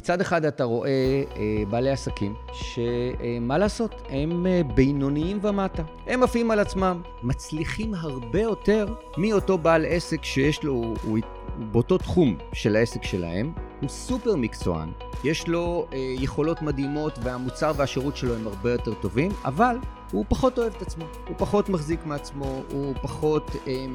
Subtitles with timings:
[0.00, 0.90] מצד אחד אתה רואה
[1.36, 5.82] אה, בעלי עסקים שמה אה, לעשות, הם אה, בינוניים ומטה.
[6.06, 11.18] הם עפים על עצמם, מצליחים הרבה יותר מאותו בעל עסק שיש לו, הוא, הוא
[11.72, 14.92] באותו תחום של העסק שלהם, הוא סופר מקצוען,
[15.24, 19.76] יש לו אה, יכולות מדהימות והמוצר והשירות שלו הם הרבה יותר טובים, אבל
[20.12, 23.86] הוא פחות אוהב את עצמו, הוא פחות מחזיק מעצמו, הוא פחות אה,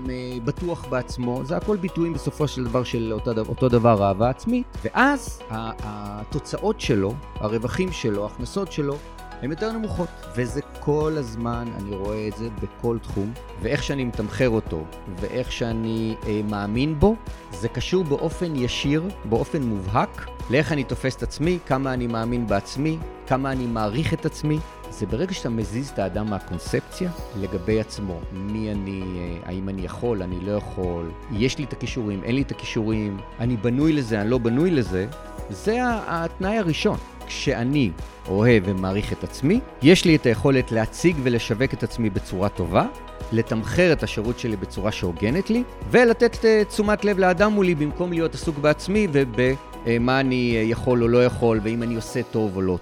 [0.46, 5.42] בטוח בעצמו, זה הכל ביטויים בסופו של דבר של אותו, אותו דבר אהבה עצמית, ואז
[5.50, 8.98] התוצאות שלו, הרווחים שלו, ההכנסות שלו,
[9.42, 10.10] הן יותר נמוכות.
[10.36, 14.84] וזה כל הזמן, אני רואה את זה בכל תחום, ואיך שאני מתמחר אותו,
[15.20, 17.16] ואיך שאני אה, מאמין בו,
[17.52, 22.98] זה קשור באופן ישיר, באופן מובהק, לאיך אני תופס את עצמי, כמה אני מאמין בעצמי,
[23.28, 24.60] כמה אני מעריך את עצמי.
[24.90, 30.22] זה ברגע שאתה מזיז את האדם מהקונספציה לגבי עצמו, מי אני, אה, האם אני יכול,
[30.22, 34.30] אני לא יכול, יש לי את הכישורים, אין לי את הכישורים, אני בנוי לזה, אני
[34.30, 35.08] לא בנוי לזה,
[35.50, 36.98] זה התנאי הראשון.
[37.28, 37.92] כשאני
[38.28, 42.88] אוהב ומעריך את עצמי, יש לי את היכולת להציג ולשווק את עצמי בצורה טובה,
[43.32, 48.34] לתמחר את השירות שלי בצורה שהוגנת לי, ולתת אה, תשומת לב לאדם מולי במקום להיות
[48.34, 52.78] עסוק בעצמי ובמה אני יכול או לא יכול, ואם אני עושה טוב או לא.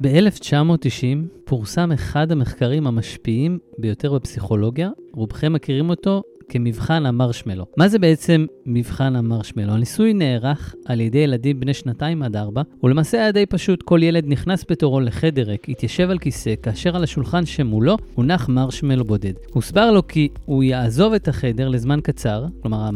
[0.00, 7.66] ב-1990 פורסם אחד המחקרים המשפיעים ביותר בפסיכולוגיה, רובכם מכירים אותו כמבחן המרשמלו.
[7.76, 9.72] מה זה בעצם מבחן המרשמלו?
[9.72, 14.24] הניסוי נערך על ידי ילדים בני שנתיים עד ארבע, ולמעשה היה די פשוט, כל ילד
[14.26, 19.32] נכנס בתורו לחדר ריק, התיישב על כיסא, כאשר על השולחן שמולו הונח מרשמלו בודד.
[19.52, 22.90] הוסבר לו כי הוא יעזוב את החדר לזמן קצר, כלומר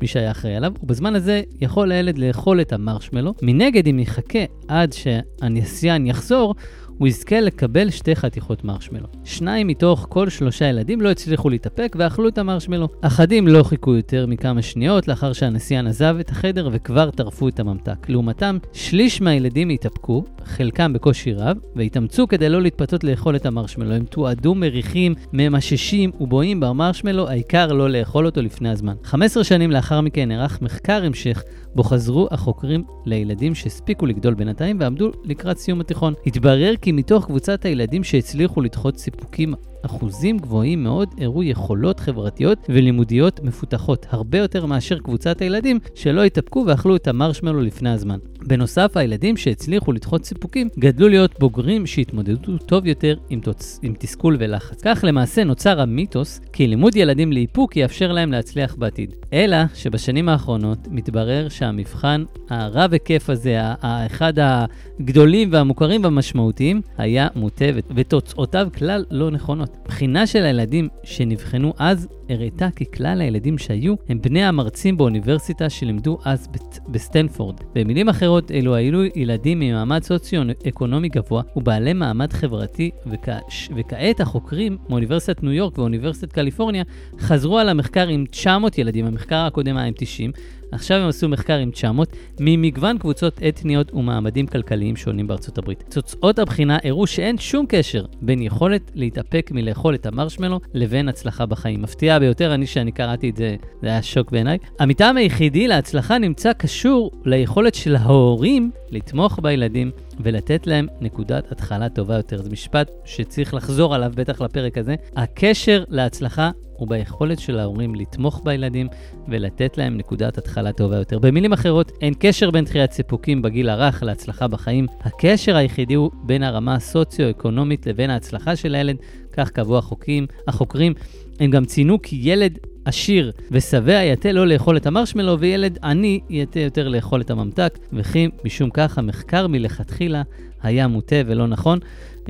[0.00, 3.34] מי שהיה אחראי עליו, ובזמן הזה יכול הילד לאכול את המרשמלו.
[3.42, 6.54] מנגד, אם יחכה עד שהנסיין יחזור,
[6.98, 9.06] הוא יזכה לקבל שתי חתיכות מרשמלו.
[9.24, 12.88] שניים מתוך כל שלושה ילדים לא הצליחו להתאפק ואכלו את המרשמלו.
[13.00, 18.08] אחדים לא חיכו יותר מכמה שניות לאחר שהנסיין עזב את החדר וכבר טרפו את הממתק.
[18.08, 23.94] לעומתם, שליש מהילדים התאפקו, חלקם בקושי רב, והתאמצו כדי לא להתפתות לאכול את המרשמלו.
[23.94, 28.94] הם תועדו מריחים, ממששים ובואים במרשמלו, העיקר לא לאכול אותו לפני הזמן.
[29.04, 31.42] 15 שנים לאחר מכן נערך מחקר המשך
[31.74, 36.14] בו חזרו החוקרים לילדים שהספיקו לגדול בינתיים ועמדו לקראת סיום התיכון.
[36.26, 39.54] התברר כי מתוך קבוצת הילדים שהצליחו לדחות סיפוקים
[39.86, 46.64] אחוזים גבוהים מאוד הראו יכולות חברתיות ולימודיות מפותחות, הרבה יותר מאשר קבוצת הילדים שלא התאפקו
[46.66, 48.18] ואכלו את המרשמלו לפני הזמן.
[48.46, 53.80] בנוסף, הילדים שהצליחו לדחות סיפוקים גדלו להיות בוגרים שהתמודדו טוב יותר עם, תוצ...
[53.82, 54.80] עם תסכול ולחץ.
[54.82, 59.14] כך למעשה נוצר המיתוס כי לימוד ילדים לאיפוק יאפשר להם להצליח בעתיד.
[59.32, 67.64] אלא שבשנים האחרונות מתברר שהמבחן הרב היקף הזה, האחד הגדולים והמוכרים והמשמעותיים, היה מוטה
[67.94, 69.75] ותוצאותיו כלל לא נכונות.
[69.84, 76.18] בחינה של הילדים שנבחנו אז הראתה כי כלל הילדים שהיו הם בני המרצים באוניברסיטה שלימדו
[76.24, 76.48] אז
[76.88, 77.56] בסטנפורד.
[77.74, 83.28] במילים אחרות, אלו היו ילדים ממעמד סוציו-אקונומי גבוה ובעלי מעמד חברתי, וכ...
[83.76, 86.84] וכעת החוקרים מאוניברסיטת ניו יורק ואוניברסיטת קליפורניה
[87.20, 90.32] חזרו על המחקר עם 900 ילדים, המחקר הקודם היה עם 90,
[90.72, 92.08] עכשיו הם עשו מחקר עם 900
[92.40, 95.84] ממגוון קבוצות אתניות ומעמדים כלכליים שונים בארצות הברית.
[95.90, 101.82] תוצאות הבחינה הראו שאין שום קשר בין יכולת להתאפק מלאכול את המרשמלו לבין הצלחה בחיים.
[101.82, 104.58] מפתיע ביותר, אני שאני קראתי את זה, זה היה שוק בעיניי.
[104.78, 109.90] המטעם היחידי להצלחה נמצא קשור ליכולת של ההורים לתמוך בילדים
[110.20, 112.42] ולתת להם נקודת התחלה טובה יותר.
[112.42, 114.94] זה משפט שצריך לחזור עליו, בטח לפרק הזה.
[115.16, 118.88] הקשר להצלחה הוא ביכולת של ההורים לתמוך בילדים
[119.28, 121.18] ולתת להם נקודת התחלה טובה יותר.
[121.18, 124.86] במילים אחרות, אין קשר בין דחיית סיפוקים בגיל הרך להצלחה בחיים.
[125.00, 128.96] הקשר היחידי הוא בין הרמה הסוציו-אקונומית לבין ההצלחה של הילד,
[129.32, 130.94] כך קבעו החוקים, החוקרים.
[131.40, 136.60] הם גם ציינו כי ילד עשיר ושבע יתה לא לאכול את המרשמלו, וילד עני יתה
[136.60, 140.22] יותר לאכול את הממתק, וכי משום כך המחקר מלכתחילה
[140.62, 141.78] היה מוטה ולא נכון.
[142.24, 142.28] Uh,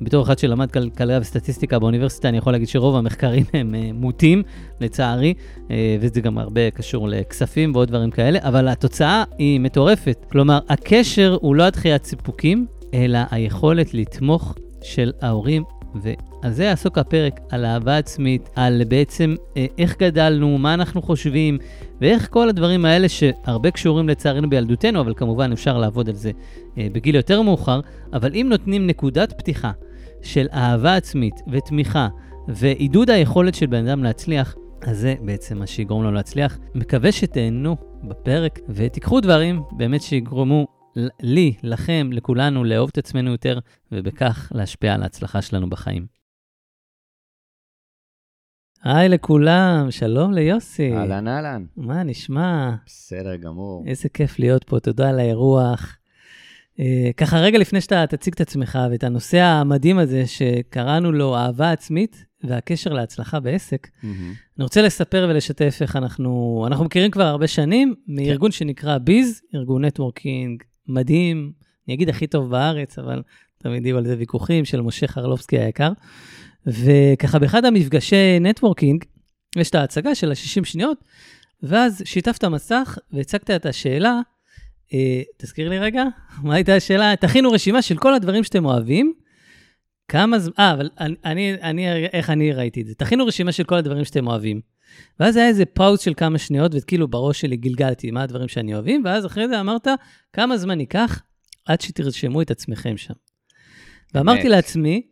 [0.00, 4.42] בתור אחד שלמד כלכלה וסטטיסטיקה באוניברסיטה, אני יכול להגיד שרוב המחקרים הם uh, מוטים,
[4.80, 5.70] לצערי, uh,
[6.00, 10.26] וזה גם הרבה קשור לכספים ועוד דברים כאלה, אבל התוצאה היא מטורפת.
[10.30, 15.62] כלומר, הקשר הוא לא הדחיית סיפוקים, אלא היכולת לתמוך של ההורים
[16.44, 21.58] ועל זה יעסוק הפרק, על אהבה עצמית, על בעצם אה, איך גדלנו, מה אנחנו חושבים,
[22.00, 26.30] ואיך כל הדברים האלה שהרבה קשורים לצערנו בילדותנו, אבל כמובן אפשר לעבוד על זה
[26.78, 27.80] אה, בגיל יותר מאוחר,
[28.12, 29.72] אבל אם נותנים נקודת פתיחה
[30.22, 32.08] של אהבה עצמית ותמיכה
[32.48, 36.58] ועידוד היכולת של בן אדם להצליח, אז זה בעצם מה שיגרום לו להצליח.
[36.74, 40.66] מקווה שתהנו בפרק ותיקחו דברים באמת שיגרמו
[41.22, 43.58] לי, לכם, לכולנו, לאהוב את עצמנו יותר,
[43.92, 46.23] ובכך להשפיע על ההצלחה שלנו בחיים.
[48.84, 50.92] היי לכולם, שלום ליוסי.
[50.92, 51.64] אהלן אהלן.
[51.76, 52.74] מה נשמע?
[52.86, 53.84] בסדר גמור.
[53.86, 55.96] איזה כיף להיות פה, תודה על האירוח.
[56.80, 61.72] אה, ככה רגע לפני שאתה תציג את עצמך ואת הנושא המדהים הזה שקראנו לו אהבה
[61.72, 64.32] עצמית והקשר להצלחה בעסק, מהמם.
[64.58, 69.84] אני רוצה לספר ולשתף איך אנחנו, אנחנו מכירים כבר הרבה שנים מארגון שנקרא ביז, ארגון
[69.84, 71.52] networking מדהים,
[71.88, 73.22] אני אגיד הכי טוב בארץ, אבל
[73.58, 75.92] תמיד יהיו על זה ויכוחים של משה חרלובסקי היקר.
[76.66, 79.04] וככה באחד המפגשי networking,
[79.56, 80.98] יש את ההצגה של ה-60 שניות,
[81.62, 84.20] ואז שיתפת מסך והצגת את השאלה,
[84.94, 86.04] אה, תזכיר לי רגע,
[86.42, 87.16] מה הייתה השאלה?
[87.16, 89.14] תכינו רשימה של כל הדברים שאתם אוהבים,
[90.08, 92.94] כמה זמן, אה, אבל אני, אני, אני, איך אני ראיתי את זה?
[92.94, 94.60] תכינו רשימה של כל הדברים שאתם אוהבים.
[95.20, 99.02] ואז היה איזה פאוז של כמה שניות, וכאילו בראש שלי גלגלתי מה הדברים שאני אוהבים,
[99.04, 99.88] ואז אחרי זה אמרת,
[100.32, 101.22] כמה זמן ייקח
[101.66, 103.14] עד שתרשמו את עצמכם שם.
[104.14, 104.50] ואמרתי אמת.
[104.50, 105.02] לעצמי,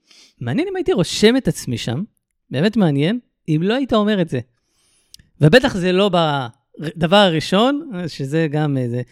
[0.43, 2.03] מעניין אם הייתי רושם את עצמי שם,
[2.51, 3.19] באמת מעניין,
[3.49, 4.41] אם לא היית אומר את זה.
[5.41, 6.11] ובטח זה לא
[6.79, 9.03] בדבר הראשון, שזה גם איזה...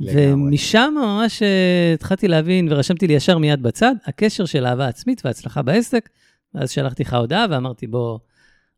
[0.00, 5.62] ומשם ממש אה, התחלתי להבין, ורשמתי לי ישר מיד בצד, הקשר של אהבה עצמית והצלחה
[5.62, 6.08] בעסק.
[6.54, 8.18] ואז שלחתי לך הודעה ואמרתי, בוא,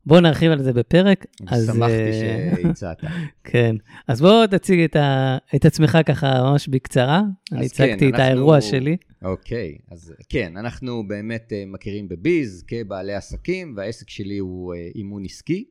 [0.06, 1.26] בוא נרחיב על זה בפרק.
[1.46, 3.00] אז, שמחתי אה, שהצעת.
[3.44, 3.76] כן.
[4.08, 7.22] אז בוא תציג את, ה, את עצמך ככה ממש בקצרה.
[7.52, 8.96] אני כן, הצגתי את אנחנו- האירוע שלי.
[9.24, 15.24] אוקיי, אז כן, אנחנו באמת אה, מכירים בביז כבעלי עסקים, והעסק שלי הוא אה, אימון
[15.24, 15.64] עסקי.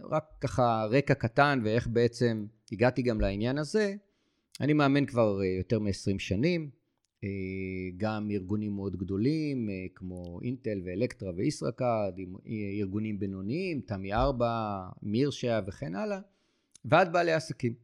[0.00, 3.94] ורק ככה רקע קטן ואיך בעצם הגעתי גם לעניין הזה.
[4.60, 6.70] אני מאמן כבר יותר מ-20 שנים,
[7.96, 12.14] גם ארגונים מאוד גדולים אה, כמו אינטל ואלקטרה וישראכרד,
[12.46, 16.20] אה, ארגונים בינוניים, תמי 4, מירשיה וכן הלאה,
[16.84, 17.74] ועד בעלי עסקים.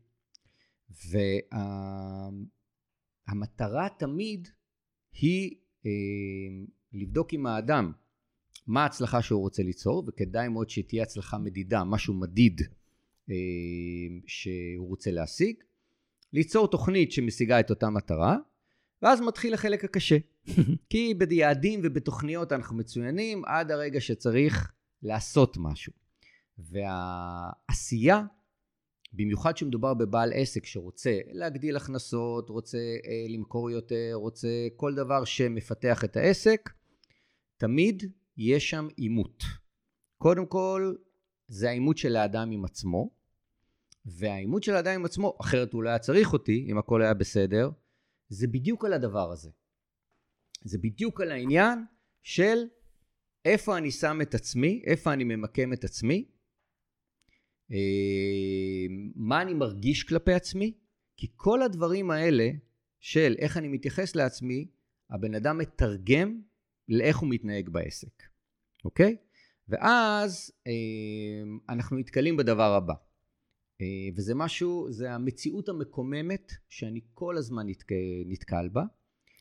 [3.28, 4.48] והמטרה תמיד
[5.12, 5.54] היא
[5.86, 5.90] אה,
[6.92, 7.92] לבדוק עם האדם
[8.66, 12.60] מה ההצלחה שהוא רוצה ליצור, וכדאי מאוד שתהיה הצלחה מדידה, משהו מדיד
[13.30, 13.34] אה,
[14.26, 15.56] שהוא רוצה להשיג,
[16.32, 18.36] ליצור תוכנית שמשיגה את אותה מטרה,
[19.02, 20.16] ואז מתחיל החלק הקשה.
[20.90, 25.92] כי ביעדים ובתוכניות אנחנו מצוינים עד הרגע שצריך לעשות משהו.
[26.58, 28.22] והעשייה,
[29.12, 36.04] במיוחד כשמדובר בבעל עסק שרוצה להגדיל הכנסות, רוצה אה, למכור יותר, רוצה כל דבר שמפתח
[36.04, 36.70] את העסק,
[37.56, 39.44] תמיד יש שם עימות.
[40.18, 40.94] קודם כל,
[41.48, 43.10] זה העימות של האדם עם עצמו,
[44.06, 47.70] והעימות של האדם עם עצמו, אחרת הוא לא היה צריך אותי, אם הכל היה בסדר,
[48.30, 49.50] זה בדיוק על הדבר הזה.
[50.64, 51.84] זה בדיוק על העניין
[52.22, 52.58] של
[53.44, 56.28] איפה אני שם את עצמי, איפה אני ממקם את עצמי,
[57.72, 58.86] אה,
[59.16, 60.72] מה אני מרגיש כלפי עצמי,
[61.16, 62.50] כי כל הדברים האלה
[63.00, 64.68] של איך אני מתייחס לעצמי,
[65.10, 66.40] הבן אדם מתרגם
[66.88, 68.22] לאיך הוא מתנהג בעסק,
[68.84, 69.16] אוקיי?
[69.68, 72.94] ואז אה, אנחנו נתקלים בדבר הבא.
[73.80, 73.86] אה,
[74.16, 77.92] וזה משהו, זה המציאות המקוממת שאני כל הזמן נתק...
[78.26, 78.82] נתקל בה.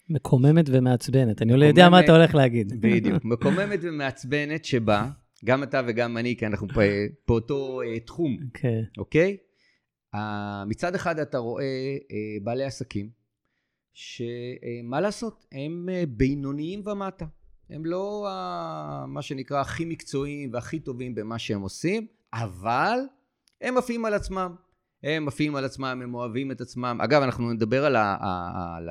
[0.10, 2.00] מקוממת ומעצבנת, אני לא יודע מה.
[2.00, 2.82] אתה הולך להגיד.
[2.82, 3.26] בדיוק.
[3.34, 5.10] מקוממת ומעצבנת שבה,
[5.46, 6.82] גם אתה וגם אני, כי אנחנו פה,
[7.28, 8.84] באותו אה, תחום, כן.
[8.98, 9.38] אוקיי?
[10.16, 11.64] אה, מצד אחד אתה רואה
[12.12, 13.10] אה, בעלי עסקים,
[13.94, 17.26] שמה לעשות, הם בינוניים ומטה.
[17.70, 18.28] הם לא
[19.08, 23.00] מה שנקרא הכי מקצועיים והכי טובים במה שהם עושים, אבל
[23.62, 24.56] הם עפים על עצמם.
[25.04, 27.00] הם עפים על עצמם, הם אוהבים את עצמם.
[27.04, 28.18] אגב, אנחנו נדבר על, ה-
[28.78, 28.90] על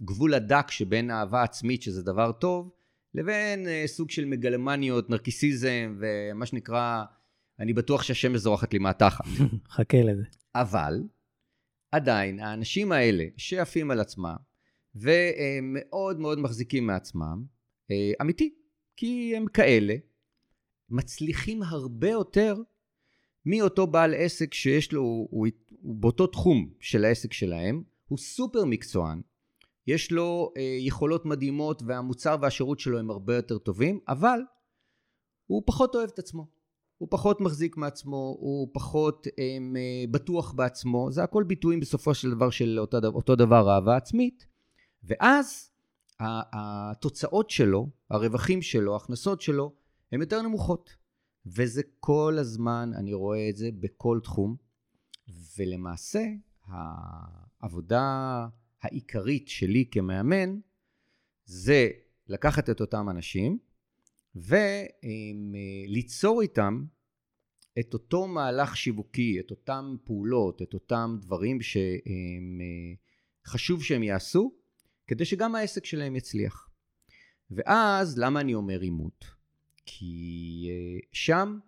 [0.00, 2.70] הגבול הדק שבין אהבה עצמית, שזה דבר טוב,
[3.14, 7.04] לבין אה, סוג של מגלמניות, נרקיסיזם, ומה שנקרא,
[7.58, 9.24] אני בטוח שהשמש זורחת לי מהתחת.
[9.76, 10.24] חכה לזה.
[10.54, 11.02] אבל
[11.92, 14.36] עדיין האנשים האלה שעפים על עצמם
[14.94, 17.44] ומאוד מאוד מחזיקים מעצמם,
[17.90, 18.54] אה, אמיתי,
[18.96, 19.94] כי הם כאלה,
[20.90, 22.56] מצליחים הרבה יותר
[23.46, 25.46] מאותו בעל עסק שיש לו, הוא, הוא,
[25.82, 29.20] הוא באותו תחום של העסק שלהם, הוא סופר מקצוען,
[29.86, 34.40] יש לו אה, יכולות מדהימות והמוצר והשירות שלו הם הרבה יותר טובים, אבל
[35.46, 36.46] הוא פחות אוהב את עצמו.
[36.98, 39.58] הוא פחות מחזיק מעצמו, הוא פחות אה,
[40.10, 44.46] בטוח בעצמו, זה הכל ביטויים בסופו של דבר של אותו, אותו דבר אהבה עצמית,
[45.04, 45.70] ואז
[46.20, 49.72] התוצאות שלו, הרווחים שלו, ההכנסות שלו,
[50.12, 51.01] הן יותר נמוכות.
[51.46, 54.56] וזה כל הזמן, אני רואה את זה בכל תחום,
[55.58, 56.24] ולמעשה
[56.66, 58.46] העבודה
[58.82, 60.58] העיקרית שלי כמאמן
[61.44, 61.90] זה
[62.28, 63.58] לקחת את אותם אנשים
[65.88, 66.84] וליצור איתם
[67.80, 71.58] את אותו מהלך שיווקי, את אותם פעולות, את אותם דברים
[73.46, 74.54] שחשוב שהם יעשו,
[75.06, 76.68] כדי שגם העסק שלהם יצליח.
[77.50, 79.41] ואז, למה אני אומר עימות?
[79.86, 81.58] כי uh, שם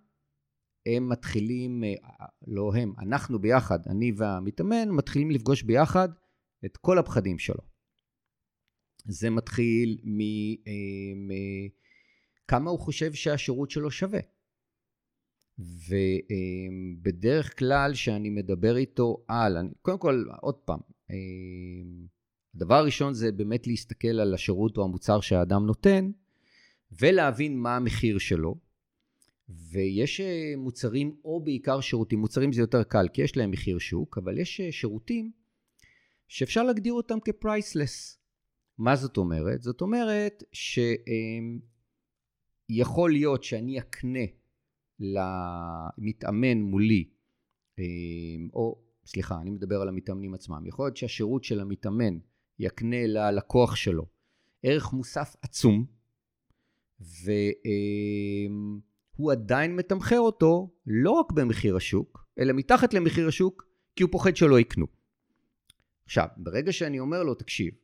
[0.87, 6.09] הם מתחילים, uh, לא הם, אנחנו ביחד, אני והמתאמן, מתחילים לפגוש ביחד
[6.65, 7.75] את כל הפחדים שלו.
[9.07, 9.99] זה מתחיל
[12.45, 14.21] מכמה הוא חושב שהשירות שלו שווה.
[15.59, 20.81] ובדרך כלל כשאני מדבר איתו על, אני, קודם כל, עוד פעם,
[22.55, 26.11] הדבר הראשון זה באמת להסתכל על השירות או המוצר שהאדם נותן,
[26.99, 28.65] ולהבין מה המחיר שלו.
[29.49, 30.21] ויש
[30.57, 34.61] מוצרים, או בעיקר שירותים, מוצרים זה יותר קל, כי יש להם מחיר שוק, אבל יש
[34.71, 35.33] שירותים
[36.29, 38.19] שאפשר להגדיר אותם כפרייסלס.
[38.79, 39.63] מה זאת אומרת?
[39.63, 40.45] זאת אומרת
[42.71, 44.25] שיכול להיות שאני אקנה
[45.01, 47.09] למתאמן מולי,
[48.55, 52.19] או סליחה, אני מדבר על המתאמנים עצמם, יכול להיות שהשירות של המתאמן
[52.59, 54.07] יקנה ללקוח שלו
[54.63, 55.87] ערך מוסף עצום,
[57.01, 58.83] והוא
[59.33, 64.61] עדיין מתמחר אותו לא רק במחיר השוק, אלא מתחת למחיר השוק, כי הוא פוחד שלא
[64.61, 64.87] יקנו.
[66.05, 67.75] עכשיו, ברגע שאני אומר לו, תקשיב,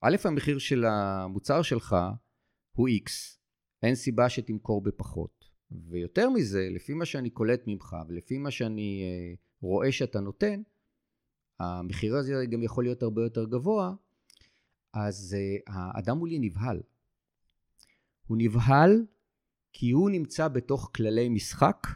[0.00, 1.96] א', המחיר של המוצר שלך
[2.72, 3.10] הוא X,
[3.82, 5.44] אין סיבה שתמכור בפחות.
[5.90, 10.62] ויותר מזה, לפי מה שאני קולט ממך ולפי מה שאני אה, רואה שאתה נותן,
[11.60, 13.94] המחיר הזה גם יכול להיות הרבה יותר גבוה,
[14.94, 16.80] אז אה, האדם מולי נבהל.
[18.32, 19.04] הוא נבהל
[19.72, 21.86] כי הוא נמצא בתוך כללי משחק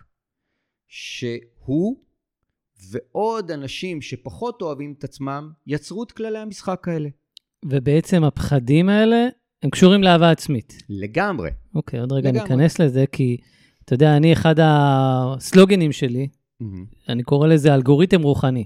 [0.89, 1.97] שהוא
[2.91, 7.09] ועוד אנשים שפחות אוהבים את עצמם יצרו את כללי המשחק האלה.
[7.65, 9.29] ובעצם הפחדים האלה
[9.63, 10.83] הם קשורים לאהבה עצמית.
[10.89, 11.51] לגמרי.
[11.75, 12.43] אוקיי, עוד רגע לגמרי.
[12.43, 13.37] ניכנס לזה, כי
[13.85, 16.29] אתה יודע, אני, אחד הסלוגנים שלי,
[16.63, 16.67] mm-hmm.
[17.09, 18.65] אני קורא לזה אלגוריתם רוחני.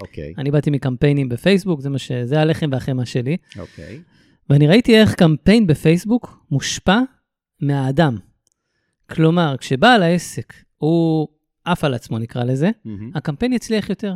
[0.00, 0.34] אוקיי.
[0.38, 2.12] אני באתי מקמפיינים בפייסבוק, זה, מה ש...
[2.12, 3.36] זה הלחם והחמא שלי.
[3.58, 4.00] אוקיי.
[4.50, 7.00] ואני ראיתי איך קמפיין בפייסבוק מושפע
[7.60, 8.16] מהאדם.
[9.10, 11.28] כלומר, כשבעל העסק הוא
[11.64, 12.90] עף על עצמו, נקרא לזה, mm-hmm.
[13.14, 14.14] הקמפיין יצליח יותר.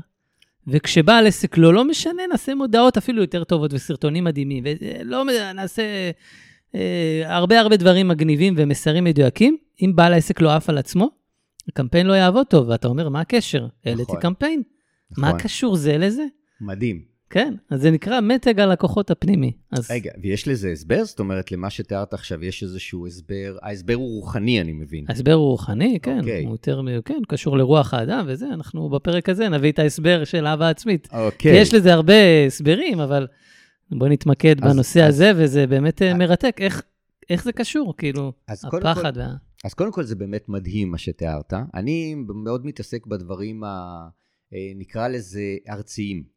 [0.67, 5.25] וכשבעל עסק לא, לא משנה, נעשה מודעות אפילו יותר טובות וסרטונים מדהימים, ולא
[5.55, 6.11] נעשה
[6.75, 9.57] אה, הרבה הרבה דברים מגניבים ומסרים מדויקים.
[9.83, 11.11] אם בעל העסק לא עף על עצמו,
[11.69, 13.67] הקמפיין לא יעבוד טוב, ואתה אומר, מה הקשר?
[13.85, 14.21] העליתי נכון.
[14.21, 14.63] קמפיין.
[15.11, 15.25] נכון.
[15.25, 16.25] מה קשור זה לזה?
[16.61, 17.14] מדהים.
[17.35, 19.53] כן, אז זה נקרא מתג הלקוחות הפנימי.
[19.73, 19.91] אז...
[19.91, 21.05] רגע, ויש לזה הסבר?
[21.05, 25.05] זאת אומרת, למה שתיארת עכשיו, יש איזשהו הסבר, ההסבר הוא רוחני, אני מבין.
[25.09, 26.45] ההסבר הוא רוחני, כן, אוקיי.
[26.45, 30.69] הוא יותר, כן, קשור לרוח האדם וזה, אנחנו בפרק הזה נביא את ההסבר של אהבה
[30.69, 31.09] עצמית.
[31.13, 31.53] אוקיי.
[31.53, 32.15] כי יש לזה הרבה
[32.47, 33.27] הסברים, אבל
[33.91, 36.83] בואו נתמקד אז, בנושא אז, הזה, וזה באמת אז, אה, מרתק, איך,
[37.31, 39.35] איך זה קשור, כאילו, הפחד כל, וה...
[39.65, 41.53] אז קודם כל זה באמת מדהים מה שתיארת.
[41.75, 42.15] אני
[42.45, 43.69] מאוד מתעסק בדברים, ה,
[44.55, 46.34] אה, נקרא לזה, ארציים.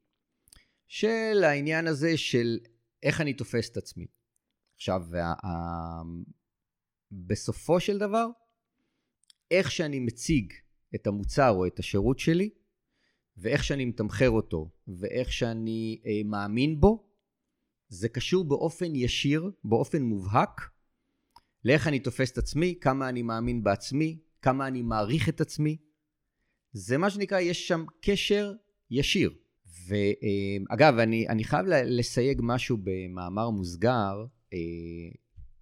[0.87, 2.57] של העניין הזה של
[3.03, 4.05] איך אני תופס את עצמי.
[4.75, 5.47] עכשיו, וה, ה,
[7.11, 8.27] בסופו של דבר,
[9.51, 10.53] איך שאני מציג
[10.95, 12.49] את המוצר או את השירות שלי,
[13.37, 17.09] ואיך שאני מתמחר אותו, ואיך שאני אה, מאמין בו,
[17.89, 20.61] זה קשור באופן ישיר, באופן מובהק,
[21.65, 25.77] לאיך אני תופס את עצמי, כמה אני מאמין בעצמי, כמה אני מעריך את עצמי.
[26.71, 28.53] זה מה שנקרא, יש שם קשר
[28.91, 29.33] ישיר.
[29.87, 34.25] ואגב, אני, אני חייב לסייג משהו במאמר מוסגר.
[34.53, 34.59] אה,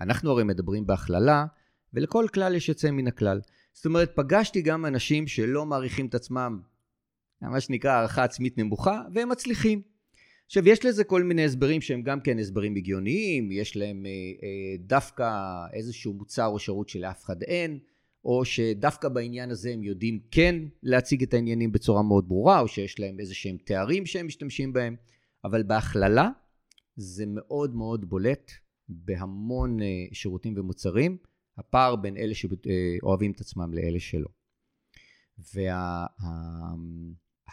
[0.01, 1.45] אנחנו הרי מדברים בהכללה,
[1.93, 3.41] ולכל כלל יש יוצא מן הכלל.
[3.73, 6.59] זאת אומרת, פגשתי גם אנשים שלא מעריכים את עצמם,
[7.41, 9.81] מה שנקרא הערכה עצמית נמוכה, והם מצליחים.
[10.45, 14.77] עכשיו, יש לזה כל מיני הסברים שהם גם כן הסברים הגיוניים, יש להם אה, אה,
[14.79, 15.29] דווקא
[15.73, 17.79] איזשהו מוצר או שירות שלאף אחד אין,
[18.25, 22.99] או שדווקא בעניין הזה הם יודעים כן להציג את העניינים בצורה מאוד ברורה, או שיש
[22.99, 24.95] להם איזה שהם תארים שהם משתמשים בהם,
[25.43, 26.29] אבל בהכללה
[26.95, 28.51] זה מאוד מאוד בולט
[28.89, 31.17] בהמון אה, שירותים ומוצרים,
[31.57, 34.27] הפער בין אלה שאוהבים את עצמם לאלה שלא.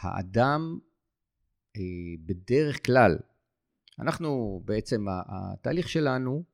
[0.04, 0.78] והאדם
[1.76, 1.82] אה,
[2.24, 3.18] בדרך כלל,
[3.98, 6.44] אנחנו בעצם, התהליך שלנו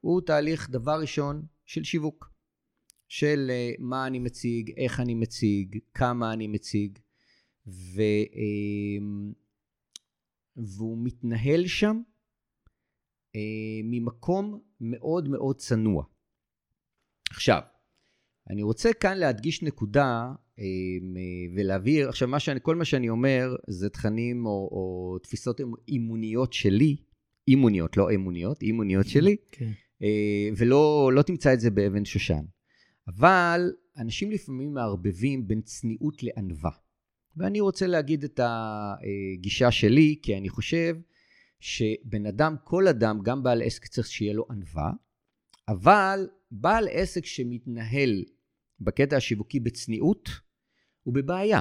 [0.00, 2.33] הוא תהליך דבר ראשון של שיווק.
[3.18, 6.98] של אה, מה אני מציג, איך אני מציג, כמה אני מציג,
[7.66, 8.02] ו,
[8.34, 9.32] אמ,
[10.56, 12.00] והוא מתנהל שם
[13.36, 16.04] אה, ממקום מאוד מאוד צנוע.
[17.30, 17.60] עכשיו,
[18.50, 21.16] אני רוצה כאן להדגיש נקודה אמ,
[21.56, 26.96] ולהבהיר, עכשיו מה שאני, כל מה שאני אומר זה תכנים או, או תפיסות אימוניות שלי,
[27.48, 29.56] אימוניות, לא אמוניות, אימוניות שלי, okay.
[29.56, 29.70] כן.
[30.02, 32.44] אה, ולא לא תמצא את זה באבן שושן.
[33.08, 36.70] אבל אנשים לפעמים מערבבים בין צניעות לענווה.
[37.36, 40.96] ואני רוצה להגיד את הגישה שלי, כי אני חושב
[41.60, 44.92] שבן אדם, כל אדם, גם בעל עסק צריך שיהיה לו ענווה,
[45.68, 48.24] אבל בעל עסק שמתנהל
[48.80, 50.28] בקטע השיווקי בצניעות,
[51.02, 51.60] הוא בבעיה.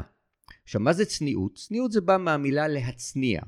[0.63, 1.55] עכשיו, מה זה צניעות?
[1.55, 3.41] צניעות זה בא מהמילה להצניע.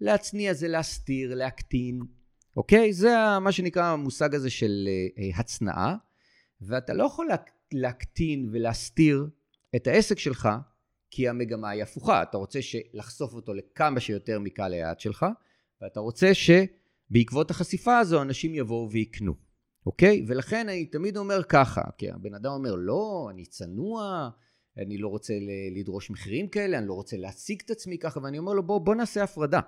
[0.00, 2.00] להצניע זה להסתיר, להקטין,
[2.56, 2.92] אוקיי?
[2.92, 5.96] זה מה שנקרא המושג הזה של uh, הצנעה,
[6.60, 7.28] ואתה לא יכול
[7.72, 9.26] להקטין ולהסתיר
[9.76, 10.48] את העסק שלך,
[11.10, 12.22] כי המגמה היא הפוכה.
[12.22, 12.58] אתה רוצה
[12.92, 15.26] לחשוף אותו לכמה שיותר מקהל היעד שלך,
[15.82, 19.34] ואתה רוצה שבעקבות החשיפה הזו אנשים יבואו ויקנו,
[19.86, 20.24] אוקיי?
[20.28, 24.30] ולכן אני תמיד אומר ככה, כי הבן אדם אומר, לא, אני צנוע,
[24.78, 25.34] אני לא רוצה
[25.76, 28.94] לדרוש מחירים כאלה, אני לא רוצה להציג את עצמי ככה, ואני אומר לו, בוא, בוא
[28.94, 29.60] נעשה הפרדה.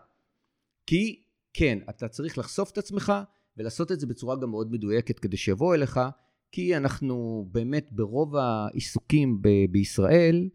[0.86, 1.22] כי
[1.52, 3.12] כן, אתה צריך לחשוף את עצמך
[3.56, 6.00] ולעשות את זה בצורה גם מאוד מדויקת כדי שיבואו אליך,
[6.52, 10.48] כי אנחנו באמת ברוב העיסוקים ב- בישראל,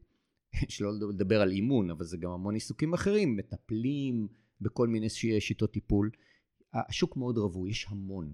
[0.70, 4.28] שלא לדבר על אימון, אבל זה גם המון עיסוקים אחרים, מטפלים
[4.62, 6.10] בכל מיני שיטות טיפול.
[6.74, 8.32] השוק מאוד רווי, יש המון.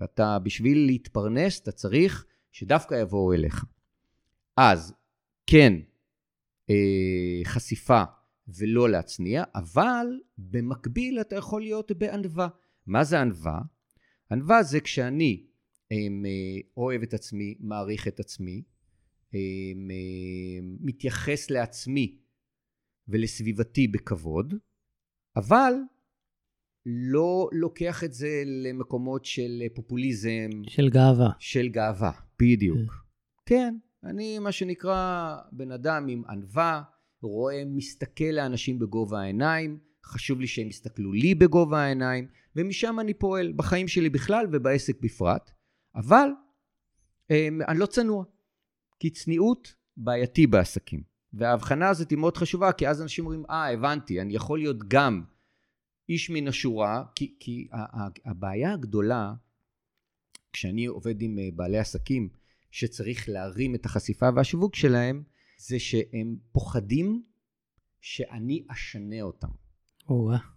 [0.00, 3.64] ואתה, בשביל להתפרנס, אתה צריך שדווקא יבואו אליך.
[4.56, 4.94] אז,
[5.46, 5.72] כן,
[6.70, 8.02] אה, חשיפה
[8.48, 10.06] ולא להצניע, אבל
[10.38, 12.48] במקביל אתה יכול להיות בענווה.
[12.86, 13.60] מה זה ענווה?
[14.30, 15.46] ענווה זה כשאני
[16.76, 18.62] אוהב את עצמי, מעריך את עצמי,
[19.34, 19.40] אה,
[20.80, 22.18] מתייחס לעצמי
[23.08, 24.54] ולסביבתי בכבוד,
[25.36, 25.72] אבל
[26.86, 30.50] לא לוקח את זה למקומות של פופוליזם.
[30.68, 31.30] של גאווה.
[31.38, 32.12] של גאווה,
[32.42, 32.92] בדיוק.
[33.46, 36.82] כן, אני מה שנקרא בן אדם עם ענווה,
[37.22, 42.26] רואה, מסתכל לאנשים בגובה העיניים, חשוב לי שהם יסתכלו לי בגובה העיניים,
[42.56, 45.50] ומשם אני פועל בחיים שלי בכלל ובעסק בפרט.
[45.94, 46.28] אבל
[47.30, 48.24] אמ, אני לא צנוע,
[49.00, 51.02] כי צניעות בעייתי בעסקים.
[51.32, 55.24] וההבחנה הזאת היא מאוד חשובה, כי אז אנשים אומרים, אה, הבנתי, אני יכול להיות גם
[56.08, 57.68] איש מן השורה, כי, כי
[58.24, 59.34] הבעיה הגדולה,
[60.52, 62.28] כשאני עובד עם אה, בעלי עסקים,
[62.70, 65.22] שצריך להרים את החשיפה והשיווק שלהם,
[65.58, 67.22] זה שהם פוחדים
[68.00, 69.48] שאני אשנה אותם.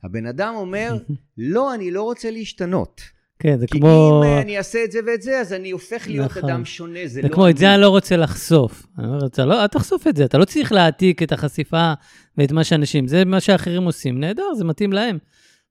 [0.03, 0.97] הבן אדם אומר,
[1.37, 3.01] לא, אני לא רוצה להשתנות.
[3.39, 4.21] כן, זה כי כמו...
[4.23, 6.49] כי אם אני אעשה את זה ואת זה, אז אני הופך להיות נכון.
[6.49, 7.51] אדם שונה, זה, זה לא כמו, אני.
[7.51, 8.87] את זה אני לא רוצה לחשוף.
[8.97, 11.93] אני אומר, אתה לא, אל תחשוף את זה, אתה לא צריך להעתיק את החשיפה
[12.37, 15.17] ואת מה שאנשים, זה מה שאחרים עושים, נהדר, זה מתאים להם.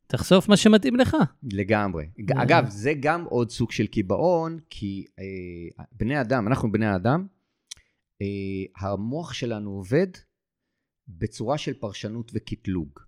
[0.07, 1.16] תחשוף מה שמתאים לך.
[1.52, 2.05] לגמרי.
[2.05, 2.42] אה.
[2.42, 7.26] אגב, זה גם עוד סוג של קיבעון, כי אה, בני אדם, אנחנו בני אדם,
[8.22, 10.07] אה, המוח שלנו עובד
[11.09, 13.06] בצורה של פרשנות וקטלוג.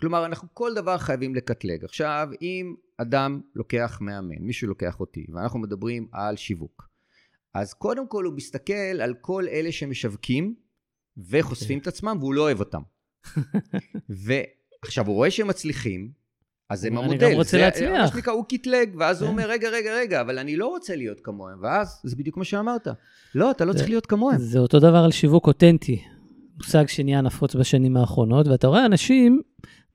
[0.00, 1.84] כלומר, אנחנו כל דבר חייבים לקטלג.
[1.84, 6.88] עכשיו, אם אדם לוקח מאמן, מישהו לוקח אותי, ואנחנו מדברים על שיווק,
[7.54, 10.54] אז קודם כל הוא מסתכל על כל אלה שמשווקים
[11.30, 12.80] וחושפים את עצמם, והוא לא אוהב אותם.
[14.84, 16.10] ועכשיו, הוא רואה שהם מצליחים,
[16.70, 17.30] אז הם אני המודל.
[17.30, 17.90] גם רוצה זה, להצליח.
[17.90, 19.32] מה שנקרא, הוא קטלג, ואז הוא כן.
[19.32, 21.58] אומר, רגע, רגע, רגע, אבל אני לא רוצה להיות כמוהם.
[21.62, 22.88] ואז, זה בדיוק מה שאמרת.
[23.34, 24.38] לא, אתה לא צריך להיות כמוהם.
[24.38, 26.02] זה אותו דבר על שיווק אותנטי,
[26.56, 29.42] מושג שנהיה נפוץ בשנים האחרונות, ואתה רואה אנשים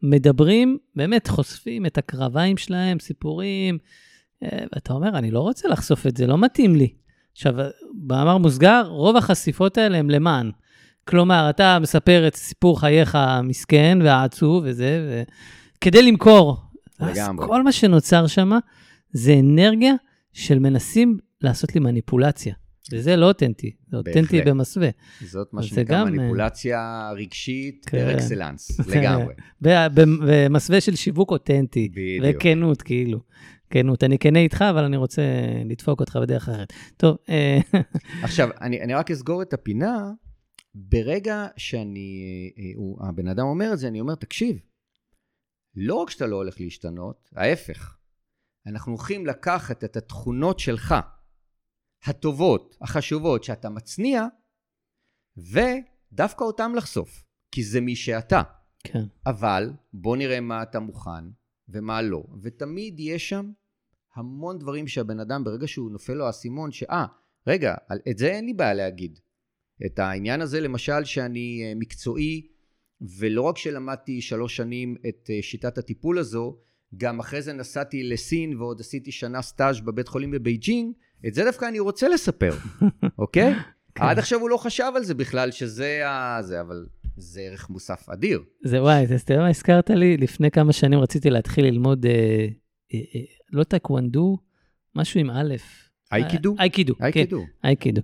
[0.03, 3.77] מדברים, באמת חושפים את הקרביים שלהם, סיפורים,
[4.43, 6.93] אה, ואתה אומר, אני לא רוצה לחשוף את זה, לא מתאים לי.
[7.31, 7.53] עכשיו,
[7.93, 10.51] במאמר מוסגר, רוב החשיפות האלה הם למען.
[11.07, 15.23] כלומר, אתה מספר את סיפור חייך המסכן והעצוב וזה,
[15.81, 16.57] כדי למכור.
[16.99, 17.45] לגמרי.
[17.45, 18.51] אז כל מה שנוצר שם
[19.11, 19.93] זה אנרגיה
[20.33, 22.53] של מנסים לעשות לי מניפולציה.
[22.91, 24.47] וזה לא אותנטי, זה אותנטי בהחלט.
[24.47, 24.89] במסווה.
[25.21, 27.97] זאת מה שנקרא גם, אה, מניפולציה רגשית כן.
[27.97, 29.33] פר אקסלנס, לגמרי.
[29.61, 31.89] במסווה של שיווק אותנטי.
[31.89, 32.35] בדיוק.
[32.39, 33.19] וכנות, כאילו.
[33.69, 34.03] כנות.
[34.03, 35.21] אני כנה איתך, אבל אני רוצה
[35.65, 36.73] לדפוק אותך בדרך אחרת.
[36.97, 37.59] טוב, אה,
[38.23, 40.11] עכשיו, אני, אני רק אסגור את הפינה.
[40.75, 42.23] ברגע שאני,
[42.57, 44.59] אה, הוא, הבן אדם אומר את זה, אני אומר, תקשיב,
[45.75, 47.97] לא רק שאתה לא הולך להשתנות, ההפך.
[48.67, 50.95] אנחנו הולכים לקחת את התכונות שלך,
[52.05, 54.25] הטובות, החשובות, שאתה מצניע,
[55.37, 58.41] ודווקא אותם לחשוף, כי זה מי שאתה.
[58.83, 59.03] כן.
[59.25, 61.25] אבל בוא נראה מה אתה מוכן
[61.69, 62.23] ומה לא.
[62.41, 63.51] ותמיד יש שם
[64.15, 67.05] המון דברים שהבן אדם, ברגע שהוא נופל לו האסימון, שאה,
[67.47, 67.75] רגע,
[68.09, 69.19] את זה אין לי בעיה להגיד.
[69.85, 72.47] את העניין הזה, למשל, שאני אה, מקצועי,
[73.01, 76.57] ולא רק שלמדתי שלוש שנים את אה, שיטת הטיפול הזו,
[76.97, 80.93] גם אחרי זה נסעתי לסין ועוד עשיתי שנה סטאז' בבית חולים בבייג'ינג,
[81.27, 82.53] את זה דווקא אני רוצה לספר,
[83.19, 83.53] אוקיי?
[83.95, 84.03] כן.
[84.03, 86.37] עד עכשיו הוא לא חשב על זה בכלל, שזה ה...
[86.41, 86.85] זה, אבל
[87.17, 88.41] זה ערך מוסף אדיר.
[88.63, 90.17] זה וואי, אז אתה יודע מה הזכרת לי?
[90.17, 92.11] לפני כמה שנים רציתי להתחיל ללמוד, אה,
[92.93, 94.37] אה, אה, לא טקוונדו,
[94.95, 95.53] משהו עם א'.
[96.11, 96.55] אייקידו?
[96.59, 97.03] אייקידו, כן.
[97.03, 97.43] אייקידו.
[97.63, 98.01] אייקידו.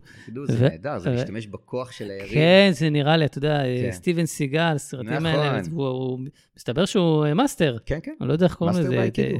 [0.47, 2.34] זה נהדר, זה להשתמש בכוח של היריב.
[2.34, 3.91] כן, זה נראה לי, אתה יודע, כן.
[3.91, 5.25] סטיבן סיגל, הסרטים נכון.
[5.25, 6.19] האלה, אז הוא-
[6.58, 8.13] מסתבר שהוא אה, master, כן, כן.
[8.21, 8.97] אני לא יודע איך קוראים master לזה.
[8.99, 9.38] באייקידו.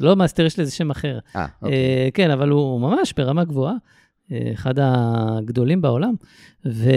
[0.00, 1.18] אה, לא master, יש לזה שם אחר.
[1.36, 1.76] אה, אוקיי.
[1.76, 3.74] אה, כן, אבל הוא ממש ברמה גבוהה,
[4.32, 6.14] אה, אחד הגדולים בעולם.
[6.66, 6.90] ו...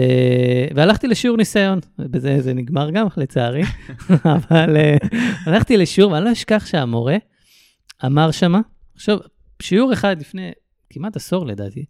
[0.74, 3.62] והלכתי לשיעור ניסיון, בזה זה נגמר גם, לצערי,
[4.36, 4.96] אבל אה,
[5.46, 7.16] הלכתי לשיעור, ואני לא אשכח שהמורה
[8.04, 8.60] אמר שמה,
[8.94, 9.18] עכשיו,
[9.62, 10.52] שיעור אחד לפני
[10.90, 11.84] כמעט עשור לדעתי,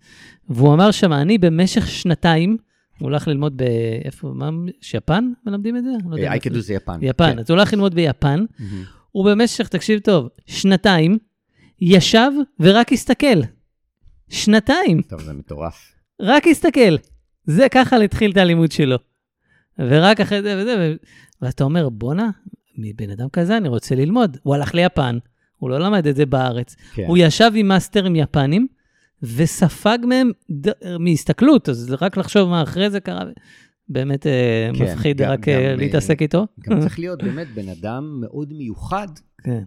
[0.49, 2.57] והוא אמר שמה, אני במשך שנתיים,
[2.99, 4.51] הוא הלך ללמוד באיפה, מה,
[4.95, 5.91] יפן מלמדים את זה?
[6.09, 6.27] לא יודע.
[6.27, 6.99] אה, אייקידו זה יפן.
[7.03, 7.39] יפן, כן.
[7.39, 8.45] אז הוא הלך ללמוד ביפן.
[9.15, 11.19] הוא במשך, תקשיב טוב, שנתיים,
[11.81, 13.41] ישב ורק הסתכל.
[14.29, 15.93] שנתיים, טוב, זה מטורף.
[16.21, 16.97] רק הסתכל.
[17.45, 18.97] זה ככה התחיל את הלימוד שלו.
[19.79, 20.95] ורק אחרי זה וזה, ו...
[21.43, 22.31] ואתה אומר, בואנה,
[22.79, 24.37] מבן אדם כזה אני רוצה ללמוד.
[24.43, 25.19] הוא הלך ליפן,
[25.57, 26.77] הוא לא למד את זה בארץ.
[26.95, 27.05] כן.
[27.07, 28.67] הוא ישב עם מאסטרים יפנים,
[29.23, 30.71] וספג מהם ד...
[30.99, 33.25] מהסתכלות, אז רק לחשוב מה אחרי זה קרה,
[33.89, 36.47] באמת אה, כן, מפחיד גם- רק אה, גם, להתעסק איתו.
[36.61, 39.09] גם צריך להיות באמת בן אדם מאוד מיוחד.
[39.43, 39.63] כן,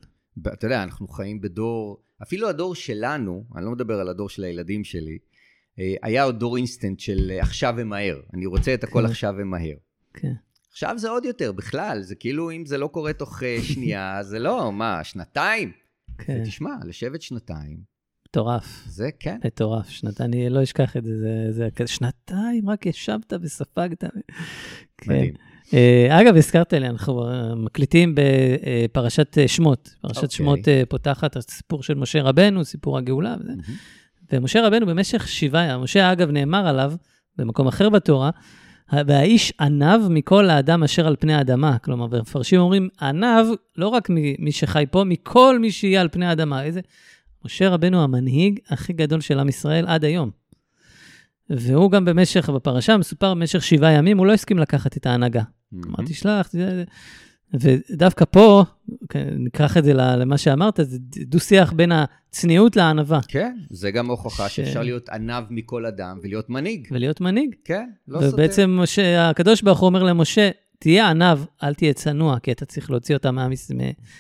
[0.54, 4.84] אתה יודע, אנחנו חיים בדור, אפילו הדור שלנו, אני לא מדבר על הדור של הילדים
[4.84, 5.18] שלי,
[5.80, 8.20] אה, היה עוד דור אינסטנט של אה, עכשיו ומהר.
[8.34, 9.06] אני רוצה את הכל כן.
[9.06, 9.76] עכשיו ומהר.
[10.14, 10.34] כן.
[10.72, 14.40] עכשיו זה עוד יותר, בכלל, זה כאילו אם זה לא קורה תוך אה, שנייה, זה
[14.40, 15.72] לא, מה, שנתיים?
[16.18, 17.78] כן, תשמע, לשבת שנתיים,
[18.30, 18.84] מטורף.
[18.88, 19.38] זה כן.
[19.46, 24.04] מטורף, שנתיים, אני לא אשכח את זה, זה, זה כזה, שנתיים רק ישבת וספגת.
[24.98, 25.12] כן.
[25.12, 25.34] מדהים.
[25.74, 29.96] אה, אגב, הזכרת לי, אנחנו אה, מקליטים בפרשת אה, שמות.
[30.02, 30.30] פרשת אוקיי.
[30.30, 30.60] שמות
[30.90, 33.36] פותחת הסיפור של משה רבנו, סיפור הגאולה.
[33.40, 33.50] וזה.
[33.50, 33.62] מהמם.
[34.32, 36.94] ומשה רבנו במשך שבעה משה אגב נאמר עליו,
[37.38, 38.30] במקום אחר בתורה,
[38.92, 41.78] והאיש עניו מכל האדם אשר על פני האדמה.
[41.78, 46.64] כלומר, מפרשים אומרים, עניו, לא רק ממי שחי פה, מכל מי שיהיה על פני האדמה.
[46.64, 46.82] איזה...
[47.48, 50.30] משה רבנו המנהיג הכי גדול של עם ישראל עד היום.
[51.50, 55.42] והוא גם במשך, בפרשה מסופר, במשך שבעה ימים, הוא לא הסכים לקחת את ההנהגה.
[55.72, 55.94] מהמם.
[55.96, 56.84] אמרתי, שלח, זה-
[57.54, 58.64] זה- ודווקא פה,
[59.10, 64.50] כן, ניקח את זה למה שאמרת, זה דו-שיח בין הצניעות לענווה, כן, זה גם הוכחה
[64.50, 66.88] ש- שאפשר להיות עניו מכל אדם ולהיות מנהיג.
[66.92, 67.56] ולהיות מנהיג.
[67.66, 68.34] כן, לא סותר.
[68.34, 68.80] ובעצם
[69.20, 73.36] הקדוש ברוך הוא אומר למשה, תהיה עניו, אל תהיה צנוע, כי אתה צריך להוציא אותם
[73.36, 73.72] מהמס-.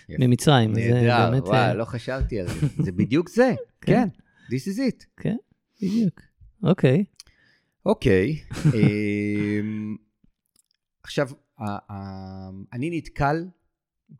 [0.09, 0.73] ממצרים.
[0.73, 2.67] זה נהדר, באמת, וואי, אה, לא חשבתי על זה.
[2.83, 3.93] זה בדיוק זה, כן.
[3.93, 4.07] כן,
[4.55, 5.05] this is it.
[5.17, 5.35] כן,
[5.81, 6.21] בדיוק.
[6.63, 7.03] אוקיי,
[7.85, 9.95] אוקיי, אמ,
[11.03, 11.29] עכשיו,
[12.73, 13.45] אני נתקל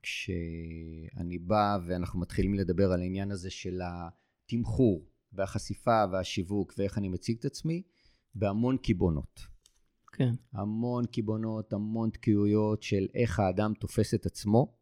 [0.03, 7.37] כשאני בא ואנחנו מתחילים לדבר על העניין הזה של התמחור והחשיפה והשיווק ואיך אני מציג
[7.39, 7.81] את עצמי,
[8.35, 9.56] בהמון קיבעונות.
[10.17, 14.73] כן, המון קיבעונות, המון תקיעויות של איך האדם תופס את עצמו,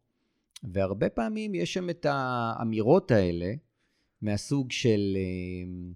[0.62, 3.52] והרבה פעמים יש שם את האמירות האלה
[4.22, 5.92] מהסוג של אה,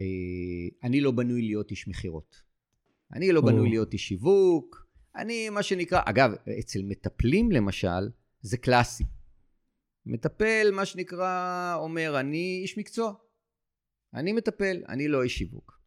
[0.00, 2.42] אה, אני לא בנוי להיות איש מכירות.
[3.12, 3.46] אני לא או.
[3.46, 8.10] בנוי להיות איש שיווק, אני מה שנקרא, אגב, אצל מטפלים למשל,
[8.42, 9.04] זה קלאסי.
[10.06, 13.12] מטפל, מה שנקרא, אומר, אני איש מקצוע.
[14.14, 15.83] אני מטפל, אני לא איש שיווק.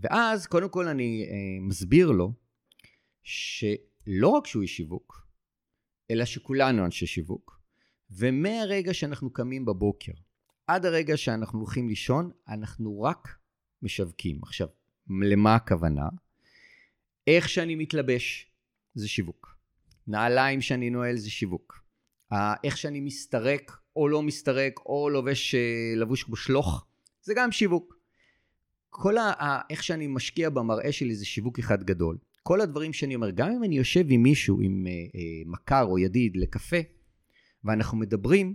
[0.00, 2.32] ואז, קודם כל אני אה, מסביר לו
[3.22, 5.26] שלא רק שהוא איש שיווק,
[6.10, 7.60] אלא שכולנו אנשי שיווק,
[8.10, 10.12] ומהרגע שאנחנו קמים בבוקר
[10.66, 13.28] עד הרגע שאנחנו הולכים לישון, אנחנו רק
[13.82, 14.38] משווקים.
[14.42, 14.68] עכשיו,
[15.22, 16.08] למה הכוונה?
[17.26, 18.52] איך שאני מתלבש
[18.94, 19.56] זה שיווק.
[20.06, 21.84] נעליים שאני נועל זה שיווק.
[22.64, 26.86] איך שאני מסתרק או לא מסתרק או לובש, אה, לבוש כמו שלוך,
[27.22, 27.99] זה גם שיווק.
[28.90, 29.32] כל ה...
[29.38, 32.18] ה- איך שאני משקיע במראה שלי זה שיווק אחד גדול.
[32.42, 35.98] כל הדברים שאני אומר, גם אם אני יושב עם מישהו, עם אה, אה, מכר או
[35.98, 36.76] ידיד לקפה,
[37.64, 38.54] ואנחנו מדברים,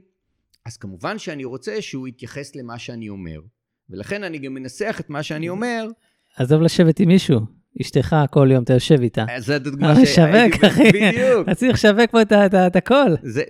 [0.65, 3.41] אז כמובן שאני רוצה שהוא יתייחס למה שאני אומר,
[3.89, 5.87] ולכן אני גם מנסח את מה שאני אומר,
[6.35, 7.39] עזוב לשבת עם מישהו,
[7.81, 9.25] אשתך כל יום, אתה יושב איתה.
[9.35, 10.83] אז זו הדוגמה אה, משווק, אחי.
[10.91, 11.41] בדיוק.
[11.41, 12.95] אתה צריך לשווק פה את את את הכל.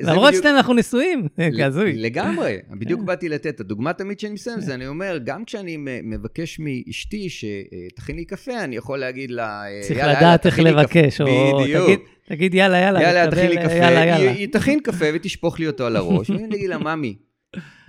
[0.04, 1.28] למרות שאנחנו נשואים,
[1.66, 1.94] הזוי.
[1.96, 3.06] לגמרי, בדיוק כן.
[3.06, 3.60] באתי לתת.
[3.60, 8.76] הדוגמה תמיד שאני מסיים זה, אני אומר, גם כשאני מבקש מאשתי שתכין לי קפה, אני
[8.76, 10.60] יכול להגיד לה, אה, צריך לדעת איך.
[10.60, 11.86] לבקש, או בדיוק.
[11.86, 14.32] תגיד- תגיד יאללה, יאללה, יאללה, תכין לי קפה, יאללה, יאללה.
[14.32, 17.16] היא תכין קפה ותשפוך לי אותו על הראש, ואני אגיד לה, ממי,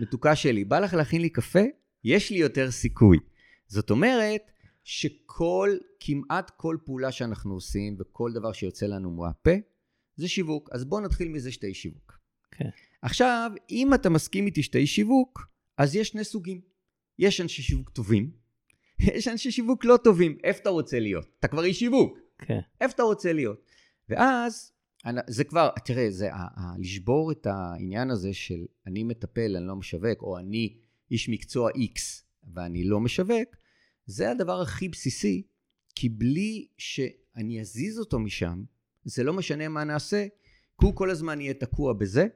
[0.00, 1.60] מתוקה שלי, בא לך להכין לי קפה?
[2.04, 3.18] יש לי יותר סיכוי.
[3.68, 4.40] זאת אומרת,
[4.88, 9.50] שכל, כמעט כל פעולה שאנחנו עושים, וכל דבר שיוצא לנו מהפה,
[10.16, 10.68] זה שיווק.
[10.72, 12.18] אז בואו נתחיל מזה איש שיווק.
[12.50, 12.68] כן.
[13.02, 15.46] עכשיו, אם אתה מסכים איתי איש שיווק,
[15.78, 16.60] אז יש שני סוגים.
[17.18, 18.30] יש אנשי שיווק טובים,
[19.16, 20.38] יש אנשי שיווק לא טובים.
[20.44, 21.26] איפה אתה רוצה להיות?
[21.38, 22.18] אתה כבר איש שיווק.
[22.38, 23.64] כן, איפה אתה רוצה להיות?
[24.08, 24.72] ואז,
[25.26, 29.76] זה כבר, תראה, זה ה- ה- לשבור את העניין הזה של אני מטפל, אני לא
[29.76, 30.76] משווק, או אני
[31.10, 32.00] איש מקצוע X,
[32.54, 33.48] ואני לא משווק,
[34.06, 35.42] זה הדבר הכי בסיסי,
[35.94, 38.62] כי בלי שאני אזיז אותו משם,
[39.04, 40.26] זה לא משנה מה נעשה,
[40.80, 42.26] כי הוא כל הזמן יהיה תקוע בזה,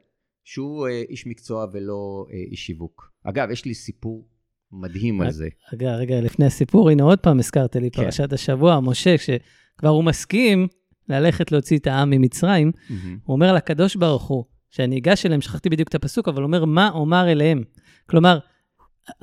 [0.45, 3.13] שהוא אה, איש מקצוע ולא אה, איש שיווק.
[3.25, 4.29] אגב, יש לי סיפור
[4.73, 5.49] מדהים על זה.
[5.73, 8.03] רגע, רגע, לפני הסיפור, הנה עוד פעם הזכרת לי כן.
[8.03, 10.69] פרשת השבוע, משה, כשכבר הוא מסכים
[11.09, 13.19] ללכת להוציא את העם ממצרים, מהמם.
[13.25, 16.65] הוא אומר לקדוש ברוך הוא, שאני אגש אליהם, שכחתי בדיוק את הפסוק, אבל הוא אומר,
[16.65, 17.63] מה אומר אליהם?
[18.07, 18.39] כלומר,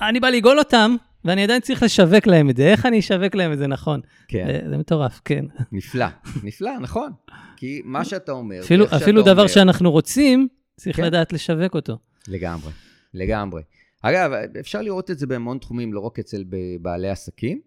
[0.02, 2.68] אני בא לגאול אותם, ואני עדיין צריך לשווק להם את זה.
[2.72, 4.02] איך אני אשווק להם את זה נכון?
[4.28, 5.46] כן, זה, זה מטורף, כן.
[5.72, 6.06] נפלא,
[6.44, 7.12] נפלא, נכון.
[7.58, 11.04] כי מה שאתה אומר, אפילו, אפילו דבר אומר- שאנחנו רוצים, צריך כן.
[11.04, 11.98] לדעת לשווק אותו.
[12.28, 12.72] לגמרי,
[13.14, 13.62] לגמרי.
[14.02, 16.44] אגב, אפשר לראות את זה בהמון תחומים, לא רק אצל
[16.82, 17.62] בעלי עסקים.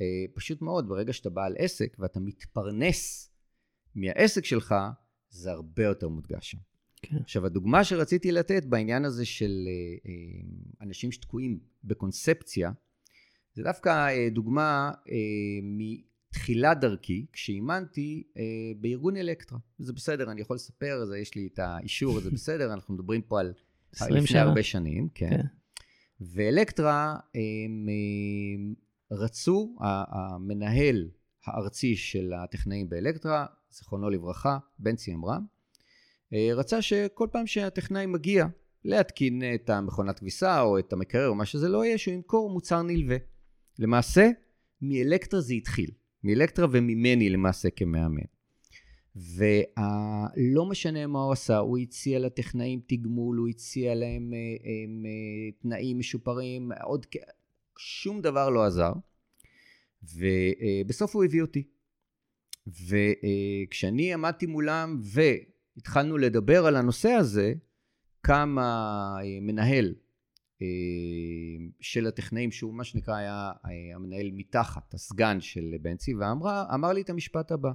[0.00, 3.30] אה, פשוט מאוד, ברגע שאתה בעל עסק ואתה מתפרנס
[3.94, 4.74] מהעסק שלך,
[5.30, 6.58] זה הרבה יותר מודגש שם.
[7.02, 7.16] כן.
[7.16, 12.70] עכשיו, הדוגמה שרציתי לתת בעניין הזה של אה, אה, אנשים שתקועים בקונספציה,
[13.54, 15.14] זה דווקא אה, דוגמה אה,
[15.62, 18.42] מתחילת דרכי, כשאימנתי אה,
[18.80, 19.58] בארגון אלקטרה.
[19.78, 23.40] זה בסדר, אני יכול לספר, זה, יש לי את האישור, זה בסדר, אנחנו מדברים פה
[23.40, 23.52] על
[23.92, 24.42] 20 לפני שנה.
[24.42, 25.30] הרבה שנים, כן.
[25.30, 25.42] כן.
[26.20, 31.08] ואלקטרה, הם אה, רצו, המנהל
[31.46, 35.44] הארצי של הטכנאים באלקטרה, זיכרונו לברכה, בנצי עמרם,
[36.32, 38.46] אה, רצה שכל פעם שהטכנאי מגיע
[38.84, 42.82] להתקין את המכונת כביסה או את המקרר או מה שזה לא יהיה, שהוא ימכור מוצר
[42.82, 43.16] נלווה.
[43.78, 44.30] למעשה,
[44.82, 45.90] מאלקטרה זה התחיל.
[46.24, 48.22] מאלקטרה וממני למעשה כמאמן.
[49.16, 55.98] ולא משנה מה הוא עשה, הוא הציע לטכנאים תגמול, הוא הציע להם אה, אה, תנאים
[55.98, 57.06] משופרים, עוד.
[57.78, 58.92] שום דבר לא עזר.
[60.02, 61.62] ובסוף הוא הביא אותי.
[62.66, 67.54] וכשאני עמדתי מולם והתחלנו לדבר על הנושא הזה,
[68.20, 70.01] קם המנהל אה,
[71.80, 77.10] של הטכנאים, שהוא מה שנקרא היה אה, המנהל מתחת, הסגן של בנצי, ואמר לי את
[77.10, 77.72] המשפט הבא,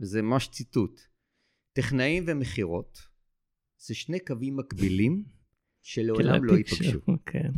[0.00, 1.00] וזה ממש ציטוט:
[1.72, 2.98] טכנאים ומכירות
[3.78, 5.24] זה שני קווים מקבילים
[5.82, 7.00] שלעולם לא ייפגשו.
[7.26, 7.50] כן.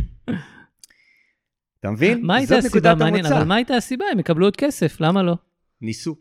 [1.80, 2.26] אתה מבין?
[2.26, 2.94] מה הייתה הסיבה?
[2.94, 3.26] מעניין.
[3.26, 4.04] אבל מה הייתה הסיבה?
[4.12, 5.36] הם יקבלו עוד כסף, למה לא?
[5.80, 6.16] ניסו.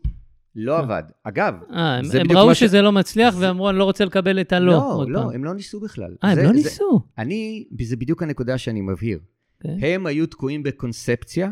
[0.56, 1.02] לא עבד.
[1.22, 3.84] אגב, אה, הם זה הם בדיוק ראו מה ש- שזה לא מצליח ואמרו, אני לא
[3.84, 4.72] רוצה לקבל את הלא.
[4.72, 5.32] לא, לא.
[5.32, 6.16] הם לא ניסו בכלל.
[6.24, 7.00] אה, הם לא ניסו.
[7.18, 9.18] אני, זה בדיוק הנקודה שאני מבהיר.
[9.60, 9.76] כן.
[9.80, 11.50] הם היו תקועים בקונספציה,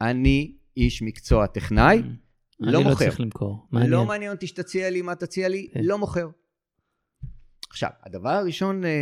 [0.00, 2.12] אני איש מקצוע טכנאי, אני
[2.60, 3.04] לא לא מוכר.
[3.04, 3.66] צריך למכור.
[3.72, 3.90] מעניין.
[3.90, 5.80] לא מעניין אותי שתציע לי מה תציע לי, כן.
[5.84, 6.28] לא מוכר.
[7.70, 8.94] עכשיו, הדבר הראשון אה, אה,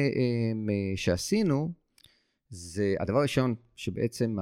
[0.71, 1.73] אה, שעשינו,
[2.49, 4.37] זה הדבר הראשון שבעצם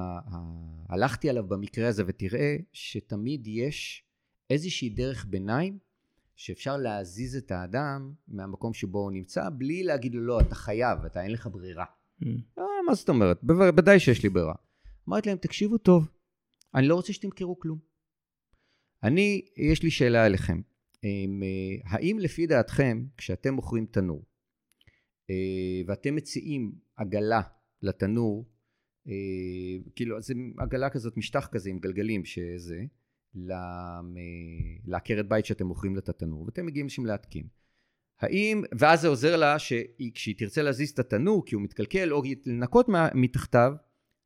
[0.88, 4.05] הלכתי עליו במקרה הזה, ותראה שתמיד יש
[4.53, 5.79] איזושהי דרך ביניים
[6.37, 11.23] שאפשר להזיז את האדם מהמקום שבו הוא נמצא, בלי להגיד לו, לא, אתה חייב, אתה
[11.23, 11.85] אין לך ברירה.
[12.23, 12.27] Mm.
[12.59, 13.38] אה, מה זאת אומרת?
[13.43, 14.55] בוודאי שיש לי ברירה.
[15.09, 16.09] אמרתי להם, תקשיבו טוב,
[16.75, 17.79] אני לא רוצה שתמכרו כלום.
[19.03, 20.61] אני, יש לי שאלה אליכם.
[21.05, 24.25] אמ, אה, האם לפי דעתכם, כשאתם מוכרים תנור,
[25.31, 27.41] אה, ואתם מציעים עגלה
[27.83, 28.49] לתנור,
[29.97, 32.83] כאילו, זה עגלה כזאת, משטח כזה עם גלגלים, שזה,
[34.87, 37.47] לעקרת בית שאתם מוכרים לה את התנור, ואתם מגיעים לשם להתקין.
[38.21, 42.87] האם, ואז זה עוזר לה שכשהיא תרצה להזיז את התנור, כי הוא מתקלקל, או לנקות
[43.14, 43.73] מתחתיו,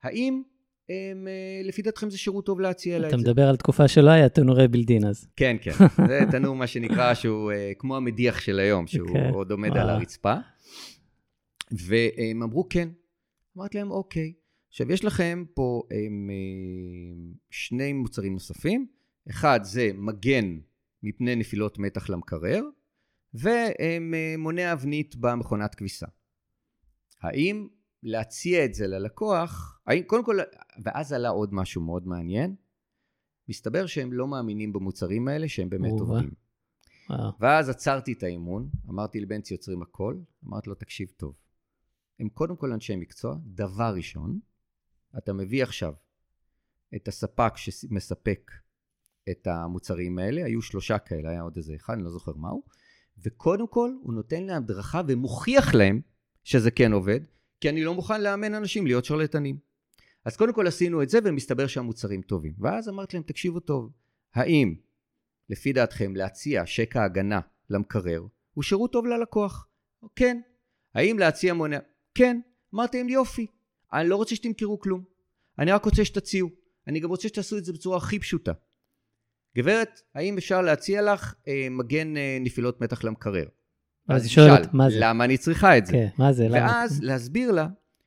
[0.02, 0.42] האם
[0.88, 3.30] הם, אה, לפי דעתכם זה שירות טוב להציע לה אתה את זה?
[3.30, 5.28] מדבר על תקופה שלא היה תנורי בילדין אז.
[5.36, 5.70] כן, כן.
[6.08, 9.30] זה תנור מה שנקרא, שהוא אה, כמו המדיח של היום, שהוא כן.
[9.34, 9.76] עוד עומד.
[9.76, 10.34] על הרצפה.
[11.70, 12.88] והם אמרו כן.
[13.56, 14.32] אמרתי להם, אוקיי.
[14.68, 18.86] עכשיו, יש לכם פה הם, אה, שני מוצרים נוספים.
[19.30, 20.58] אחד זה מגן
[21.02, 22.62] מפני נפילות מתח למקרר,
[23.34, 26.06] ומונע אבנית במכונת כביסה.
[27.20, 27.68] האם
[28.02, 30.38] להציע את זה ללקוח, האם, קודם כל,
[30.84, 32.54] ואז עלה עוד משהו מאוד מעניין,
[33.48, 36.00] מסתבר שהם לא מאמינים במוצרים האלה, שהם באמת או-אה.
[36.00, 36.30] עובדים.
[37.10, 37.32] וואו.
[37.40, 41.34] ואז עצרתי את האימון, אמרתי לבנצי יוצרים הכל, אמרתי לו, תקשיב טוב,
[42.20, 44.40] הם קודם כל אנשי מקצוע, דבר ראשון,
[45.18, 45.94] אתה מביא עכשיו
[46.96, 48.50] את הספק שמספק
[49.30, 52.62] את המוצרים האלה, היו שלושה כאלה, היה עוד איזה אחד, אני לא זוכר מהו,
[53.24, 56.00] וקודם כל הוא נותן להם הדרכה ומוכיח להם
[56.44, 57.20] שזה כן עובד,
[57.60, 59.58] כי אני לא מוכן לאמן אנשים להיות שרלטנים.
[60.24, 62.54] אז קודם כל עשינו את זה, ומסתבר שהמוצרים טובים.
[62.58, 63.92] ואז אמרתי להם, תקשיבו טוב,
[64.34, 64.74] האם
[65.50, 69.68] לפי דעתכם להציע שקע הגנה למקרר הוא שירות טוב ללקוח?
[70.16, 70.40] כן.
[70.94, 71.78] האם להציע מונע?
[72.14, 72.40] כן.
[72.74, 73.46] אמרתי להם יופי,
[73.92, 75.04] אני לא רוצה שתמכרו כלום.
[75.58, 76.50] אני רק רוצה שתציעו.
[76.86, 78.52] אני גם רוצה שתעשו את זה בצורה הכי פשוטה.
[79.56, 83.44] גברת, האם אפשר להציע לך אה, מגן אה, נפילות מתח למקרר?
[84.08, 84.96] אז היא שואלת, מה זה?
[85.00, 85.92] למה אני צריכה את זה?
[85.92, 86.48] כן, מה זה?
[86.48, 86.56] למה?
[86.56, 87.66] ואז להסביר לה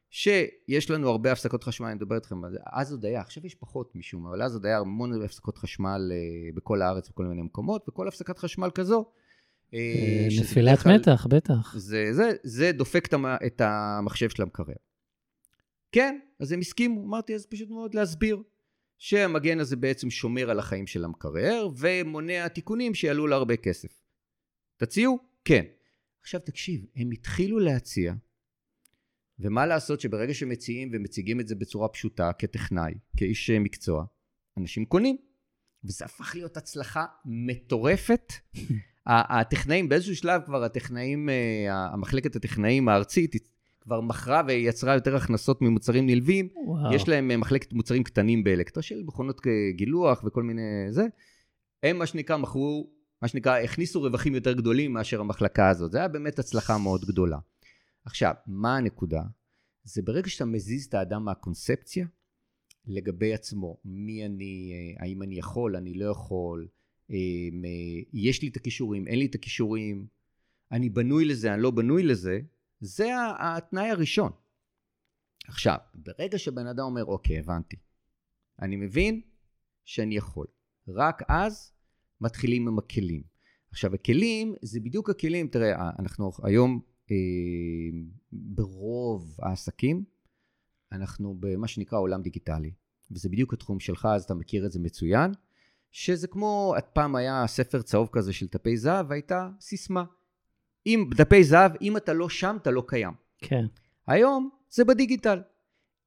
[0.10, 3.56] שיש לנו הרבה הפסקות חשמל, אני מדבר איתכם על זה, אז עוד היה, עכשיו יש
[3.56, 7.90] פחות משום, אבל אז עוד היה המון הפסקות חשמל אה, בכל הארץ, בכל מיני מקומות,
[7.90, 9.06] וכל הפסקת חשמל כזו.
[9.74, 11.74] אה, אה, נפילת מתח, בטח.
[11.78, 13.08] זה, זה, זה דופק
[13.46, 14.76] את המחשב של המקרר.
[15.92, 18.38] כן, אז הם הסכימו, אמרתי, אז פשוט מאוד להסביר
[19.00, 24.02] שהמגן הזה בעצם שומר על החיים של המקרר ומונע תיקונים שיעלו לה הרבה כסף.
[24.78, 25.20] תציעו?
[25.46, 25.66] כן.
[26.22, 28.14] עכשיו תקשיב, הם התחילו להציע,
[29.40, 34.06] ומה לעשות שברגע שמציעים ומציגים את זה בצורה פשוטה, כטכנאי, כאיש אה, מקצוע,
[34.58, 35.18] אנשים קונים.
[35.84, 38.34] וזה הפך להיות הצלחה מטורפת.
[39.06, 43.36] הטכנאים, באיזשהו שלב כבר הטכנאים, אה, המחלקת הטכנאים הארצית
[43.82, 46.50] כבר מכרה ויצרה יותר הכנסות ממוצרים נלווים.
[46.66, 46.94] וואו.
[46.94, 51.06] יש להם אה, מחלקת מוצרים קטנים באלקטרה של מכונות אה, גילוח וכל מיני זה.
[51.84, 52.90] הם מה שנקרא מכרו,
[53.22, 55.92] מה שנקרא הכניסו רווחים יותר גדולים מאשר המחלקה הזאת.
[55.92, 57.38] זה היה באמת הצלחה מאוד גדולה.
[58.06, 59.22] עכשיו, מה הנקודה?
[59.84, 62.06] זה ברגע שאתה מזיז את האדם מהקונספציה
[62.88, 66.68] לגבי עצמו, מי אני, אה, האם אני יכול, אני לא יכול,
[68.14, 70.06] יש לי את הכישורים, אין לי את הכישורים,
[70.72, 72.40] אני בנוי לזה, אני לא בנוי לזה,
[72.80, 74.32] זה התנאי הראשון.
[75.48, 77.76] עכשיו, ברגע שבן אדם אומר, אוקיי, הבנתי,
[78.62, 79.22] אני מבין
[79.86, 80.48] שאני יכול,
[80.88, 81.74] רק אז
[82.22, 83.24] מתחילים עם הכלים.
[83.72, 87.16] עכשיו, הכלים זה בדיוק הכלים, תראה, אנחנו היום אה,
[88.32, 90.04] ברוב העסקים,
[90.92, 92.72] אנחנו במה שנקרא עולם דיגיטלי,
[93.12, 95.32] וזה בדיוק התחום שלך, אז אתה מכיר את זה מצוין,
[95.92, 100.04] שזה כמו, פעם היה ספר צהוב כזה של דפי זהב, והייתה סיסמה.
[100.86, 103.14] אם דפי זהב, אם אתה לא שם, אתה לא קיים.
[103.38, 103.66] כן.
[104.08, 105.42] היום זה בדיגיטל.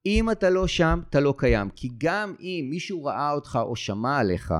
[0.06, 1.70] אם אתה לא שם, אתה לא קיים.
[1.70, 4.54] כי גם אם מישהו ראה אותך או שמע עליך,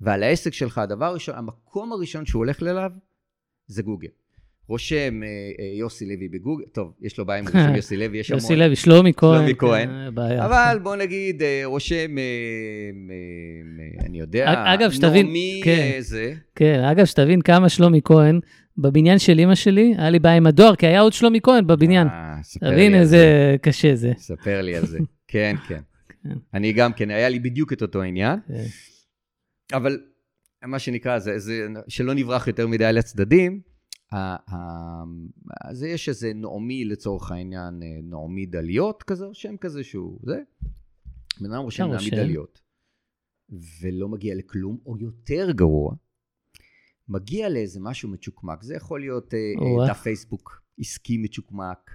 [0.00, 2.90] ועל העסק שלך, הדבר הראשון, המקום הראשון שהוא הולך אליו,
[3.66, 4.08] זה גוגל.
[4.68, 8.30] רושם אה, אה, יוסי לוי בגוגל, טוב, יש לו בעיה עם רושם יוסי לוי, יש
[8.30, 8.40] המון.
[8.42, 9.36] יוסי לוי, שלומי כהן.
[9.38, 9.88] שלומי כהן.
[9.88, 10.46] כן, בעיה.
[10.46, 12.22] אבל בוא נגיד, אה, רושם, אה,
[13.10, 15.90] אה, אני יודע, אג- אגב, שתבין, נעמי כן.
[15.94, 18.40] אה, זה, כן, אגב, שתבין כמה שלומי כהן,
[18.78, 22.06] בבניין של אימא שלי, היה לי בעיה עם הדואר, כי היה עוד שלומי כהן בבניין.
[22.06, 23.16] אה, ספר לי תבין על זה.
[23.16, 24.12] איזה קשה זה.
[24.18, 24.98] ספר לי על זה.
[25.28, 25.80] כן, כן.
[26.24, 26.34] כן.
[26.54, 28.38] אני גם כן, היה לי בדיוק את אותו עניין.
[29.72, 30.00] אבל
[30.66, 31.18] מה שנקרא,
[31.88, 33.71] שלא נברח יותר מדי לצדדים, ה- ה-
[35.60, 40.40] אז יש איזה נעמי לצורך העניין, אה, נעמי דליות כזה, שם כזה שהוא, זה.
[41.40, 42.10] בן אדם רושם נעמי.
[42.10, 42.60] דליות,
[43.80, 45.94] ולא מגיע לכלום, או יותר גרוע,
[47.08, 48.62] מגיע לאיזה משהו מצ'וקמק.
[48.62, 49.88] זה יכול להיות אה, אה, או-אה.
[49.88, 51.90] דף פייסבוק עסקי מצ'וקמק,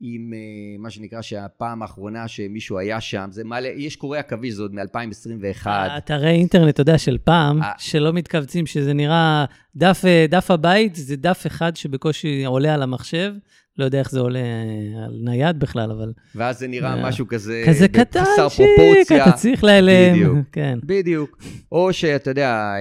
[0.00, 0.38] עם אה,
[0.78, 5.66] מה שנקרא שהפעם האחרונה שמישהו היה שם, זה מעלה, יש קוראי עכביש, זה עוד מ-2021.
[5.98, 7.72] אתרי אינטרנט, אתה יודע, של פעם, אה.
[7.78, 9.44] שלא מתכווצים, שזה נראה,
[9.76, 13.32] דף, אה, דף הבית זה דף אחד שבקושי עולה על המחשב,
[13.78, 17.28] לא יודע איך זה עולה אה, על נייד בכלל, אבל ואז זה נראה אה, משהו
[17.28, 19.12] כזה, כזה קטן, שיק.
[19.12, 20.12] אתה צריך להיעלם.
[20.12, 20.38] בדיוק.
[20.52, 20.78] כן.
[20.82, 21.42] בדיוק.
[21.72, 22.74] או שאתה יודע,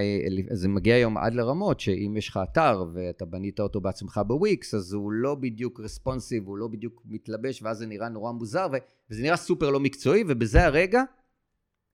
[0.52, 4.94] זה מגיע היום עד לרמות שאם יש לך אתר ואתה בנית אותו בעצמך בוויקס, אז
[4.94, 8.68] הוא לא בדיוק רספונסיב, הוא לא בדיוק מתלבש, ואז זה נראה נורא מוזר,
[9.12, 11.04] וזה נראה סופר לא מקצועי, ובזה הרגע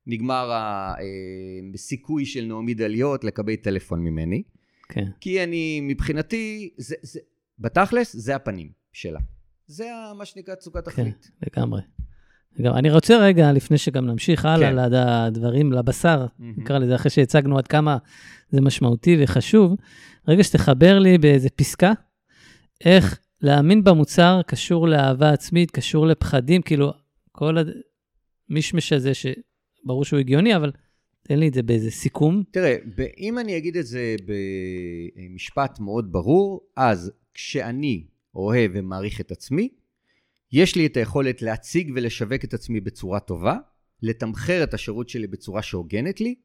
[0.08, 0.51] נגמר
[1.73, 4.43] הסיכוי של נעמי דליות לקבל טלפון ממני.
[4.89, 5.06] כן.
[5.21, 7.19] כי אני, מבחינתי, זה, זה,
[7.60, 9.19] בתכלס, זה הפנים שלה.
[9.67, 9.86] זה
[10.17, 11.32] מה שנקרא תצוגת כן, תכלית.
[11.48, 11.82] לגמרי.
[12.60, 12.80] לגמרי.
[12.80, 14.93] אני רוצה רגע, לפני שגם נמשיך הלאה כן.
[14.98, 16.54] לדברים, לבשר, מהמם.
[16.58, 17.98] נקרא לזה, אחרי שהצגנו עד כמה
[18.50, 19.76] זה משמעותי וחשוב,
[20.28, 21.91] רגע שתחבר לי באיזה פסקה,
[22.86, 26.93] איך להאמין במוצר קשור לאהבה עצמית, קשור לפחדים, כאילו,
[27.32, 27.58] כל
[28.50, 30.71] המישמש הזה, שברור שהוא הגיוני, אבל
[31.27, 32.43] תן לי את זה באיזה סיכום.
[32.51, 32.75] תראה,
[33.17, 38.03] אם אני אגיד את זה במשפט מאוד ברור, אז כשאני
[38.35, 39.69] אוהב ומעריך את עצמי,
[40.51, 43.57] יש לי את היכולת להציג ולשווק את עצמי בצורה טובה,
[44.01, 46.35] לתמחר את השירות שלי בצורה שהוגנת לי,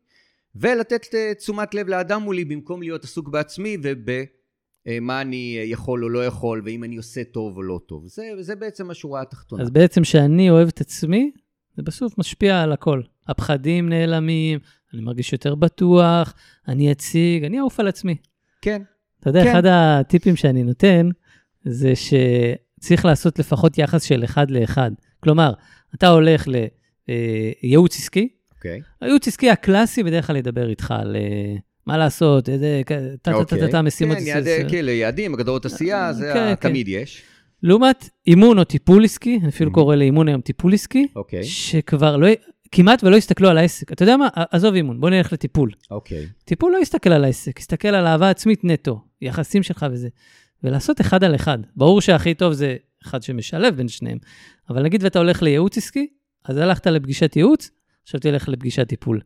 [0.55, 6.27] ולתת אה, תשומת לב לאדם מולי במקום להיות עסוק בעצמי ובמה אני יכול או לא
[6.27, 8.07] יכול, ואם אני עושה טוב או לא טוב.
[8.07, 9.63] זה, זה בעצם השורה התחתונה.
[9.63, 11.31] אז בעצם כשאני אוהב את עצמי,
[11.77, 13.03] זה בסוף משפיע על הכל.
[13.29, 14.59] הפחדים נעלמים,
[14.95, 16.35] אני מרגיש יותר בטוח,
[16.69, 18.17] אני אציג, אני אעוף על עצמי.
[18.63, 18.83] כן,
[19.21, 19.51] אתה יודע, כן.
[19.51, 21.09] אחד הטיפים שאני נותן,
[21.65, 24.91] זה שצריך לעשות לפחות יחס של אחד לאחד.
[25.21, 25.53] כלומר,
[25.95, 26.49] אתה הולך
[27.63, 28.81] לייעוץ עסקי, אוקיי.
[29.01, 31.57] הייעוץ עסקי הקלאסי בדרך כלל ידבר איתך על אה,
[31.87, 32.83] מה לעשות, איזה,
[33.23, 34.17] טה-טה-טה משימות.
[34.17, 36.69] כן, יעדי, כאילו, יעדים, הגדרות עשייה, זה כן, כן.
[36.69, 37.23] תמיד יש.
[37.63, 39.75] לעומת אימון או טיפול עסקי, אני אפילו Mhm.
[39.75, 42.29] קורא לאימון היום טיפול עסקי, אוקיי, שכבר לא,
[42.73, 43.93] כמעט ולא הסתכלו על העסק.
[43.93, 44.29] אתה יודע מה?
[44.35, 45.71] עזוב אימון, בוא נלך לטיפול.
[45.91, 46.27] אוקיי.
[46.45, 50.09] טיפול לא יסתכל על העסק, יסתכל על אהבה עצמית נטו, יחסים שלך וזה.
[50.65, 51.59] ולעשות אחד על אחד.
[51.77, 54.19] ברור שהכי טוב זה אחד שמשלב בין שניהם.
[54.71, 56.07] אבל נגיד ואתה הולך לייעוץ עסקי,
[56.45, 57.71] אז הלכת לפגישת ייעוץ,
[58.03, 59.21] עכשיו תלך לפגישת טיפול.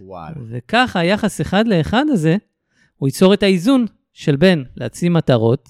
[0.00, 0.36] וואלה.
[0.50, 2.36] וככה היחס אחד לאחד הזה,
[2.96, 5.68] הוא ייצור את האיזון של בין להציב מטרות,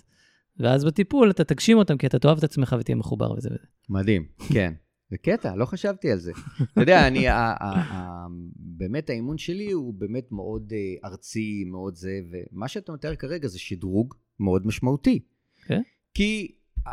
[0.57, 3.67] ואז בטיפול אתה תגשים אותם, כי אתה תאהב את עצמך ותהיה מחובר וזה וזה.
[3.89, 4.75] מדהים, כן.
[5.11, 6.33] זה קטע, לא חשבתי על זה.
[6.73, 8.27] אתה יודע, אני, ה- ה- ה-
[8.57, 13.59] באמת האימון שלי הוא באמת מאוד אה, ארצי, מאוד זה, ומה שאתה מתאר כרגע זה
[13.59, 15.21] שדרוג מאוד משמעותי.
[15.67, 15.83] כן.
[16.15, 16.55] כי
[16.87, 16.93] אה,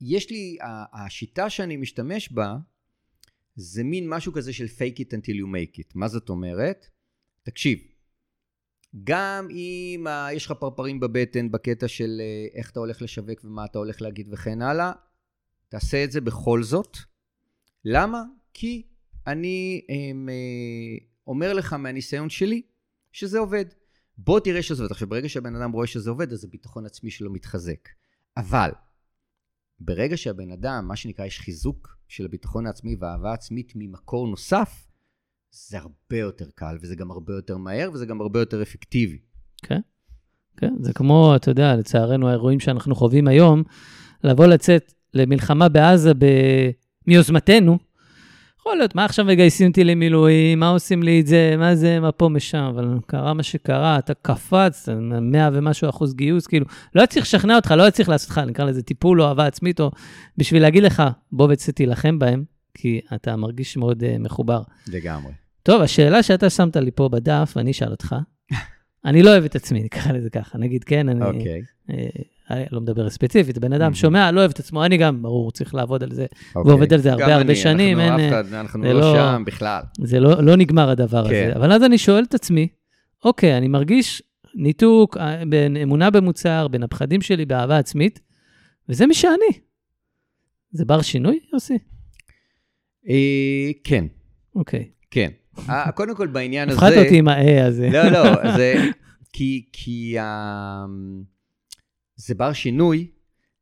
[0.00, 0.56] יש לי,
[0.92, 2.56] השיטה שאני משתמש בה,
[3.56, 5.92] זה מין משהו כזה של fake it until you make it.
[5.94, 6.86] מה זאת אומרת?
[7.42, 7.78] תקשיב,
[9.04, 13.64] גם אם אה, יש לך פרפרים בבטן בקטע של אה, איך אתה הולך לשווק ומה
[13.64, 14.92] אתה הולך להגיד וכן הלאה,
[15.68, 16.96] תעשה את זה בכל זאת.
[17.84, 18.22] למה?
[18.54, 18.82] כי
[19.26, 22.62] אני אמ, אה, אומר לך מהניסיון שלי
[23.12, 23.64] שזה עובד.
[24.18, 24.92] בוא תראה שזה עובד.
[24.92, 27.88] עכשיו, ברגע שהבן אדם רואה שזה עובד, אז הביטחון העצמי שלו מתחזק.
[28.36, 28.70] אבל,
[29.80, 34.86] ברגע שהבן אדם, מה שנקרא, יש חיזוק של הביטחון העצמי והאהבה העצמית ממקור נוסף,
[35.54, 39.18] זה הרבה יותר קל, וזה גם הרבה יותר מהר, וזה גם הרבה יותר אפקטיבי.
[39.62, 39.80] כן,
[40.56, 43.62] כן, זה כמו, אתה יודע, לצערנו, האירועים שאנחנו חווים היום,
[44.24, 46.26] לבוא לצאת למלחמה בעזה ב...
[47.06, 47.78] מיוזמתנו,
[48.60, 52.12] יכול להיות, מה עכשיו מגייסים אותי למילואים, מה עושים לי את זה, מה זה, מה
[52.12, 54.88] פה, משם, אבל קרה מה שקרה, אתה קפץ,
[55.20, 58.38] 100 ומשהו אחוז גיוס, כאילו, לא היה צריך לשכנע אותך, לא היה צריך לעשות לך,
[58.38, 59.90] נקרא לזה טיפול או אהבה עצמית, או
[60.38, 61.02] בשביל להגיד לך,
[61.32, 62.44] בוא וצא תילחם בהם,
[62.74, 64.62] כי אתה מרגיש מאוד uh, מחובר.
[64.88, 65.32] לגמרי.
[65.64, 68.14] טוב, השאלה שאתה שמת לי פה בדף, ואני אשאל אותך,
[69.04, 71.62] אני לא אוהב את עצמי, נקרא לזה ככה, נגיד, כן, אני אוקיי.
[71.90, 72.06] אה,
[72.50, 73.94] אה, לא מדבר ספציפית, בן אדם Mhm.
[73.94, 76.70] שומע, לא אוהב את עצמו, אני גם, ברור, צריך לעבוד על זה, אוקיי.
[76.72, 79.14] ועובד על זה הרבה גם הרבה אני, שנים, אנחנו אין, אף אחד, אנחנו לא לא-
[79.14, 79.82] שם בכלל.
[79.98, 81.44] זה לא, לא נגמר הדבר כן.
[81.50, 81.56] הזה.
[81.56, 82.68] אבל אז אני שואל את עצמי,
[83.24, 84.22] אוקיי, אני מרגיש
[84.54, 88.20] ניתוק אה, בין אמונה במוצר, בין הפחדים שלי באהבה עצמית,
[88.88, 89.60] וזה מי שאני.
[90.70, 91.78] זה בר שינוי, יוסי?
[93.08, 94.04] אה, כן,
[94.54, 94.88] אוקיי.
[95.10, 95.30] כן.
[95.68, 96.78] אה, קודם כל בעניין הזה...
[96.78, 97.88] הפחדת אותי עם ה-A הזה.
[97.92, 98.24] לא, לא,
[98.56, 98.74] זה...
[99.32, 100.84] כי, כי אה,
[102.16, 103.10] זה בר שינוי,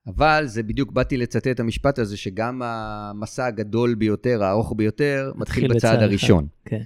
[0.07, 5.75] אבל זה בדיוק, באתי לצטט את המשפט הזה, שגם המסע הגדול ביותר, הארוך ביותר, מתחיל
[5.75, 6.47] בצעד הראשון.
[6.65, 6.83] כן.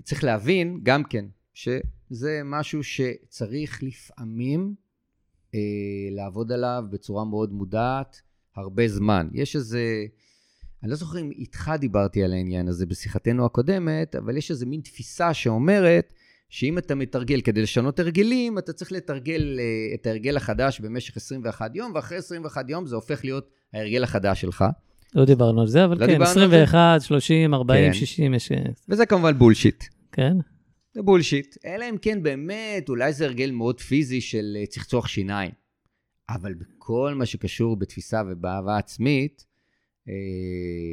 [0.00, 1.24] וצריך להבין גם כן,
[1.54, 4.74] שזה משהו שצריך לפעמים
[5.54, 5.58] אה,
[6.10, 8.20] לעבוד עליו בצורה מאוד מודעת
[8.56, 9.28] הרבה זמן.
[9.32, 9.82] יש איזה,
[10.84, 14.80] אני לא זוכר אם איתך דיברתי על העניין הזה בשיחתנו הקודמת, אבל יש איזה מין
[14.80, 16.12] תפיסה שאומרת
[16.48, 21.76] שאם אתה מתרגל כדי לשנות הרגלים, אתה צריך לתרגל אה, את ההרגל החדש במשך 21
[21.76, 24.64] יום, ואחרי 21 יום זה הופך להיות ההרגל החדש שלך.
[25.14, 26.62] לא דיברנו על זה, אבל לא כן, דיברנו על זה?
[26.62, 27.98] 21, 30, 40, כן.
[27.98, 28.52] 60, יש...
[28.88, 29.84] וזה כמובן בולשיט.
[30.12, 30.36] כן?
[30.94, 31.56] זה בולשיט.
[31.66, 35.50] אלא אם כן באמת, אולי זה הרגל מאוד פיזי של אה, צחצוח שיניים.
[36.28, 39.53] אבל בכל מה שקשור בתפיסה ובאהבה עצמית, אה,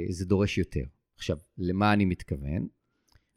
[0.10, 0.84] זה דורש יותר.
[1.18, 2.68] עכשיו, למה אני מתכוון?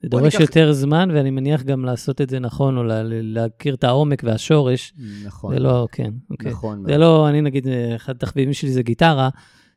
[0.02, 3.74] זה דורש ניקח- יותר זמן, ואני מניח גם לעשות את זה נכון, או לה- להכיר
[3.74, 4.92] את העומק והשורש.
[5.24, 5.54] נכון.
[5.54, 6.50] זה לא, כן, אוקיי.
[6.52, 7.00] נכון זה מאוד.
[7.00, 9.28] לא, אני נגיד, אה, אחד התחביבים שלי זה גיטרה,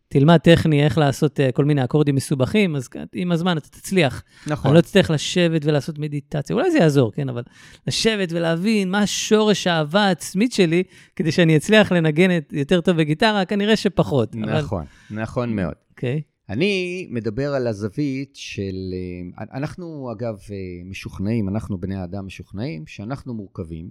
[0.09, 4.23] תלמד טכני איך לעשות אה, כל מיני אקורדים מסובכים, אז עם הזמן אתה תצליח.
[4.47, 4.69] נכון.
[4.69, 7.43] אני לא אצטרך לשבת ולעשות מדיטציה, אולי זה יעזור, כן, אבל
[7.87, 10.83] לשבת ולהבין מה שורש האהבה העצמית שלי,
[11.15, 14.35] כדי שאני אצליח לנגן יותר טוב בגיטרה, כנראה שפחות.
[14.35, 15.73] אבל- נכון, נכון מאוד.
[15.97, 18.93] אוקיי, אני מדבר על הזווית של...
[18.93, 23.89] אה, אנחנו, אגב, אה, משוכנעים, אנחנו בני האדם משוכנעים, שאנחנו מורכבים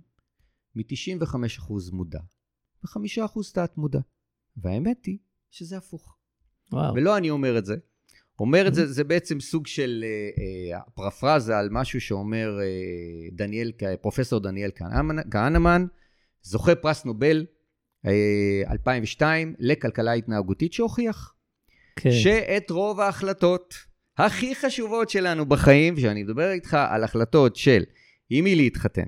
[0.76, 2.20] מ-95% מודע
[2.84, 4.00] ו-5% תת-מודע.
[4.56, 5.18] והאמת היא
[5.50, 6.16] שזה הפוך.
[6.72, 6.94] וואו.
[6.94, 7.76] ולא אני אומר את זה.
[8.40, 12.66] אומר את זה, זה בעצם סוג של אה, אה, פרפרזה על משהו שאומר אה,
[13.32, 14.70] דניאל, פרופסור דניאל
[15.30, 15.86] כהנמן-
[16.42, 17.46] זוכה פרס נובל
[18.06, 21.35] אה, 2002 לכלכלה התנהגותית, שהוכיח
[21.96, 22.12] כן.
[22.12, 23.74] שאת רוב ההחלטות
[24.18, 27.82] הכי חשובות שלנו בחיים, כשאני מדבר איתך על החלטות של
[28.30, 29.06] עם מי להתחתן,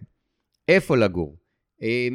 [0.69, 1.37] איפה לגור,
[1.83, 2.09] אה,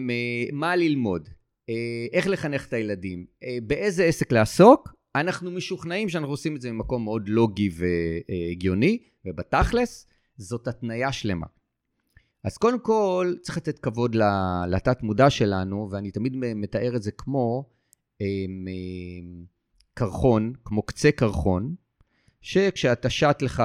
[0.54, 1.30] מה ללמוד,
[1.70, 6.72] אה, איך לחנך את הילדים, אה, באיזה עסק לעסוק, אנחנו משוכנעים שאנחנו עושים את זה
[6.72, 10.08] ממקום מאוד לוגי והגיוני, ובתכלס
[10.38, 11.46] זאת התניה שלמה.
[12.44, 14.16] אז קודם כל, צריך לתת כבוד
[14.68, 17.70] לתת מודע שלנו, ואני תמיד מתאר את זה כמו
[19.94, 21.76] קרחון, כמו קצה קרחון,
[22.42, 23.64] שכשאתה שט לך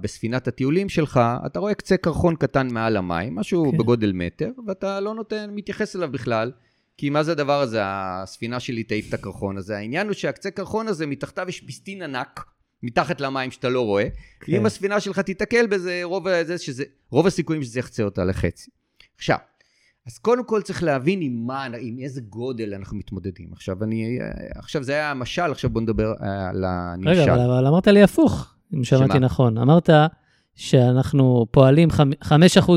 [0.00, 3.78] בספינת הטיולים שלך, אתה רואה קצה קרחון קטן מעל המים, משהו כן.
[3.78, 6.52] בגודל מטר, ואתה לא נותן, מתייחס אליו בכלל,
[6.96, 9.76] כי מה זה הדבר הזה, הספינה שלי תעיף את הקרחון הזה.
[9.76, 12.44] העניין הוא שהקצה קרחון הזה, מתחתיו יש פיסטין ענק,
[12.82, 14.08] מתחת למים שאתה לא רואה,
[14.40, 14.54] כן.
[14.54, 18.70] אם הספינה שלך תיתקל בזה, רוב, זה, שזה, רוב הסיכויים שזה יחצה אותה לחצי.
[19.16, 19.38] עכשיו,
[20.06, 23.48] אז קודם כל צריך להבין עם מה, עם איזה גודל אנחנו מתמודדים.
[23.52, 24.18] עכשיו אני,
[24.56, 27.10] עכשיו זה היה המשל, עכשיו בוא נדבר אה, על הנמשל.
[27.10, 29.18] רגע, אבל, אבל אמרת לי הפוך, אם שמעתי שמה?
[29.18, 29.58] נכון.
[29.58, 29.90] אמרת
[30.54, 32.30] שאנחנו פועלים חמ- 5%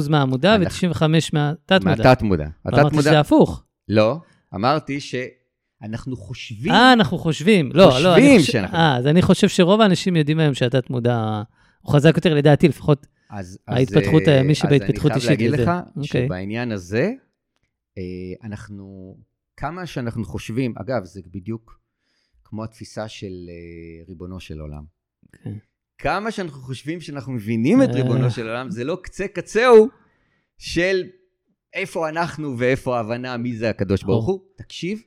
[0.10, 1.02] מהעמודה אנחנו- ו-95
[1.34, 2.04] מהתת-מודע.
[2.10, 2.48] מהתת מודע.
[2.68, 3.64] אמרתי התת שזה הפוך.
[3.90, 4.18] לא,
[4.56, 7.70] אמרתי שאנחנו חושבים, אה, אנחנו חושבים.
[7.74, 11.42] לא, לא, אני חושבים חושב- שאנחנו- אה, אז אני חושב שרוב האנשים יודעים היום שהתת-מודע
[11.82, 13.08] הוא חזק יותר, לדעתי לפחות.
[13.30, 15.52] אז, אז, ההתפתחות, אה, מי שבהתפתחות אז אישית אני חייב.
[15.52, 16.26] להגיד לך אוקיי.
[16.26, 17.12] שבעניין הזה,
[17.98, 19.18] אה, אנחנו,
[19.58, 21.80] כמה שאנחנו חושבים, אגב, זה בדיוק
[22.44, 24.84] כמו התפיסה של אה, ריבונו של עולם.
[25.44, 25.54] כן.
[25.98, 27.90] כמה שאנחנו חושבים שאנחנו מבינים את.
[27.94, 29.88] ריבונו של עולם, זה לא קצה קצהו
[30.58, 31.04] של
[31.74, 34.40] איפה אנחנו ואיפה ההבנה מי זה הקדוש ברוך הוא.
[34.58, 35.02] תקשיב,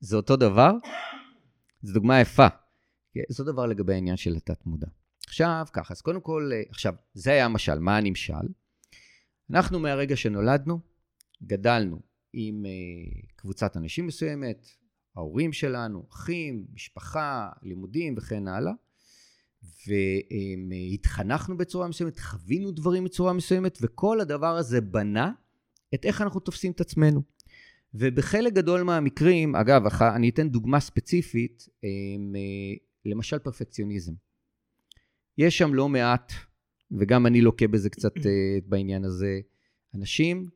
[0.00, 0.72] זה אותו דבר,
[1.82, 2.48] זו דוגמה יפה.
[3.14, 4.86] כן, זה דבר לגבי העניין של התת-מודע.
[5.26, 8.46] עכשיו, ככה, אז קודם כל, אה, עכשיו, זה היה המשל, מה הנמשל?
[9.50, 10.80] אנחנו מהרגע שנולדנו,
[11.42, 12.00] גדלנו
[12.32, 12.70] עם אה,
[13.36, 14.66] קבוצת אנשים מסוימת,
[15.16, 18.72] ההורים שלנו, אחים, משפחה, לימודים וכן הלאה,
[19.86, 25.32] והתחנכנו בצורה מסוימת, חווינו דברים בצורה מסוימת, וכל הדבר הזה בנה
[25.94, 27.22] את איך אנחנו תופסים את עצמנו.
[27.94, 31.88] ובחלק גדול מהמקרים, אגב, אני אתן דוגמה ספציפית, אה,
[33.04, 34.12] למשל פרפקציוניזם.
[35.38, 36.32] יש שם לא מעט,
[36.90, 39.40] וגם אני לוקה בזה קצת אה, בעניין הזה,
[39.94, 40.48] אנשים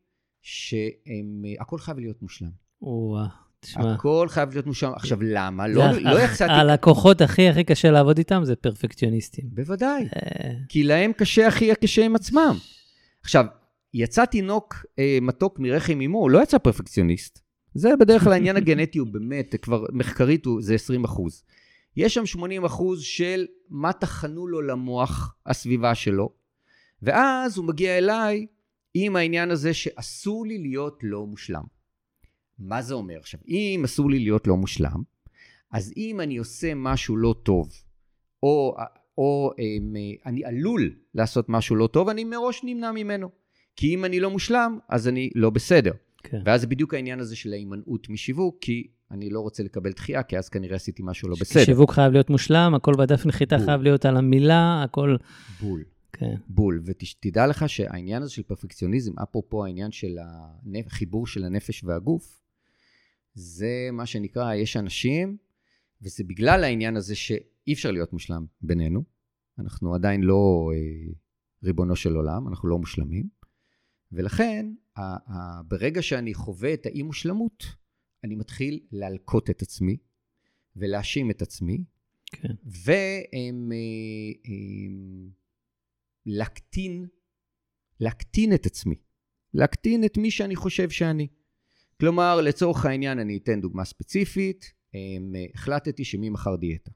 [0.43, 2.51] שהם, אה, הכל חייב להיות מושלם.
[2.83, 3.27] וואו,
[3.61, 3.95] תשמע.
[3.95, 4.93] הכל חייב להיות מושלם.
[4.97, 5.69] עכשיו, למה?
[5.69, 6.53] לא, לא יצאתי...
[6.53, 9.45] הלקוחות הכי הכי קשה לעבוד איתם זה פרפקציוניסטים.
[9.53, 10.03] בוודאי.
[10.03, 12.57] אה, כי להם קשה הכי קשה עם עצמם.
[13.23, 13.45] עכשיו,
[13.95, 17.39] יצא תינוק אה, מתוק מרחם אמו, לא יצא פרפקציוניסט.
[17.75, 21.45] זה בדרך כלל העניין הגנטי הוא באמת, כבר מחקרית הוא, זה 20 אחוז.
[22.01, 26.33] יש שם 80 אחוז של מה טחנו לו למוח הסביבה שלו,
[27.03, 28.47] ואז הוא מגיע אליי
[28.95, 31.63] עם העניין הזה שאסור לי להיות לא מושלם.
[32.59, 33.19] מה זה אומר?
[33.19, 35.03] עכשיו, אם אסור לי להיות לא מושלם,
[35.71, 37.69] אז אם אני עושה משהו לא טוב,
[38.43, 38.77] או,
[39.19, 39.97] או אמ,
[40.27, 43.31] אני עלול לעשות משהו לא טוב, אני מראש נמנע ממנו.
[43.77, 45.93] כי אם אני לא מושלם, אז אני לא בסדר.
[46.23, 46.43] כן.
[46.45, 50.39] ואז זה בדיוק העניין הזה של ההימנעות משיווק, כי אני לא רוצה לקבל דחייה, כי
[50.39, 51.65] אז כנראה עשיתי משהו לא בסדר.
[51.65, 53.67] שיווק חייב להיות מושלם, הכל בדף נחיתה בול.
[53.67, 55.17] חייב להיות על המילה, הכל...
[55.61, 55.85] בול.
[56.13, 56.35] כן.
[56.49, 56.83] בול.
[56.85, 60.19] ותדע לך שהעניין הזה של פרפקציוניזם, אפרופו העניין של
[60.87, 62.41] החיבור של הנפש והגוף,
[63.35, 65.37] זה מה שנקרא, יש אנשים,
[66.03, 69.03] וזה בגלל העניין הזה שאי אפשר להיות מושלם בינינו.
[69.59, 71.13] אנחנו עדיין לא אה,
[71.65, 73.29] ריבונו של עולם, אנחנו לא מושלמים.
[74.13, 77.65] ולכן, ה- ה- ברגע שאני חווה את האי-מושלמות,
[78.25, 79.97] אני מתחיל להלקות את עצמי
[80.77, 81.85] ולהאשים את עצמי,
[82.27, 82.55] כן.
[82.65, 83.73] והם...
[86.27, 87.07] להקטין,
[88.01, 88.95] להקטין את עצמי.
[89.55, 91.29] להקטין את מי שאני חושב שאני.
[92.01, 95.01] כלומר, לצורך העניין, אני אתן דוגמה ספציפית, אה,
[95.55, 96.91] החלטתי שממחר דיאטה.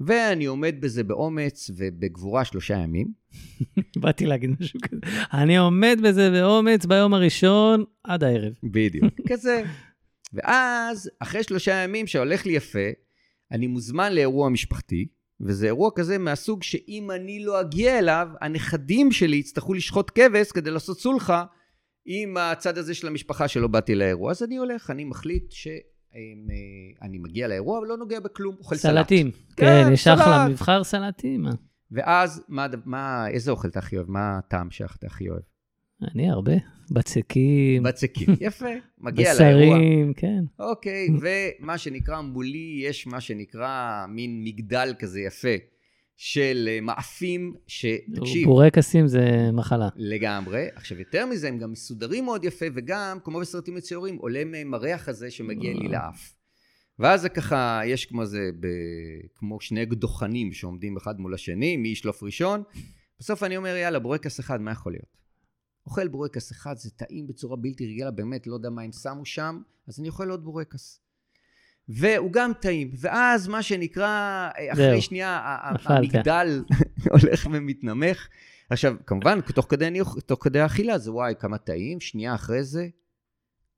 [0.00, 3.12] ואני עומד בזה באומץ ובגבורה שלושה ימים.
[4.00, 5.00] באתי להגיד משהו כזה.
[5.32, 8.52] אני עומד בזה באומץ ביום הראשון עד הערב.
[8.62, 9.14] בדיוק.
[9.28, 9.64] כזה.
[10.32, 12.88] ואז, אחרי שלושה ימים שהולך לי יפה,
[13.52, 15.08] אני מוזמן לאירוע משפחתי,
[15.40, 20.70] וזה אירוע כזה מהסוג שאם אני לא אגיע אליו, הנכדים שלי יצטרכו לשחוט כבש כדי
[20.70, 21.44] לעשות סולחה
[22.06, 24.30] עם הצד הזה של המשפחה שלא באתי לאירוע.
[24.30, 28.94] אז אני הולך, אני מחליט שאני מגיע לאירוע, אבל לא נוגע בכלום, אוכל סלט.
[28.94, 29.30] סלטים.
[29.56, 30.48] כן, כן, יש אחלה.
[30.48, 31.46] מבחר סלטים.
[31.90, 34.10] ואז, מה, מה, איזה אוכל אתה הכי אוהב?
[34.10, 35.42] מה הטעם שאתה הכי אוהב?
[36.14, 36.52] אני הרבה.
[36.90, 38.26] בצקים, בצקים.
[38.40, 38.66] יפה,
[38.98, 39.76] מגיע לאירוע.
[39.76, 40.44] בשרים, כן.
[40.58, 41.08] אוקיי,
[41.60, 45.56] ומה שנקרא, מולי יש מה שנקרא מין מגדל כזה יפה
[46.16, 49.88] של אה, מאפים, שתקשיב, בורקסים זה מחלה.
[49.96, 50.66] לגמרי.
[50.74, 55.08] עכשיו, יותר מזה, הם גם מסודרים מאוד יפה, וגם, כמו בסרטים מצוירים, עולה מהם הריח
[55.08, 56.34] הזה שמגיע לי לאף.
[56.98, 58.66] ואז זה ככה, יש כמו זה, ב...
[59.34, 62.62] כמו שני דוכנים שעומדים אחד מול השני, מי ישלוף ראשון.
[63.20, 65.18] בסוף אני אומר, יאללה, בורקס אחד, מה יכול להיות?
[65.88, 69.60] אוכל בורקס אחד, זה טעים בצורה בלתי רגילה, באמת, לא יודע מה הם שמו שם,
[69.88, 71.00] אז אני אוכל עוד בורקס.
[71.88, 72.90] והוא גם טעים.
[73.00, 75.02] ואז מה שנקרא, אחרי זהו.
[75.02, 75.58] שנייה.
[75.84, 76.64] המגדל
[77.12, 78.28] הולך ומתנמך.
[78.70, 82.88] עכשיו, כמובן, תוך כדי, אני, תוך כדי האכילה זה וואי, כמה טעים, שנייה אחרי זה,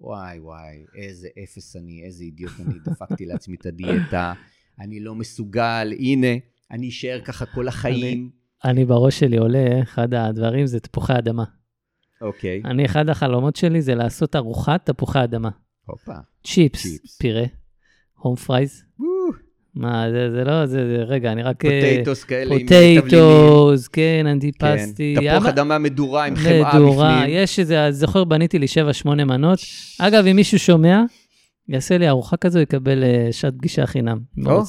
[0.01, 4.33] וואי וואי, איזה אפס אני, איזה אידיוט אני, דפקתי לעצמי את הדיאטה,
[4.81, 6.27] אני לא מסוגל, הנה,
[6.71, 8.31] אני אשאר ככה כל החיים.
[8.65, 11.45] אני בראש שלי עולה, אחד הדברים זה תפוחי אדמה.
[12.21, 15.49] אוקיי, אני, אחד החלומות שלי זה לעשות ארוחת תפוחי אדמה.
[15.87, 16.13] הופה.
[16.47, 17.17] צ'יפס.
[17.19, 17.45] פירה,
[18.19, 18.83] home fries,
[19.75, 21.65] מה, זה, זה לא, זה, זה, רגע, אני רק...
[21.65, 23.01] אה, potatoes כאלה עם תבלינים.
[23.03, 25.15] potatoes, כן, אנטיפסטי.
[25.21, 27.35] כן, תפוח אבל- אדמה מדורה עם חמאה מדורה, בפנים.
[27.37, 28.67] יש איזה, זוכר, בניתי לי
[29.05, 29.59] 7-8 מנות.
[29.99, 31.03] אגב, אם מישהו שומע,
[31.71, 34.19] יעשה לי ארוחה כזו, יקבל אה, שעת פגישה חינם.
[34.47, 34.63] או.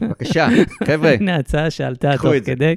[0.00, 0.48] בבקשה,
[0.88, 1.14] חבר'ה.
[1.14, 2.32] הנה הצעה שעלתה תוך.
[2.44, 2.74] כדי.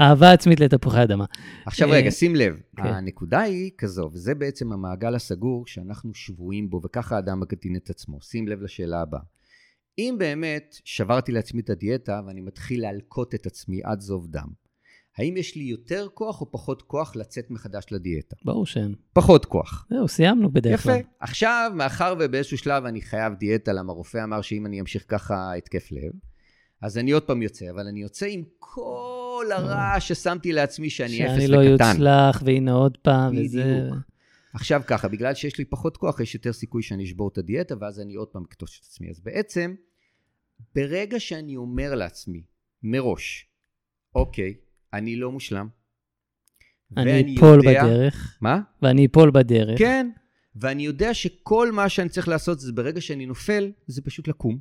[0.00, 1.24] אהבה עצמית לתפוחי אדמה.
[1.66, 2.82] עכשיו אה, רגע, שים לב, כן.
[2.82, 8.18] הנקודה היא כזו, וזה בעצם המעגל הסגור שאנחנו שבויים בו, וככה האדם מקטין את עצמו.
[8.22, 9.20] שים לב לשאלה הבאה.
[9.98, 14.48] אם באמת שברתי לעצמי את הדיאטה ואני מתחיל להלקות את עצמי עד זוב דם,
[15.18, 18.36] האם יש לי יותר כוח או פחות כוח לצאת מחדש לדיאטה?
[18.44, 18.94] ברור שאין.
[19.12, 19.86] פחות כוח.
[19.90, 20.92] זהו, סיימנו בדרך יפה.
[20.92, 21.02] כלל.
[21.20, 25.92] עכשיו, מאחר ובאיזשהו שלב אני חייב דיאטה, למה הרופא אמר שאם אני אמשיך ככה התקף
[25.92, 26.12] לב,
[26.82, 31.34] אז אני עוד פעם יוצא, אבל אני יוצא עם כל הרעש ששמתי לעצמי שאני אפס
[31.34, 31.90] שאני לא וקטן.
[31.90, 33.88] יוצלח, והנה עוד פעם, וזה...
[34.54, 38.00] עכשיו ככה, בגלל שיש לי פחות כוח, יש יותר סיכוי שאני אשבור את הדיאטה, ואז
[38.00, 39.10] אני עוד פעם אכתוש את עצמי.
[39.10, 39.74] אז בעצם,
[40.74, 42.44] ברגע שאני אומר לעצמי,
[42.82, 43.48] מראש,
[44.14, 44.54] אוקיי,
[44.98, 45.68] אני לא מושלם,
[46.96, 48.60] אני אפול יודע- בדרך, מה?
[48.82, 49.78] ואני אפול בדרך.
[49.78, 50.10] כן,
[50.56, 54.58] ואני יודע שכל מה שאני צריך לעשות זה ברגע שאני נופל, זה פשוט לקום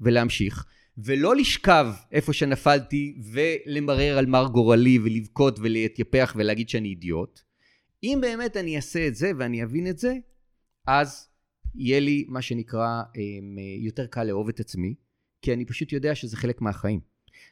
[0.00, 0.64] ולהמשיך,
[0.98, 7.40] ולא לשכב איפה שנפלתי ולמרר על מר גורלי ולבכות ולהתייפח ולהגיד שאני אידיוט.
[8.02, 10.14] אם באמת אני אעשה את זה ואני אבין את זה,
[10.86, 11.28] אז
[11.74, 14.94] יהיה לי מה שנקרא אמ, יותר קל לאהוב את עצמי,
[15.42, 17.00] כי אני פשוט יודע שזה חלק מהחיים.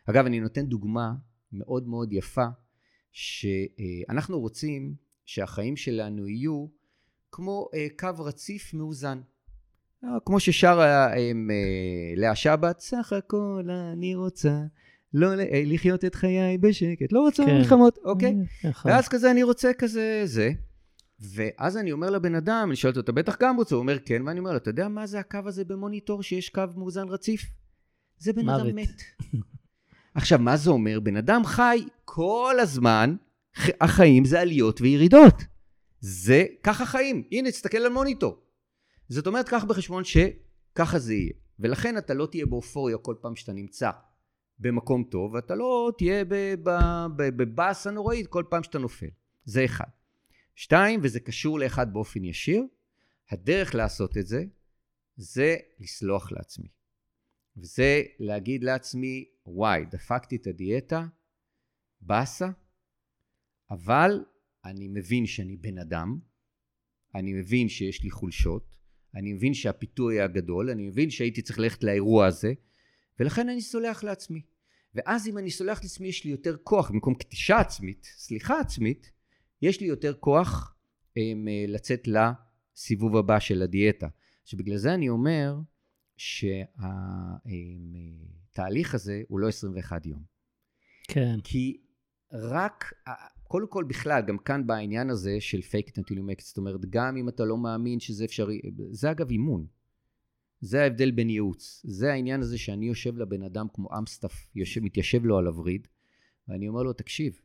[0.06, 1.12] אגב, אני נותן דוגמה
[1.52, 2.46] מאוד מאוד יפה,
[3.12, 4.94] שאנחנו רוצים
[5.24, 6.66] שהחיים שלנו יהיו
[7.32, 9.20] כמו אה, קו רציף מאוזן.
[10.04, 11.32] אה, כמו ששרה אה, אה,
[12.16, 14.60] לאה שבת, סך הכל אני רוצה
[15.14, 15.28] לא
[15.66, 17.56] לחיות את חיי בשקט, לא רוצה כן.
[17.56, 18.34] מלחמות, אוקיי?
[18.64, 18.90] נכון.
[18.90, 20.50] ואז כזה אני רוצה כזה זה.
[21.34, 23.74] ואז אני אומר לבן אדם, אני שואל אותו, אתה בטח גם רוצה?
[23.74, 26.62] הוא אומר כן, ואני אומר לו, אתה יודע מה זה הקו הזה במוניטור שיש קו
[26.76, 27.42] מאוזן רציף?
[28.18, 28.60] זה בן מוות.
[28.60, 29.02] אדם מת.
[30.20, 31.00] עכשיו, מה זה אומר?
[31.00, 33.16] בן אדם חי כל הזמן,
[33.80, 35.34] החיים זה עליות וירידות.
[36.00, 37.22] זה ככה חיים.
[37.32, 38.36] הנה, תסתכל על מוניטור.
[39.08, 41.32] זאת אומרת, קח בחשבון שככה זה יהיה.
[41.58, 43.90] ולכן אתה לא תהיה באופוריה כל פעם שאתה נמצא
[44.58, 49.10] במקום טוב, ואתה לא תהיה ב- ב- ב- בבאסה נוראית כל פעם שאתה נופל.
[49.44, 49.88] זה אחד.
[50.54, 52.62] שתיים, וזה קשור לאחד באופן ישיר,
[53.30, 54.44] הדרך לעשות את זה,
[55.16, 56.68] זה לסלוח לעצמי.
[57.56, 61.06] וזה להגיד לעצמי, וואי, דפקתי את הדיאטה,
[62.00, 62.48] באסה,
[63.70, 64.24] אבל
[64.64, 66.18] אני מבין שאני בן אדם,
[67.14, 68.76] אני מבין שיש לי חולשות,
[69.14, 72.52] אני מבין שהפיתוי היה גדול, אני מבין שהייתי צריך ללכת לאירוע הזה,
[73.20, 74.42] ולכן אני סולח לעצמי.
[74.94, 79.12] ואז אם אני סולח לעצמי, יש לי יותר כוח, במקום קטישה עצמית, סליחה עצמית,
[79.62, 80.74] יש לי יותר כוח
[81.16, 84.08] הם, אה, לצאת לסיבוב הבא של הדיאטה.
[84.44, 85.54] שבגלל זה אני אומר
[88.50, 90.22] שהתהליך הזה הוא לא 21 יום.
[91.08, 91.38] כן.
[91.44, 91.80] כי
[92.32, 92.92] רק,
[93.42, 96.56] קודם כל בכלל, גם כאן בעניין הזה של fake it until you make it, זאת
[96.56, 98.60] אומרת, גם אם אתה לא מאמין שזה אפשרי,
[98.90, 99.66] זה אגב אימון.
[100.60, 101.82] זה ההבדל בין ייעוץ.
[101.84, 105.88] זה העניין הזה שאני יושב לבן אדם כמו אמסטף, יושב, מתיישב לו על הווריד,
[106.48, 107.40] ואני אומר לו, תקשיב,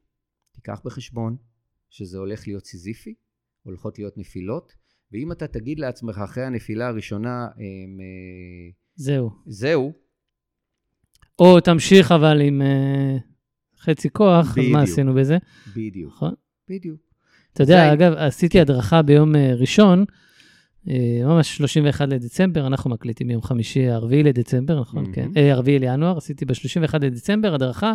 [0.52, 1.38] תיקח בחשבון
[1.90, 3.16] שזה הולך להיות סיזיפי,
[3.64, 4.74] הולכות להיות נפילות,
[5.16, 9.30] ואם אתה תגיד לעצמך אחרי הנפילה הראשונה, הם, אה, זהו.
[9.46, 9.94] זהו,
[11.40, 13.18] או תמשיך אבל עם אה,
[13.80, 14.76] חצי כוח, אז מה בדיוק.
[14.78, 15.38] עשינו בזה?
[15.76, 16.34] בדיוק, נכון.
[16.70, 17.00] בדיוק.
[17.54, 20.06] אתה יודע, זה- אגב, עשיתי הדרכה ביום אה, ראשון,
[20.90, 20.96] אה,
[21.26, 25.02] ממש 31 לדצמבר, אנחנו מקליטים יום חמישי, הרביעי לדצמבר, נכון?
[25.04, 25.14] מהמם.
[25.16, 25.30] כן.
[25.38, 27.94] אה, הרביעי לינואר, עשיתי ב-31 לדצמבר הדרכה,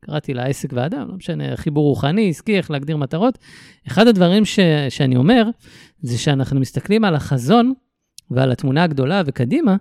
[0.00, 3.38] קראתי לה עסק ואדם, לא משנה, חיבור רוחני, עסקי, איך להגדיר מטרות.
[3.86, 4.58] אחד הדברים ש,
[4.88, 5.44] שאני אומר,
[6.02, 7.72] זה שאנחנו מסתכלים על החזון
[8.30, 9.76] ועל התמונה הגדולה וקדימה,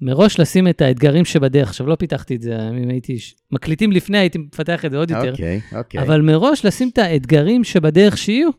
[0.00, 1.68] מראש לשים את האתגרים שבדרך.
[1.68, 3.18] עכשיו, לא פיתחתי את זה, אם הייתי...
[3.18, 5.30] ש- מקליטים לפני, הייתי מפתח את זה עוד יותר.
[5.30, 6.02] אוקיי, אוקיי.
[6.02, 8.50] אבל מראש לשים את האתגרים שבדרך שיהיו.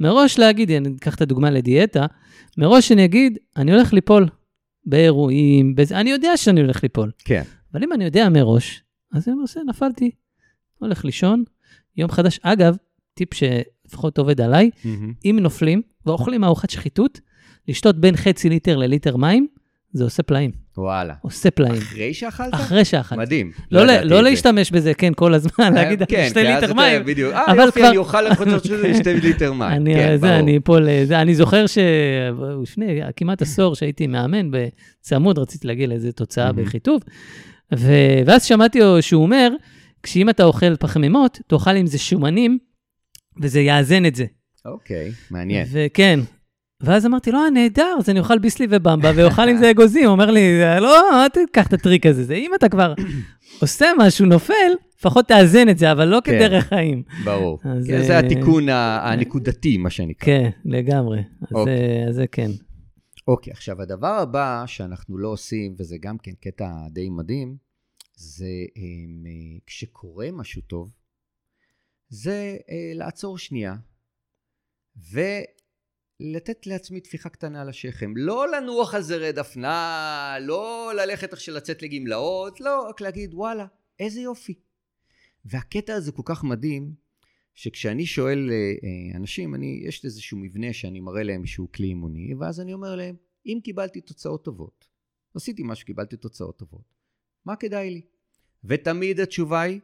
[0.00, 2.06] מראש להגיד, אני אקח את הדוגמה לדיאטה,
[2.58, 4.28] מראש אני אגיד, אני הולך ליפול
[4.86, 7.10] באירועים, בזה, אני יודע שאני הולך ליפול.
[7.24, 7.42] כן.
[7.72, 8.82] אבל אם אני יודע מראש,
[9.12, 10.10] אז אני עושה, נפלתי,
[10.78, 11.44] הולך לישון,
[11.96, 12.40] יום חדש.
[12.42, 12.76] אגב,
[13.14, 13.34] טיפ
[13.84, 15.12] שלפחות עובד עליי, מהמם.
[15.24, 17.20] אם נופלים ואוכלים ארוחת שחיתות,
[17.68, 19.46] לשתות בין חצי ליטר לליטר מים,
[19.92, 20.50] זה עושה פלאים.
[20.78, 21.14] וואלה.
[21.22, 21.72] עושה פלאים.
[21.82, 22.54] אחרי שאכלת?
[22.54, 23.22] אחרי שאכלתי.
[23.22, 23.50] מדהים.
[23.70, 24.22] לא, לא זה.
[24.22, 27.04] להשתמש בזה, כן, כל הזמן, להגיד, אה, כן, שתי ליטר מים.
[27.04, 27.32] בדיוק.
[27.34, 29.70] אה, יופי, כבר- אני אוכל לחוצות שלי שתי ליטר מים.
[29.72, 30.38] אני, כן, זה, ברור.
[30.40, 36.52] אני אפול, זה, אני זוכר שלפני כמעט עשור שהייתי מאמן בצמוד, רציתי להגיע לאיזה תוצאה.
[36.52, 37.02] בחיטוב,
[37.74, 37.92] ו,
[38.26, 39.50] ואז שמעתי שהוא אומר,
[40.02, 42.58] כשאם אתה אוכל פחמימות, תאכל עם זה שומנים,
[43.40, 44.24] וזה יאזן את זה.
[44.64, 45.66] אוקיי, מעניין.
[45.72, 46.20] וכן,
[46.82, 50.06] ואז אמרתי לו, אה, נהדר, אז אני אוכל ביסלי ובמבה ואוכל עם זה אגוזים.
[50.06, 52.94] אומר לי, לא, אל תיקח את הטריק הזה, זה אם אתה כבר
[53.60, 54.54] עושה משהו, נופל,
[54.98, 56.32] לפחות תאזן את זה, אבל לא כן.
[56.32, 57.02] כדרך חיים.
[57.24, 57.58] ברור.
[57.64, 60.26] אז, כן, זה אה, התיקון ה- הנקודתי, מה שנקרא.
[60.26, 61.18] כן, לגמרי.
[61.18, 61.64] אז אוקיי.
[61.64, 62.50] זה- אז זה כן.
[63.28, 67.56] אוקיי, עכשיו הדבר הבא שאנחנו לא עושים, וזה גם כן קטע די מדהים,
[68.16, 68.44] זה
[68.76, 68.82] אה,
[69.66, 70.90] כשקורה משהו טוב,
[72.14, 73.74] זה אה, לעצור שנייה
[74.96, 78.16] ולתת לעצמי טפיחה קטנה על השכם.
[78.16, 83.66] לא לנוח על זרי דפנה, לא ללכת עכשיו לצאת לגמלאות, לא, רק להגיד, וואלה,
[83.98, 84.54] איזה יופי.
[85.44, 86.94] והקטע הזה כל כך מדהים,
[87.54, 92.34] שכשאני שואל אה, אה, אנשים, אני, יש איזשהו מבנה שאני מראה להם איזשהו כלי אימוני,
[92.34, 94.86] ואז אני אומר להם, אם קיבלתי תוצאות טובות,
[95.34, 96.94] עשיתי משהו, קיבלתי תוצאות טובות,
[97.44, 98.02] מה כדאי לי?
[98.64, 99.80] ותמיד התשובה היא,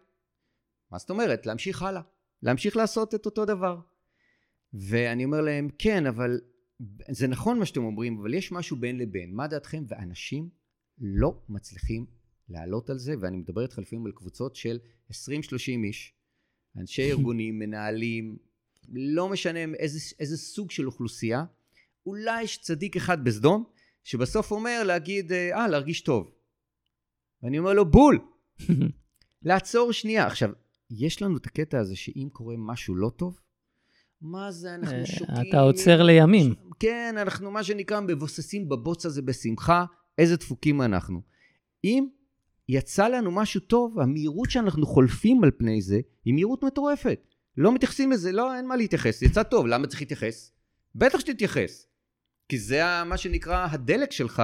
[0.90, 1.46] מה זאת אומרת?
[1.46, 2.02] להמשיך הלאה.
[2.42, 3.80] להמשיך לעשות את אותו דבר.
[4.72, 6.40] ואני אומר להם, כן, אבל
[7.10, 9.34] זה נכון מה שאתם אומרים, אבל יש משהו בין לבין.
[9.34, 9.84] מה דעתכם?
[9.88, 10.48] ואנשים
[10.98, 12.06] לא מצליחים
[12.48, 14.78] לעלות על זה, ואני מדבר איתך לפעמים על קבוצות של
[15.12, 15.12] 20-30
[15.84, 16.14] איש,
[16.76, 18.36] אנשי ארגונים, מנהלים,
[18.88, 21.44] לא משנה איזה, איזה סוג של אוכלוסייה,
[22.06, 23.64] אולי יש צדיק אחד בסדום,
[24.04, 26.34] שבסוף אומר להגיד, אה, להרגיש טוב.
[27.42, 28.18] ואני אומר לו, בול,
[29.42, 30.26] לעצור שנייה.
[30.26, 30.50] עכשיו,
[30.90, 33.40] יש לנו את הקטע הזה שאם קורה משהו לא טוב,
[34.20, 35.48] מה זה, אנחנו אה, שותים.
[35.48, 36.54] אתה עוצר לימים.
[36.78, 39.84] כן, אנחנו מה שנקרא מבוססים בבוץ הזה בשמחה,
[40.18, 41.20] איזה דפוקים אנחנו.
[41.84, 42.06] אם
[42.68, 47.26] יצא לנו משהו טוב, המהירות שאנחנו חולפים על פני זה, היא מהירות מטורפת.
[47.56, 49.22] לא מתייחסים לזה, לא, אין מה להתייחס.
[49.22, 50.52] יצא טוב, למה צריך להתייחס?
[50.94, 51.86] בטח שתתייחס.
[52.48, 54.42] כי זה מה שנקרא הדלק שלך,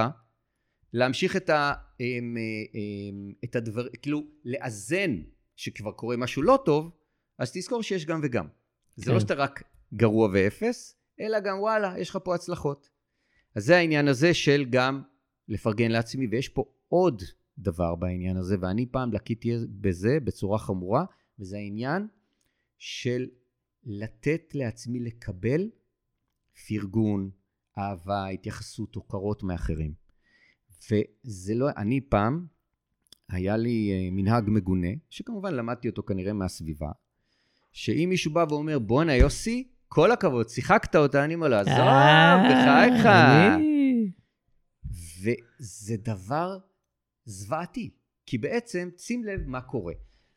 [0.93, 2.37] להמשיך את, ה, אמ,
[2.75, 5.21] אמ, את הדבר, כאילו, לאזן
[5.57, 6.91] שכבר קורה משהו לא טוב,
[7.37, 8.47] אז תזכור שיש גם וגם.
[8.95, 9.11] זה כן.
[9.11, 12.89] לא שאתה רק גרוע ואפס, אלא גם וואלה, יש לך פה הצלחות.
[13.55, 15.01] אז זה העניין הזה של גם
[15.47, 17.21] לפרגן לעצמי, ויש פה עוד
[17.57, 21.05] דבר בעניין הזה, ואני פעם לקיתי בזה בצורה חמורה,
[21.39, 22.07] וזה העניין
[22.77, 23.27] של
[23.83, 25.69] לתת לעצמי לקבל
[26.67, 27.29] פרגון,
[27.77, 29.93] אהבה, התייחסות, הוקרות מאחרים.
[30.91, 32.47] וזה לא, אני פעם,
[33.29, 36.91] היה לי אה, מנהג מגונה, שכמובן למדתי אותו כנראה מהסביבה,
[37.71, 42.43] שאם מישהו בא ואומר, בואנה יוסי, כל הכבוד, שיחקת אותה, אני אומר לו, עזוב, אה,
[42.49, 43.07] בחייך.
[45.21, 46.57] וזה דבר
[47.25, 47.89] זוועתי,
[48.25, 49.93] כי בעצם, שים לב מה קורה.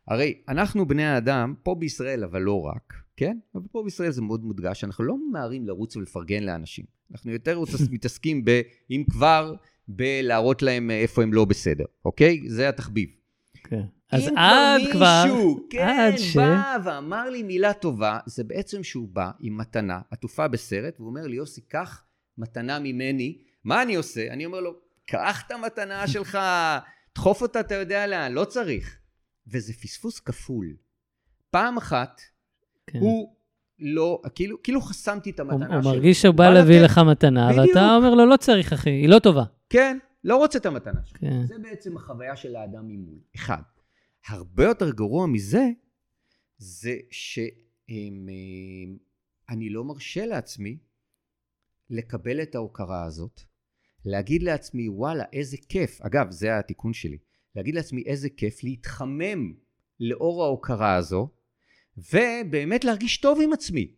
[0.08, 3.38] הרי אנחנו בני האדם, פה בישראל, אבל לא רק, כן?
[3.54, 6.84] אבל פה בישראל זה מאוד מודגש, אנחנו לא ממהרים לרוץ ולפרגן לאנשים.
[7.12, 7.60] אנחנו יותר
[7.90, 8.60] מתעסקים ב,
[8.90, 9.54] אם כבר,
[9.96, 12.40] בלהראות להם איפה הם לא בסדר, אוקיי?
[12.48, 13.08] זה התחביב.
[13.64, 13.80] כן.
[14.10, 18.82] אז אם עד כבר, מישהו, כן, עד ש- בא ואמר לי מילה טובה, זה בעצם
[18.82, 22.04] שהוא בא עם מתנה עטופה בסרט, והוא אומר לי, יוסי, קח
[22.38, 23.38] מתנה ממני.
[23.64, 24.30] מה אני עושה?
[24.32, 24.72] אני אומר לו,
[25.06, 26.38] קח את המתנה שלך,
[27.14, 28.96] דחוף אותה, אתה יודע לאן, לא צריך.
[29.46, 30.66] וזה פספוס כפול.
[31.50, 32.20] פעם אחת,
[32.86, 32.98] כן.
[32.98, 33.34] הוא
[33.80, 35.92] לא, כאילו, כאילו חסמתי את הוא המתנה הוא שלו.
[35.92, 36.80] מרגיש שהוא בא להביא.
[36.80, 37.76] לך מתנה, בדיוק.
[37.76, 39.42] ואתה אומר לו, לא צריך, אחי, היא לא טובה.
[39.70, 41.20] כן, לא רוצה את המתנה שלו.
[41.20, 41.46] כן.
[41.46, 43.18] זה בעצם החוויה של האדם ממול.
[43.36, 43.62] אחד.
[44.26, 45.68] הרבה יותר גרוע מזה,
[46.58, 48.98] זה שאני
[49.70, 50.78] לא מרשה לעצמי
[51.90, 53.40] לקבל את ההוקרה הזאת,
[54.04, 56.00] להגיד לעצמי, וואלה, איזה כיף.
[56.00, 57.18] אגב, זה התיקון שלי.
[57.56, 59.54] להגיד לעצמי, איזה כיף להתחמם
[60.00, 61.28] לאור ההוקרה הזו,
[61.96, 63.94] ובאמת להרגיש טוב עם עצמי.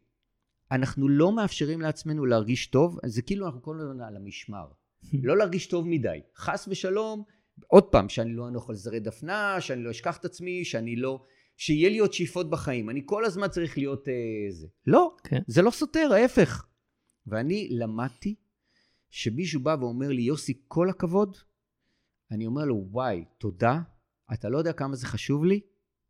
[0.71, 4.67] אנחנו לא מאפשרים לעצמנו להרגיש טוב, זה כאילו אנחנו כל הזמן על המשמר.
[5.27, 6.21] לא להרגיש טוב מדי.
[6.37, 7.23] חס ושלום,
[7.67, 11.25] עוד פעם, שאני לא אנוח על זרי דפנה, שאני לא אשכח את עצמי, שאני לא...
[11.57, 12.91] שיהיה לי עוד שאיפות בחיים.
[12.91, 14.15] אני כל הזמן צריך להיות אה,
[14.51, 14.67] זה.
[14.87, 15.41] לא, כן.
[15.47, 16.67] זה לא סותר, ההפך.
[17.27, 18.35] ואני למדתי
[19.11, 21.37] שמישהו בא ואומר לי, יוסי, כל הכבוד,
[22.31, 23.81] אני אומר לו, וואי, תודה,
[24.33, 25.61] אתה לא יודע כמה זה חשוב לי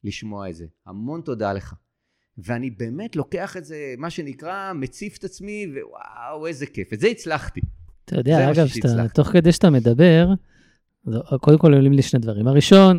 [0.05, 0.67] לשמוע את זה.
[0.87, 1.75] המון תודה לך.
[2.39, 6.93] ואני באמת לוקח את זה, מה שנקרא, מציף את עצמי, ווואו, איזה כיף.
[6.93, 7.61] את זה הצלחתי.
[8.05, 8.67] אתה יודע, אגב.
[8.67, 10.29] שאתה, תוך כדי שאתה מדבר,
[11.41, 12.49] קודם כל עולים לי שני דברים.
[12.49, 12.99] הראשון,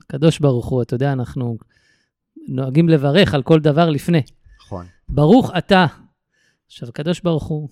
[0.00, 1.56] הקדוש ברוך הוא, אתה יודע, אנחנו
[2.48, 4.22] נוהגים לברך על כל דבר לפני.
[4.66, 4.86] נכון.
[5.08, 5.86] ברוך אתה.
[6.66, 7.68] עכשיו, הקדוש ברוך הוא,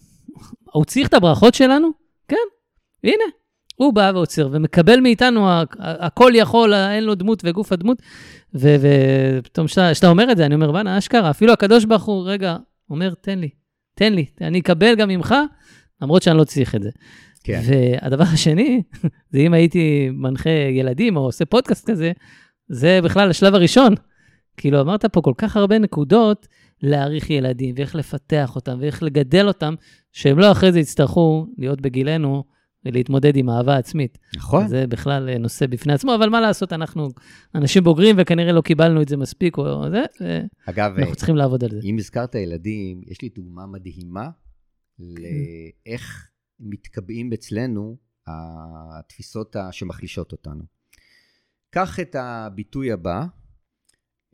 [0.73, 1.89] הוא צריך את הברכות שלנו?
[2.29, 2.37] כן,
[3.05, 3.25] הנה.
[3.77, 5.49] הוא בא ועוצר ומקבל מאיתנו,
[5.79, 8.03] הכל יכול, אין לו דמות וגוף הדמות.
[8.55, 12.57] ופתאום כשאתה אומר את זה, אני אומר, בואנה, אשכרה, אפילו הקדוש ברוך הוא, רגע,
[12.91, 13.49] אומר, תן לי,
[13.95, 15.35] תן לי, אני אקבל גם ממך,
[16.03, 16.91] למרות שאני לא צריך את זה.
[17.45, 17.61] כן.
[17.65, 18.83] והדבר השני,
[19.33, 22.13] זה אם הייתי מנחה ילדים או עושה פודקאסט כזה,
[22.69, 23.95] זה בכלל השלב הראשון.
[24.57, 26.49] כאילו, אמרת פה כל כך הרבה נקודות,
[26.83, 29.75] להעריך ילדים, ואיך לפתח אותם, ואיך לגדל אותם,
[30.13, 32.45] שהם לא אחרי זה יצטרכו להיות בגילנו
[32.85, 34.19] ולהתמודד עם אהבה עצמית.
[34.37, 34.69] נכון.
[34.69, 37.09] זה בכלל אה, נושא בפני עצמו, אבל מה לעשות, אנחנו
[37.55, 41.71] אנשים בוגרים וכנראה לא קיבלנו את זה מספיק, או זה, אגב, ואנחנו צריכים לעבוד על
[41.71, 41.81] זה.
[41.85, 44.29] אם הזכרת ילדים, יש לי דוגמה מדהימה
[44.99, 46.31] לאיך
[46.61, 47.97] מתקבעים אצלנו
[48.27, 50.65] התפיסות שמחלישות אותנו.
[51.71, 53.25] קח את הביטוי הבא,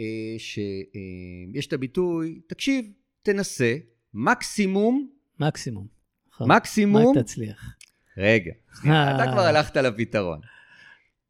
[0.00, 2.92] אה, שיש את הביטוי, תקשיב,
[3.22, 3.76] תנסה,
[4.14, 5.10] מקסימום,
[5.40, 5.86] מקסימום.
[6.28, 6.52] נכון.
[6.52, 7.76] מקסימום, רק תצליח.
[8.16, 10.40] רגע, שנייה, אתה כבר הלכת לפתרון.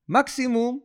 [0.09, 0.81] מקסימום,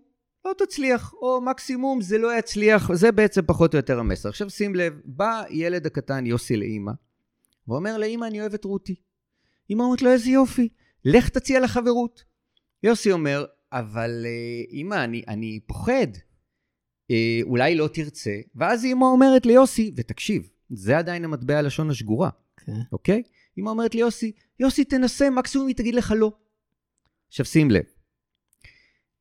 [0.46, 4.30] לא תצליח, או מקסימום זה לא יצליח, זה בעצם פחות או יותר המסר.
[4.30, 6.92] עכשיו שים לב, בא ילד הקטן יוסי לאימא,
[7.70, 8.96] ואומר לאימא, אני אוהב את רותי.
[9.70, 10.70] אימא אומרת לו, איזה יופי,
[11.06, 12.24] לך תציע לה חברות.
[12.84, 16.08] יוסי אומר, אבל אה, אימא, אני, אני פוחד,
[17.12, 18.36] אה, אולי לא תרצה.
[18.56, 22.72] ואז אימא אומרת ליוסי, ותקשיב, זה עדיין המטבע הלשון השגורה, כן.
[22.92, 23.24] אוקיי?
[23.58, 26.32] אמא אומרת לי, יוסי, יוסי, תנסה, מקסימום היא תגיד לך לא.
[27.28, 27.84] עכשיו שים לב,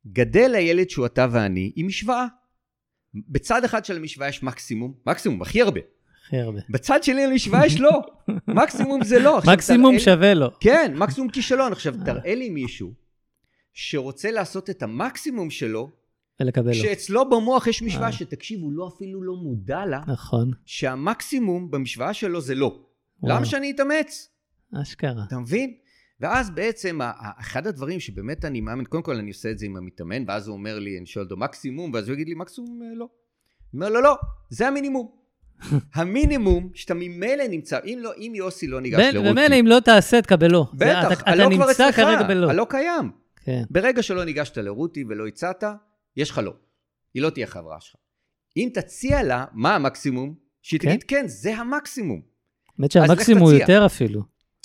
[0.07, 2.25] גדל הילד שהוא אתה ואני עם משוואה.
[3.13, 5.79] בצד אחד של המשוואה יש מקסימום, מקסימום, הכי הרבה.
[6.29, 6.59] הכי הרבה.
[6.69, 8.01] בצד שלי המשוואה יש לא.
[8.47, 9.37] מקסימום זה לא.
[9.37, 10.47] עכשיו, מקסימום תראה- שווה לו.
[10.59, 11.71] כן, מקסימום כישלון.
[11.71, 12.93] עכשיו, תראה לי מישהו
[13.73, 15.89] שרוצה לעשות את המקסימום שלו,
[16.39, 16.73] ולקבל לו.
[16.73, 18.11] שאצלו במוח יש משוואה אה.
[18.11, 20.51] שתקשיב, הוא לא אפילו לא מודע לה, נכון.
[20.65, 22.79] שהמקסימום במשוואה שלו זה לא.
[23.23, 23.35] וואו.
[23.35, 24.29] למה שאני אתאמץ?
[24.81, 25.23] אשכרה.
[25.27, 25.73] אתה מבין?
[26.19, 26.99] ואז בעצם,
[27.39, 30.53] אחד הדברים שבאמת אני מאמין, קודם כל אני עושה את זה עם המתאמן, ואז הוא
[30.57, 33.07] אומר לי, אני שואל אותו מקסימום, ואז הוא יגיד לי, מקסימום אה, לא.
[33.73, 34.15] אני אומר לו, לא,
[34.49, 35.18] זה המינימום.
[35.93, 40.21] המינימום שאתה ממילא נמצא, אם לא, אם יוסי לא ניגש לרותי, ומילא אם לא תעשה,
[40.21, 40.65] תקבל לא.
[40.73, 42.49] בטח, אתה- אתה כבר נמצא אצלך, כרגע בלא.
[42.49, 43.11] הלא קיים.
[43.45, 43.63] כן.
[43.69, 45.63] ברגע שלא ניגשת לרותי ולא הצעת,
[46.17, 46.53] יש לך לא.
[47.13, 47.95] היא לא תהיה חברה שלך.
[48.57, 50.33] אם תציע לה, מה המקסימום?
[50.61, 50.89] שהיא כן.
[50.89, 52.21] תגיד, כן, זה המקסימום.
[52.79, 53.51] האמת שהמקסימום הוא.
[53.59, 54.21] יותר אפילו.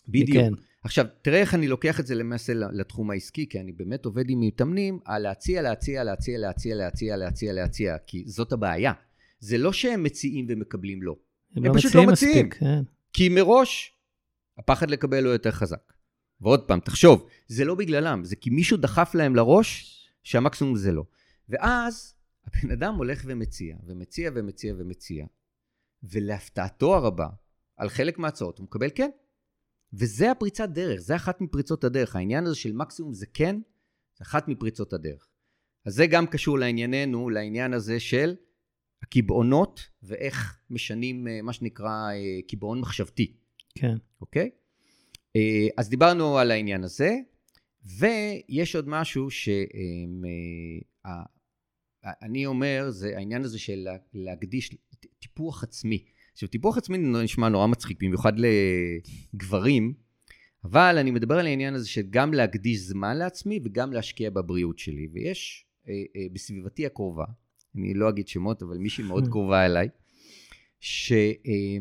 [0.08, 0.30] בדיוק.
[0.38, 0.52] כן.
[0.84, 4.40] עכשיו, תראה איך אני לוקח את זה למעשה לתחום העסקי, כי אני באמת עובד עם
[4.40, 8.92] מתאמנים על להציע, להציע, להציע, להציע, להציע, להציע, להציע, כי זאת הבעיה.
[9.44, 11.16] זה לא שהם מציעים ומקבלים לא.
[11.56, 12.46] הם הם לא פשוט לא מציעים.
[12.46, 12.60] מספיק.
[12.60, 12.82] כן.
[13.12, 13.98] כי מראש,
[14.58, 15.92] הפחד לקבל הוא יותר חזק.
[16.40, 21.04] ועוד פעם, תחשוב, זה לא בגללם, זה כי מישהו דחף להם לראש שהמקסימום זה לא.
[21.48, 22.14] ואז
[22.46, 25.26] הבן אדם הולך ומציע, ומציע ומציע ומציע,
[26.02, 27.26] ולהפתעתו הרבה,
[27.76, 29.10] על חלק מההצעות הוא מקבל כן.
[29.92, 32.16] וזה הפריצת דרך, זה אחת מפריצות הדרך.
[32.16, 33.60] העניין הזה של מקסימום זה כן,
[34.18, 35.28] זה אחת מפריצות הדרך.
[35.86, 38.34] אז זה גם קשור לענייננו, לעניין הזה של
[39.04, 43.32] הקיבעונות, ואיך משנים אה, מה שנקרא אה, קיבעון מחשבתי.
[43.74, 43.96] כן.
[44.20, 44.50] אוקיי?
[45.36, 47.16] אה, אז דיברנו על העניין הזה,
[47.98, 50.56] ויש עוד משהו שאני
[52.46, 54.76] אומר, זה העניין הזה של לה- להקדיש
[55.18, 56.04] טיפוח עצמי.
[56.32, 58.32] עכשיו, טיפוח עצמי נשמע נורא מצחיק, במיוחד
[59.34, 59.94] לגברים,
[60.64, 65.08] אבל אני מדבר על העניין הזה של גם להקדיש זמן לעצמי וגם להשקיע בבריאות שלי.
[65.12, 67.24] ויש אה, אה, בסביבתי הקרובה,
[67.76, 69.88] אני לא אגיד שמות, אבל מישהי מאוד קרובה אליי,
[70.80, 71.80] שהיא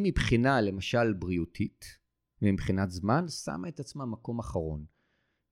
[0.00, 1.84] מבחינה, למשל, בריאותית,
[2.42, 4.84] ומבחינת זמן, שמה את עצמה מקום אחרון.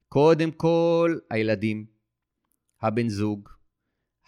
[0.08, 1.86] קודם כל, הילדים,
[2.82, 3.48] הבן זוג,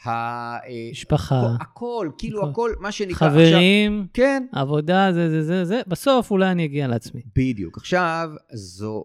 [0.05, 0.09] ה...
[0.11, 2.51] אה, משפחה, הכל, כאילו הכל.
[2.51, 3.29] הכל, מה שנקרא...
[3.29, 5.81] חברים, עכשיו, כן, עבודה, זה, זה, זה, זה.
[5.89, 7.23] בסוף אולי אני אגיע לעצמי.
[7.37, 7.77] בדיוק.
[7.77, 9.05] עכשיו, זו,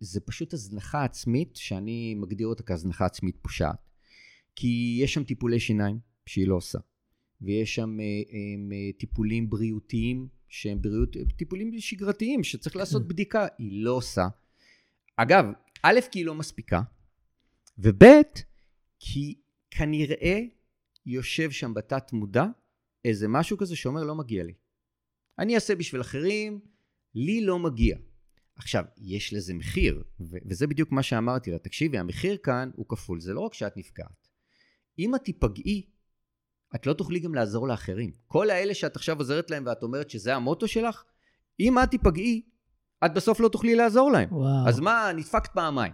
[0.00, 3.93] זה פשוט הזנחה עצמית, שאני מגדיר אותה כהזנחה עצמית פושעת.
[4.56, 6.78] כי יש שם טיפולי שיניים שהיא לא עושה,
[7.40, 13.92] ויש שם אה, אה, טיפולים בריאותיים, שהם בריאות, טיפולים שגרתיים, שצריך לעשות בדיקה, היא לא
[13.92, 14.26] עושה.
[15.16, 15.44] אגב,
[15.82, 16.82] א', כי היא לא מספיקה,
[17.78, 18.04] וב',
[19.00, 19.34] כי
[19.70, 20.40] כנראה
[21.06, 22.46] יושב שם בתת מודע
[23.04, 24.52] איזה משהו כזה שאומר לא מגיע לי.
[25.38, 26.60] אני אעשה בשביל אחרים,
[27.14, 27.96] לי לא מגיע.
[28.56, 31.58] עכשיו, יש לזה מחיר, ו- וזה בדיוק מה שאמרתי לה.
[31.58, 34.23] תקשיבי, המחיר כאן הוא כפול, זה לא רק שאת נפגעת.
[34.98, 35.82] אם את תיפגעי,
[36.74, 38.10] את לא תוכלי גם לעזור לאחרים.
[38.26, 41.04] כל האלה שאת עכשיו עוזרת להם ואת אומרת שזה המוטו שלך,
[41.60, 42.42] אם את תיפגעי,
[43.04, 44.28] את בסוף לא תוכלי לעזור להם.
[44.32, 44.68] וואו.
[44.68, 45.92] אז מה, נדפקת פעמיים.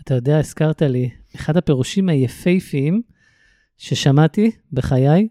[0.00, 3.02] אתה יודע, הזכרת לי, אחד הפירושים היפהפיים
[3.76, 5.28] ששמעתי בחיי,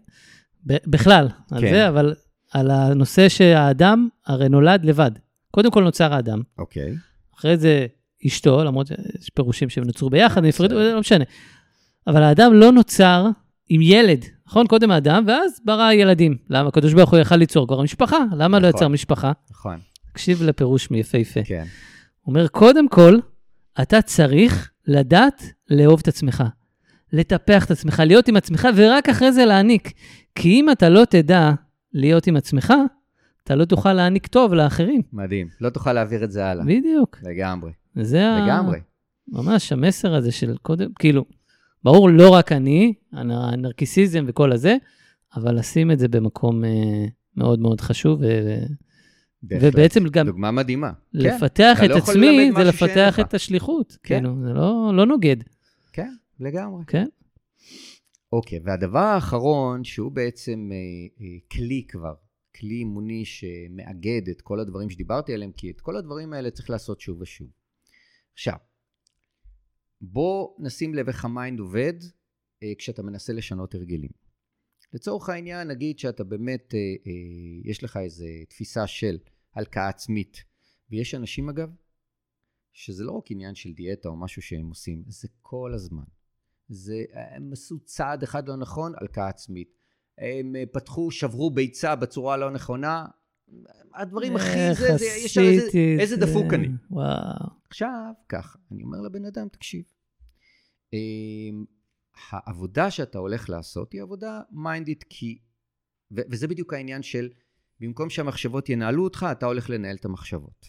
[0.66, 1.70] ב- בכלל, על כן.
[1.70, 2.14] זה, אבל
[2.52, 5.10] על הנושא שהאדם הרי נולד לבד.
[5.50, 6.94] קודם כל נוצר האדם, אוקיי.
[7.38, 7.86] אחרי זה
[8.26, 11.24] אשתו, למרות שיש פירושים שהם נוצרו ביחד, נפרדו, לא משנה.
[12.06, 13.28] אבל האדם לא נוצר
[13.68, 14.66] עם ילד, נכון?
[14.66, 16.36] קודם האדם, ואז ברא ילדים.
[16.50, 16.68] למה?
[16.68, 18.78] הקדוש ברוך הוא יכל ליצור כבר משפחה, למה לא נכון.
[18.78, 19.32] יצר משפחה?
[19.50, 19.78] נכון,
[20.12, 21.40] תקשיב לפירוש יפהפה.
[21.44, 21.64] כן.
[22.20, 23.18] הוא אומר, קודם כל,
[23.82, 26.44] אתה צריך לדעת לאהוב את עצמך.
[27.12, 29.92] לטפח את עצמך, להיות עם עצמך, ורק אחרי זה להעניק.
[30.34, 31.50] כי אם אתה לא תדע
[31.92, 32.72] להיות עם עצמך,
[33.44, 35.02] אתה לא תוכל להעניק טוב לאחרים.
[35.12, 35.48] מדהים.
[35.60, 36.64] לא תוכל להעביר את זה הלאה.
[36.64, 37.18] בדיוק.
[37.22, 37.72] לגמרי.
[37.94, 38.44] זה ה...
[38.44, 38.78] לגמרי.
[39.28, 41.24] ממש המסר הזה של קודם, כאילו,
[41.84, 44.76] ברור, לא רק אני, הנרקיסיזם וכל הזה,
[45.36, 46.70] אבל לשים את זה במקום אה,
[47.36, 48.20] מאוד מאוד חשוב,
[49.42, 49.74] בהחלט.
[49.74, 50.92] ובעצם גם דוגמה מדהימה.
[50.92, 53.20] כן, לפתח אתה את לא עצמי זה לפתח.
[53.20, 53.96] את השליחות.
[54.02, 54.14] כן.
[54.14, 55.36] כאילו, זה לא, לא נוגד,
[55.92, 56.84] כן, לגמרי.
[56.86, 57.06] כן?
[58.32, 60.76] אוקיי, והדבר האחרון, שהוא בעצם אה,
[61.24, 62.14] אה, כלי כבר,
[62.60, 67.00] כלי אימוני שמאגד את כל הדברים שדיברתי עליהם, כי את כל הדברים האלה צריך לעשות
[67.00, 67.48] שוב ושוב.
[68.32, 68.56] עכשיו,
[70.00, 71.94] בוא נשים לב איך ה mind עובד
[72.62, 74.10] אה, כשאתה מנסה לשנות הרגלים.
[74.94, 77.12] לצורך העניין, נגיד שאתה באמת, אה, אה,
[77.64, 79.18] יש לך איזו תפיסה של
[79.54, 80.44] הלקאה עצמית,
[80.90, 81.70] ויש אנשים אגב,
[82.72, 86.04] שזה לא רק עניין של דיאטה או משהו שהם עושים, זה כל הזמן.
[86.68, 89.78] זה, הם עשו צעד אחד לא נכון, הלקאה עצמית.
[90.18, 93.06] הם אה, פתחו, שברו ביצה בצורה לא נכונה,
[93.94, 95.68] הדברים הכי, זה, זה, ישר איזה,
[96.00, 96.26] איזה זה.
[96.26, 96.68] דפוק אני.
[96.90, 97.46] וואו.
[97.68, 99.84] עכשיו, ככה, אני אומר לבן אדם, תקשיב,
[100.92, 101.64] אמ,
[102.30, 105.38] העבודה שאתה הולך לעשות היא עבודה מיינדית, כי,
[106.10, 107.28] ו- וזה בדיוק העניין של,
[107.80, 110.66] במקום שהמחשבות ינהלו אותך, אתה הולך לנהל את המחשבות.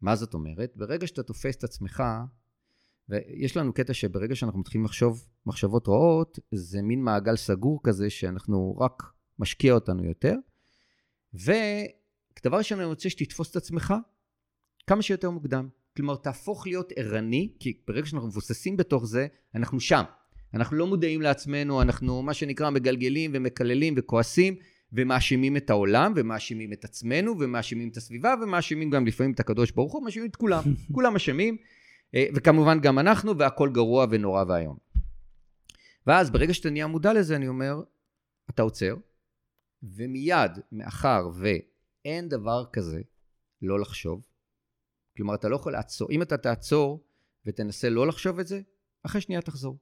[0.00, 0.72] מה זאת אומרת?
[0.76, 2.02] ברגע שאתה תופס את עצמך,
[3.08, 8.76] ויש לנו קטע שברגע שאנחנו מתחילים לחשוב מחשבות רעות, זה מין מעגל סגור כזה שאנחנו
[8.78, 9.02] רק
[9.38, 10.34] משקיע אותנו יותר.
[12.44, 13.94] ודבר ראשון, אני רוצה שתתפוס את עצמך
[14.86, 15.68] כמה שיותר מוקדם.
[15.96, 20.02] כלומר, תהפוך להיות ערני, כי ברגע שאנחנו מבוססים בתוך זה, אנחנו שם.
[20.54, 24.56] אנחנו לא מודעים לעצמנו, אנחנו מה שנקרא מגלגלים ומקללים וכועסים,
[24.92, 29.92] ומאשימים את העולם, ומאשימים את עצמנו, ומאשימים את הסביבה, ומאשימים גם לפעמים את הקדוש ברוך
[29.92, 30.62] הוא, מאשימים את כולם.
[30.94, 31.56] כולם אשמים,
[32.14, 34.76] אה, וכמובן גם אנחנו, והכל גרוע ונורא ואיום.
[36.06, 37.82] ואז ברגע שאתה נהיה מודע לזה, אני אומר,
[38.50, 38.94] אתה עוצר,
[39.82, 41.30] ומיד, מאחר
[42.04, 43.00] ואין דבר כזה
[43.62, 44.26] לא לחשוב,
[45.16, 46.10] כלומר, אתה לא יכול לעצור.
[46.10, 47.04] אם אתה תעצור
[47.46, 48.60] ותנסה לא לחשוב את זה,
[49.02, 49.78] אחרי שנייה תחזור.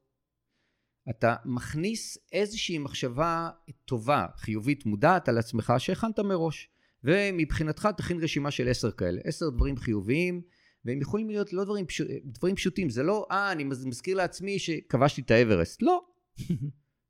[1.11, 3.51] אתה מכניס איזושהי מחשבה
[3.85, 6.68] טובה, חיובית, מודעת על עצמך, שהכנת מראש.
[7.05, 9.21] ומבחינתך תכין רשימה של עשר כאלה.
[9.25, 10.43] עשר דברים חיוביים,
[10.85, 12.91] והם יכולים להיות לא דברים, פשוט, דברים פשוטים.
[12.91, 15.83] זה לא, אה, אני מז- מזכיר לעצמי שכבשתי את האברסט.
[15.83, 16.05] לא.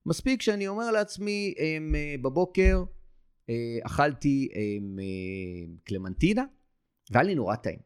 [0.07, 2.85] מספיק שאני אומר לעצמי, אמ, אה, בבוקר
[3.87, 6.45] אכלתי אמ, אה, קלמנטינה,
[7.11, 7.79] והיה לי נורא טעים.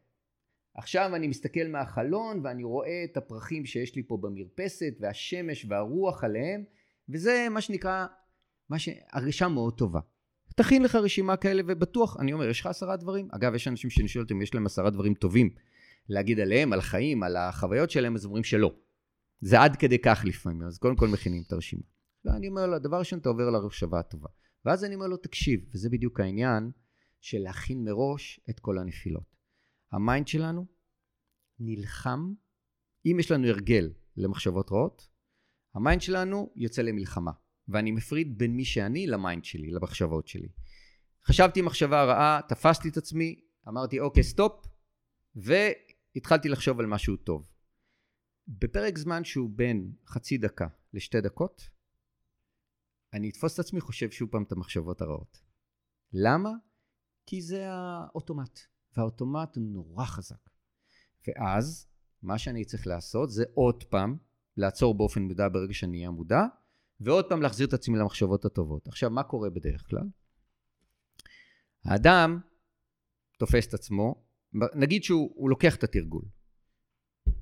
[0.75, 6.63] עכשיו אני מסתכל מהחלון ואני רואה את הפרחים שיש לי פה במרפסת והשמש והרוח עליהם
[7.09, 8.05] וזה מה שנקרא,
[8.69, 8.89] מה ש...
[9.11, 9.99] הרגשה מאוד טובה.
[10.55, 13.27] תכין לך רשימה כאלה ובטוח, אני אומר, יש לך עשרה דברים?
[13.31, 15.49] אגב, יש אנשים שאני שואל אותם, יש להם עשרה דברים טובים
[16.09, 18.73] להגיד עליהם, על החיים, על החוויות שלהם, אז אומרים שלא.
[19.41, 21.81] זה עד כדי כך לפעמים, אז קודם כל מכינים את הרשימה.
[22.25, 24.27] ואני אומר לו, דבר ראשון, אתה עובר למחשבה הטובה.
[24.65, 26.71] ואז אני אומר לו, תקשיב, וזה בדיוק העניין
[27.21, 29.35] של להכין מראש את כל הנפילות.
[29.91, 30.65] ה mind שלנו
[31.59, 32.33] נלחם,
[33.05, 35.09] אם יש לנו הרגל למחשבות רעות,
[35.75, 37.31] ה mind שלנו יוצא למלחמה.
[37.67, 40.49] ואני מפריד בין מי שאני ל mind שלי, למחשבות שלי.
[41.25, 44.65] חשבתי מחשבה רעה, תפסתי את עצמי, אמרתי אוקיי stop,
[45.35, 47.49] והתחלתי לחשוב על משהו טוב.
[48.47, 51.69] בפרק זמן שהוא בין חצי דקה לשתי דקות,
[53.15, 55.41] אני אתפוס את עצמי חושב שוב פעם את המחשבות הרעות.
[56.13, 56.49] למה?
[57.25, 58.59] כי זה האוטומט,
[58.97, 60.49] והאוטומט הוא נורא חזק.
[61.27, 61.87] ואז,
[62.21, 64.17] מה שאני צריך לעשות זה עוד פעם
[64.57, 66.41] לעצור באופן מודע ברגע שאני אהיה מודע,
[66.99, 68.87] ועוד פעם להחזיר את עצמי למחשבות הטובות.
[68.87, 70.07] עכשיו, מה קורה בדרך כלל?
[71.85, 72.39] האדם
[73.39, 74.25] תופס את עצמו,
[74.75, 76.25] נגיד שהוא הוא לוקח את התרגול.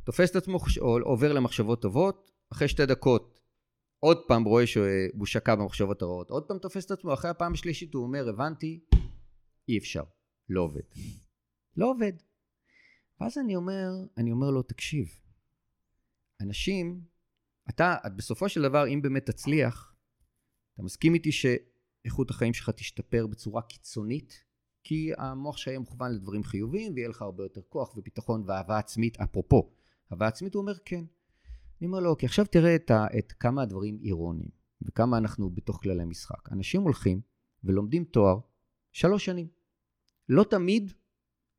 [0.04, 0.58] תופס את עצמו
[1.04, 3.43] עובר למחשבות טובות, אחרי שתי דקות
[4.04, 7.94] עוד פעם רואה שהוא שקע במחשבות הרעות, עוד פעם תופס את עצמו, אחרי הפעם השלישית
[7.94, 8.80] הוא אומר, הבנתי,
[9.70, 10.04] אי אפשר,
[10.50, 10.82] לא עובד.
[11.78, 12.14] לא עובד.
[13.20, 15.08] ואז אני אומר, אני אומר לו, תקשיב,
[16.42, 17.02] אנשים,
[17.70, 19.96] אתה, בסופו של דבר, אם באמת תצליח,
[20.74, 24.44] אתה מסכים איתי שאיכות החיים שלך תשתפר בצורה קיצונית,
[24.84, 29.20] כי המוח שלך יהיה מכוון לדברים חיוביים, ויהיה לך הרבה יותר כוח וביטחון ואהבה עצמית,
[29.20, 29.74] אפרופו.
[30.12, 31.04] אהבה עצמית, הוא אומר כן.
[31.84, 34.50] אני אומר לו, אוקיי, עכשיו תראה את, ה, את כמה הדברים אירוניים,
[34.82, 36.52] וכמה אנחנו בתוך כללי משחק.
[36.52, 37.22] אנשים הולכים
[37.64, 38.40] ולומדים תואר
[38.92, 39.48] שלוש שנים.
[40.30, 40.94] לא תמיד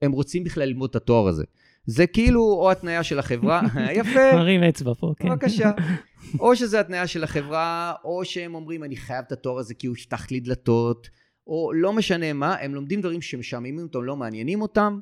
[0.03, 1.45] הם רוצים בכלל ללמוד את התואר הזה.
[1.87, 3.63] זה כאילו או התניה של החברה,
[4.01, 5.29] יפה, מרים אצבע פה, כן.
[5.29, 5.71] בבקשה.
[6.41, 9.97] או שזה התניה של החברה, או שהם אומרים, אני חייב את התואר הזה כי הוא
[9.97, 11.09] יפתח לי דלתות,
[11.47, 15.01] או לא משנה מה, הם לומדים דברים שמשעממים אותם, לא מעניינים אותם,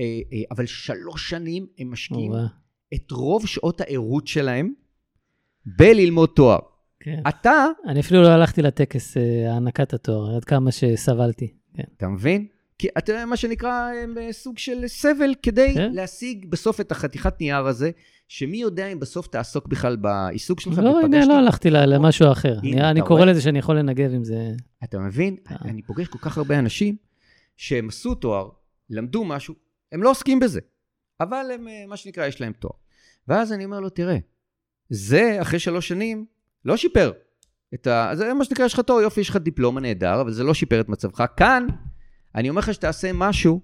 [0.00, 2.32] אה, אה, אבל שלוש שנים הם משקיעים.
[2.94, 4.72] את רוב שעות הערות שלהם
[5.66, 6.58] בללמוד תואר.
[7.00, 7.22] כן.
[7.28, 11.52] אתה, אני אפילו לא הלכתי לטקס אה, הענקת התואר, עד כמה שסבלתי.
[11.76, 11.82] כן.
[11.96, 12.46] אתה מבין?
[12.78, 15.92] כי אתה יודע, מה שנקרא אה, סוג של סבל כדי כן.
[15.92, 17.90] להשיג בסוף את החתיכת נייר הזה,
[18.28, 20.78] שמי יודע אם בסוף תעסוק בכלל בעיסוק שלך.
[20.78, 22.58] לא, הנה, לא הלכתי ל- למשהו אחר.
[22.62, 23.24] הנה, אני- קורא?
[23.24, 24.50] לזה שאני יכול לנגב עם זה.
[24.84, 25.36] אתה מבין?
[25.50, 25.56] אה.
[25.64, 26.96] אני פוגש כל כך הרבה אנשים
[27.56, 28.48] שהם עשו תואר,
[28.90, 29.54] למדו משהו,
[29.92, 30.60] הם לא עוסקים בזה,
[31.20, 32.74] אבל הם, אה, מה שנקרא, יש להם תואר.
[33.28, 34.18] ואז אני אומר לו, תראה,
[34.90, 36.26] זה אחרי שלוש שנים
[36.64, 37.12] לא שיפר
[37.74, 38.10] את ה...
[38.14, 40.80] זה מה שנקרא, יש לך תואר, יופי, יש לך דיפלומה נהדר, אבל זה לא שיפר
[40.80, 41.24] את מצבך.
[41.36, 41.66] כאן,
[42.34, 43.60] אני אומר לך שתעשה משהו,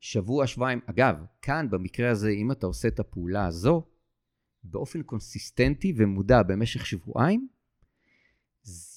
[0.00, 0.80] שבוע, שבועיים.
[0.86, 3.82] אגב, כאן, במקרה הזה, אם אתה עושה את הפעולה הזו,
[4.64, 7.48] באופן consistent-י ומודע במשך שבועיים,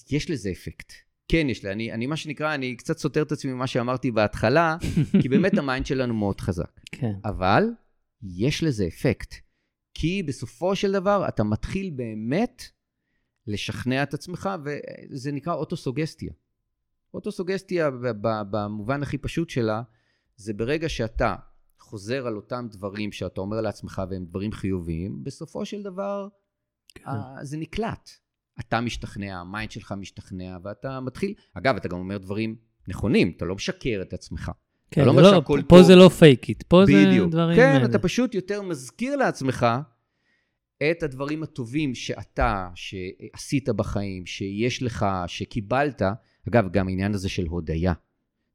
[0.09, 0.93] יש לזה אפקט.
[1.31, 1.71] כן, יש לי.
[1.71, 4.77] אני, אני, מה שנקרא, אני קצת סותר את עצמי ממה שאמרתי בהתחלה,
[5.21, 6.79] כי באמת ה mind שלנו מאוד חזק.
[6.91, 7.63] כן, אבל
[8.23, 9.35] יש לזה אפקט.
[9.93, 12.63] כי בסופו של דבר אתה מתחיל באמת
[13.47, 16.33] לשכנע את עצמך, וזה נקרא אוטוסוגסטיה.
[17.13, 17.89] אוטוסוגסטיה
[18.21, 19.81] במובן הכי פשוט שלה,
[20.35, 21.35] זה ברגע שאתה
[21.79, 26.27] חוזר על אותם דברים שאתה אומר לעצמך והם דברים חיוביים, בסופו של דבר
[26.95, 27.07] כן.
[27.07, 28.09] אה, זה נקלט.
[28.59, 31.33] אתה משתכנע, ה mind שלך משתכנע, ואתה מתחיל...
[31.53, 32.55] אגב, אתה גם אומר דברים
[32.87, 34.51] נכונים, אתה לא משקר את עצמך.
[34.91, 35.81] כן, לא זה לא- פה טוב.
[35.81, 37.31] זה לא fake it, פה זה בדיוק.
[37.31, 37.55] דברים...
[37.55, 39.65] כן, אתה פשוט יותר מזכיר לעצמך
[40.91, 46.01] את הדברים הטובים שאתה, שעשית בחיים, שיש לך, שקיבלת.
[46.49, 47.93] אגב, גם העניין הזה של הודיה,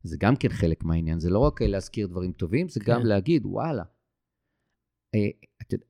[0.03, 1.21] זה גם כן חלק מהעניין.
[1.21, 3.07] זה לא רק להזכיר דברים טובים, זה גם כן.
[3.07, 3.83] להגיד, וואלה.
[5.15, 5.29] אה,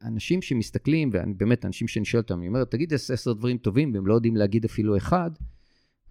[0.03, 4.14] אנשים שמסתכלים, ובאמת, אנשים שאני שואל אותם, אני אומר, תגיד עשר דברים טובים, והם לא
[4.14, 5.31] יודעים להגיד אפילו אחד,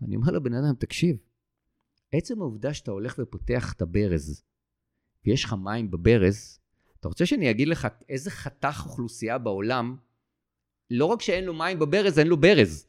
[0.02, 1.18] אני אומר לבן אדם, תקשיב,
[2.12, 4.44] עצם העובדה שאתה הולך ופותח את הברז,
[5.26, 6.60] ויש לך מים בברז,
[7.00, 9.98] אתה רוצה שאני אגיד לך איזה חתך אוכלוסייה בעולם,
[10.90, 12.88] לא רק שאין לו מים בברז, אין לו ברז.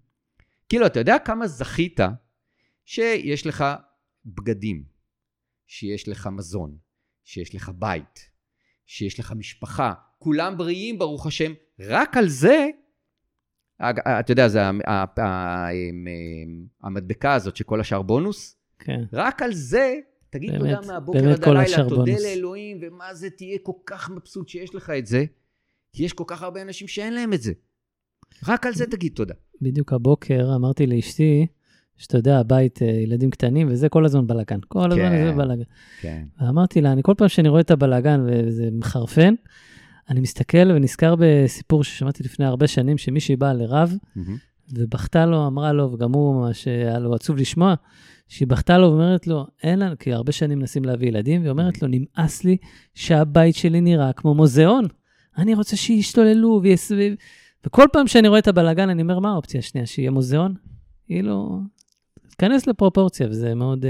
[0.68, 2.00] כאילו, אתה יודע כמה זכית
[2.84, 3.64] שיש לך
[4.24, 4.84] בגדים,
[5.66, 6.78] שיש לך מזון,
[7.24, 8.30] שיש לך בית,
[8.86, 12.66] שיש לך משפחה, כולם בריאים, ברוך השם, רק על זה,
[13.78, 14.60] אג- אתה יודע, זה
[16.82, 19.94] המדבקה הזאת שכל השאר בונוס, כן, רק על זה,
[20.30, 22.24] תגיד באמת, תודה מהבוקר עד הלילה, תודה בונוס.
[22.24, 25.24] לאלוהים, ומה זה, תהיה כל כך מבסוט שיש לך את זה,
[25.92, 27.52] כי יש כל כך הרבה אנשים שאין להם את זה.
[28.48, 29.34] רק על זה תגיד תודה.
[29.62, 31.46] בדיוק הבוקר אמרתי לאשתי,
[31.96, 34.58] שאתה יודע, הבית, אה, ילדים קטנים, וזה כל הזמן בלאגן.
[34.68, 35.24] כל הזמן כן.
[35.26, 35.62] זה בלאגן.
[36.00, 36.24] כן.
[36.40, 39.34] ואמרתי לה, אני כל פעם שאני רואה את הבלאגן וזה מחרפן,
[40.10, 43.94] אני מסתכל ונזכר בסיפור ששמעתי לפני הרבה שנים, שמישהי באה לרב,
[44.72, 47.74] ובכתה לו, אמרה לו, וגם הוא ממש היה לו עצוב לשמוע,
[48.28, 51.82] שהיא בכתה לו ואומרת לו, אין לנו, כי הרבה שנים מנסים להביא ילדים, והיא אומרת
[51.82, 52.56] לו, נמאס לי
[52.94, 54.84] שהבית שלי נראה כמו מוזיאון.
[55.38, 57.14] אני רוצה שישתוללו ויסביב.
[57.66, 60.54] וכל פעם שאני רואה את הבלאגן, אני אומר, מה האופציה השנייה, שיהיה מוזיאון?
[61.06, 61.60] כאילו,
[62.36, 63.88] תיכנס לפרופורציה, וזה מאוד uh,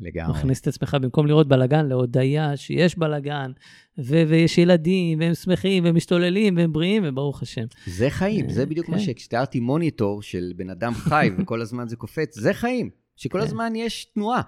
[0.00, 0.38] לגמרי.
[0.38, 3.50] מכניס את עצמך, במקום לראות בלאגן, להודיה שיש בלאגן,
[3.98, 7.64] ו- ויש ילדים, והם שמחים, והם משתוללים, והם בריאים, וברוך השם.
[7.86, 9.02] זה חיים, זה בדיוק מה כן.
[9.02, 13.44] שכשתיארתי מוניטור של בן אדם חי וכל הזמן זה קופץ, זה חיים, שכל כן.
[13.44, 14.42] הזמן יש תנועה.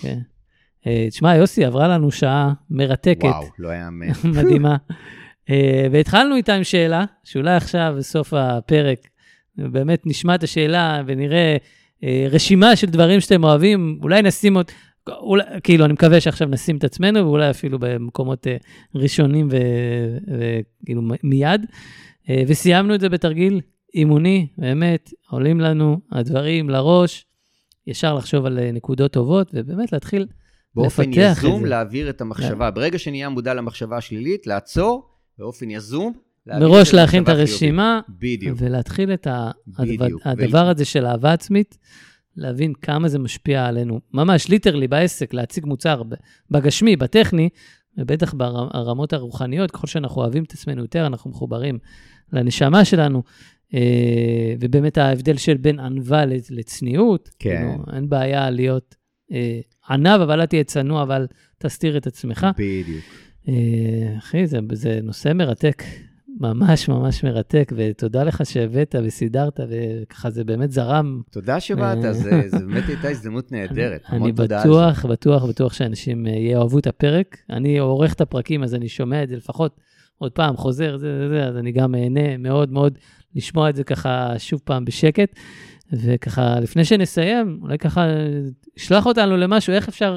[0.00, 0.18] כן.
[0.86, 3.90] אה, תשמע, יוסי, עברה לנו שעה מרתקת, וואו, לא היה...
[3.90, 4.76] מ- מדהימה.
[5.50, 9.08] אה, והתחלנו איתה עם שאלה, שאולי עכשיו, בסוף הפרק,
[9.56, 11.56] באמת נשמע את השאלה ונראה אה,
[12.30, 14.70] רשימה של דברים שאתם אוהבים, אולי נשים עוד,
[15.08, 18.56] אולי, כאילו, אני מקווה שעכשיו נשים את עצמנו, ואולי אפילו במקומות אה,
[18.94, 21.66] ראשונים וכאילו מיד.
[22.30, 23.60] אה, וסיימנו את זה בתרגיל
[23.94, 27.26] אימוני, באמת, עולים לנו הדברים לראש,
[27.86, 30.26] ישר לחשוב על אה, נקודות טובות, ובאמת להתחיל
[30.74, 31.64] באופן לפתח את יזום זה.
[31.64, 31.68] כן.
[31.68, 32.70] להעביר את המחשבה.
[32.70, 36.12] ברגע שנהיה מודע למחשבה השלילית, לעצור, באופן יזום,
[36.46, 37.28] מראש להכין את.
[37.28, 38.58] הרשימה, בדיוק.
[38.60, 39.26] ולהתחיל את.
[40.24, 41.78] הדבר, הזה של אהבה עצמית,
[42.36, 44.00] להבין כמה זה משפיע עלינו.
[44.14, 46.02] ממש, ליטרלי, בעסק, להציג מוצר
[46.50, 47.48] בגשמי, בטכני,
[47.98, 51.78] ובטח ברמות הרוחניות, ככל שאנחנו אוהבים את עצמנו יותר, אנחנו מחוברים
[52.32, 53.22] לנשמה שלנו.
[53.74, 53.80] אה,
[54.60, 57.68] ובאמת ההבדל של בין ענווה לצ- לצניעות, כן.
[57.70, 58.94] כאילו, אין בעיה להיות
[59.32, 59.60] אה,
[59.90, 61.26] ענב, אבל אל תהיה צנוע, אבל
[61.58, 62.46] תסתיר את עצמך.
[62.58, 63.04] בדיוק.
[63.48, 63.54] אה,
[64.18, 65.82] אחי, זה, זה נושא מרתק,
[66.42, 71.22] ממש ממש מרתק, ותודה לך שהבאת וסידרת, וככה זה באמת זרם.
[71.30, 72.12] תודה שבאת, אה.
[72.12, 74.00] זה זה באמת הייתה הזדמנות נהדרת.
[74.12, 74.32] אני.
[74.32, 77.36] בטוח, בטוח, בטוח שאנשים אה, יאהבו את הפרק.
[77.50, 79.80] אני עורך את הפרקים, אז אני שומע את זה לפחות
[80.18, 82.98] עוד פעם, חוזר, זה, זה, זה, אז אני גם אהנה מאוד מאוד
[83.34, 85.36] לשמוע את זה ככה שוב פעם בשקט.
[85.92, 88.06] וככה, לפני שנסיים, אולי ככה,
[88.76, 90.16] שלח אותנו למשהו, איך אפשר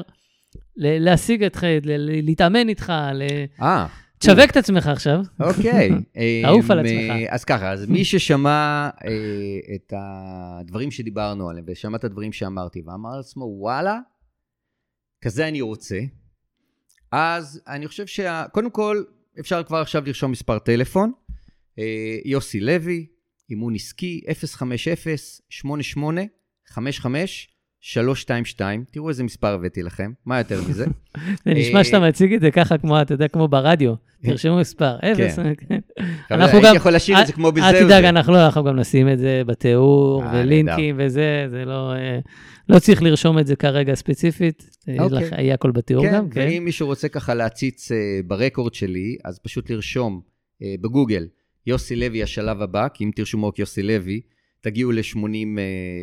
[0.76, 1.78] להשיג אתכם,
[2.22, 3.22] להתאמן איתך, ל-
[3.62, 3.86] אה,
[4.18, 5.20] תשווק את עצמך עכשיו.
[5.40, 5.90] אוקיי.
[6.42, 7.28] תעוף על אמ, עצמך.
[7.28, 13.16] אז ככה, אז מי ששמע אה, את הדברים שדיברנו עליהם, ושמע את הדברים שאמרתי, ואמר
[13.16, 13.98] לעצמו, וואלה,
[15.20, 16.00] כזה אני רוצה,
[17.12, 18.44] אז אני חושב שה...
[18.52, 19.04] קודם כל,
[19.40, 21.12] אפשר כבר עכשיו לרשום מספר טלפון.
[21.78, 23.06] אה, יוסי לוי,
[23.50, 24.20] אימון עסקי,
[27.82, 28.60] 050-88-55-322.
[28.90, 30.86] תראו איזה מספר הבאתי לכם, מה יותר מזה?
[31.44, 33.94] זה נשמע אה, שאתה מציג את זה ככה, כמו, אתה יודע, כמו ברדיו.
[34.22, 35.38] תרשמו מספר, אפס.
[35.68, 35.78] כן.
[36.30, 37.68] אנחנו הייתי גם- יכול להשאיר את זה כמו בזה.
[37.68, 37.84] אל.
[37.84, 41.92] תדאג, אנחנו לא, אנחנו גם נשים את זה בתיאור, אה, ולינקים וזה, זה לא...
[41.92, 42.18] אה,
[42.68, 45.30] לא צריך לרשום את זה כרגע ספציפית, יש אוקיי.
[45.38, 46.40] יהיה הכל בתיאור כן, גם, כן.
[46.40, 47.88] ואם מישהו רוצה ככה להציץ
[48.26, 50.20] ברקורד שלי, אז פשוט לרשום
[50.80, 51.26] בגוגל
[51.66, 54.20] יוסי לוי השלב הבא, כי אם תרשמו רק יוסי לוי,
[54.66, 55.18] תגיעו ל-80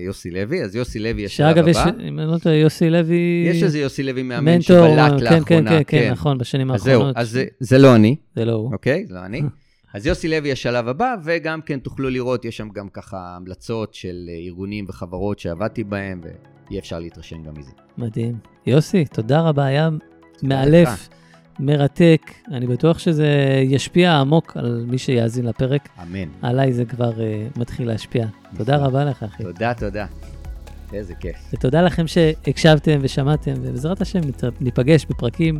[0.06, 1.90] יוסי לוי, אז יוסי לוי שאגב, יש, הבא.
[2.07, 3.45] אם אני לא טועה, יוסי לוי...
[3.49, 5.69] יש איזה יוסי לוי מאמן שבלט כן, לאחרונה.
[5.69, 7.18] כן, כן, כן, נכון, בשנים אז זהו, האחרונות.
[7.18, 8.73] אז זה- זה לא אני, זה לא הוא.
[8.73, 9.06] אוקיי?
[9.07, 9.41] זה לא אני.
[9.94, 14.26] אז יוסי לוי השלב הבא, וגם כן תוכלו לראות, יש שם גם ככה המלצות של
[14.30, 17.72] אה, ארגונים וחברות שעבדתי בהם, ויהיה אפשר להתרשם גם מזה.
[17.98, 18.35] מדהים.
[18.68, 19.90] יוסי, תודה רבה, היה
[20.44, 21.10] מאלף,
[21.59, 22.31] מרתק.
[22.51, 23.27] אני בטוח שזה
[23.63, 25.89] ישפיע עמוק על מי שיאזין לפרק.
[26.01, 26.27] אמן.
[26.41, 28.27] עליי זה כבר uh, מתחיל להשפיע.
[28.57, 29.43] תודה רבה לך, אחי.
[29.43, 30.05] תודה, תודה.
[30.93, 31.35] איזה כיף.
[31.53, 34.19] ותודה לכם שהקשבתם ושמעתם, ובעזרת השם
[34.61, 35.59] ניפגש בפרקים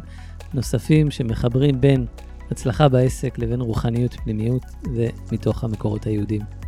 [0.54, 2.06] נוספים שמחברים בין
[2.52, 4.64] הצלחה בעסק לבין רוחניות, פנימיות
[4.96, 6.63] ומתוך המקורות היהודיים.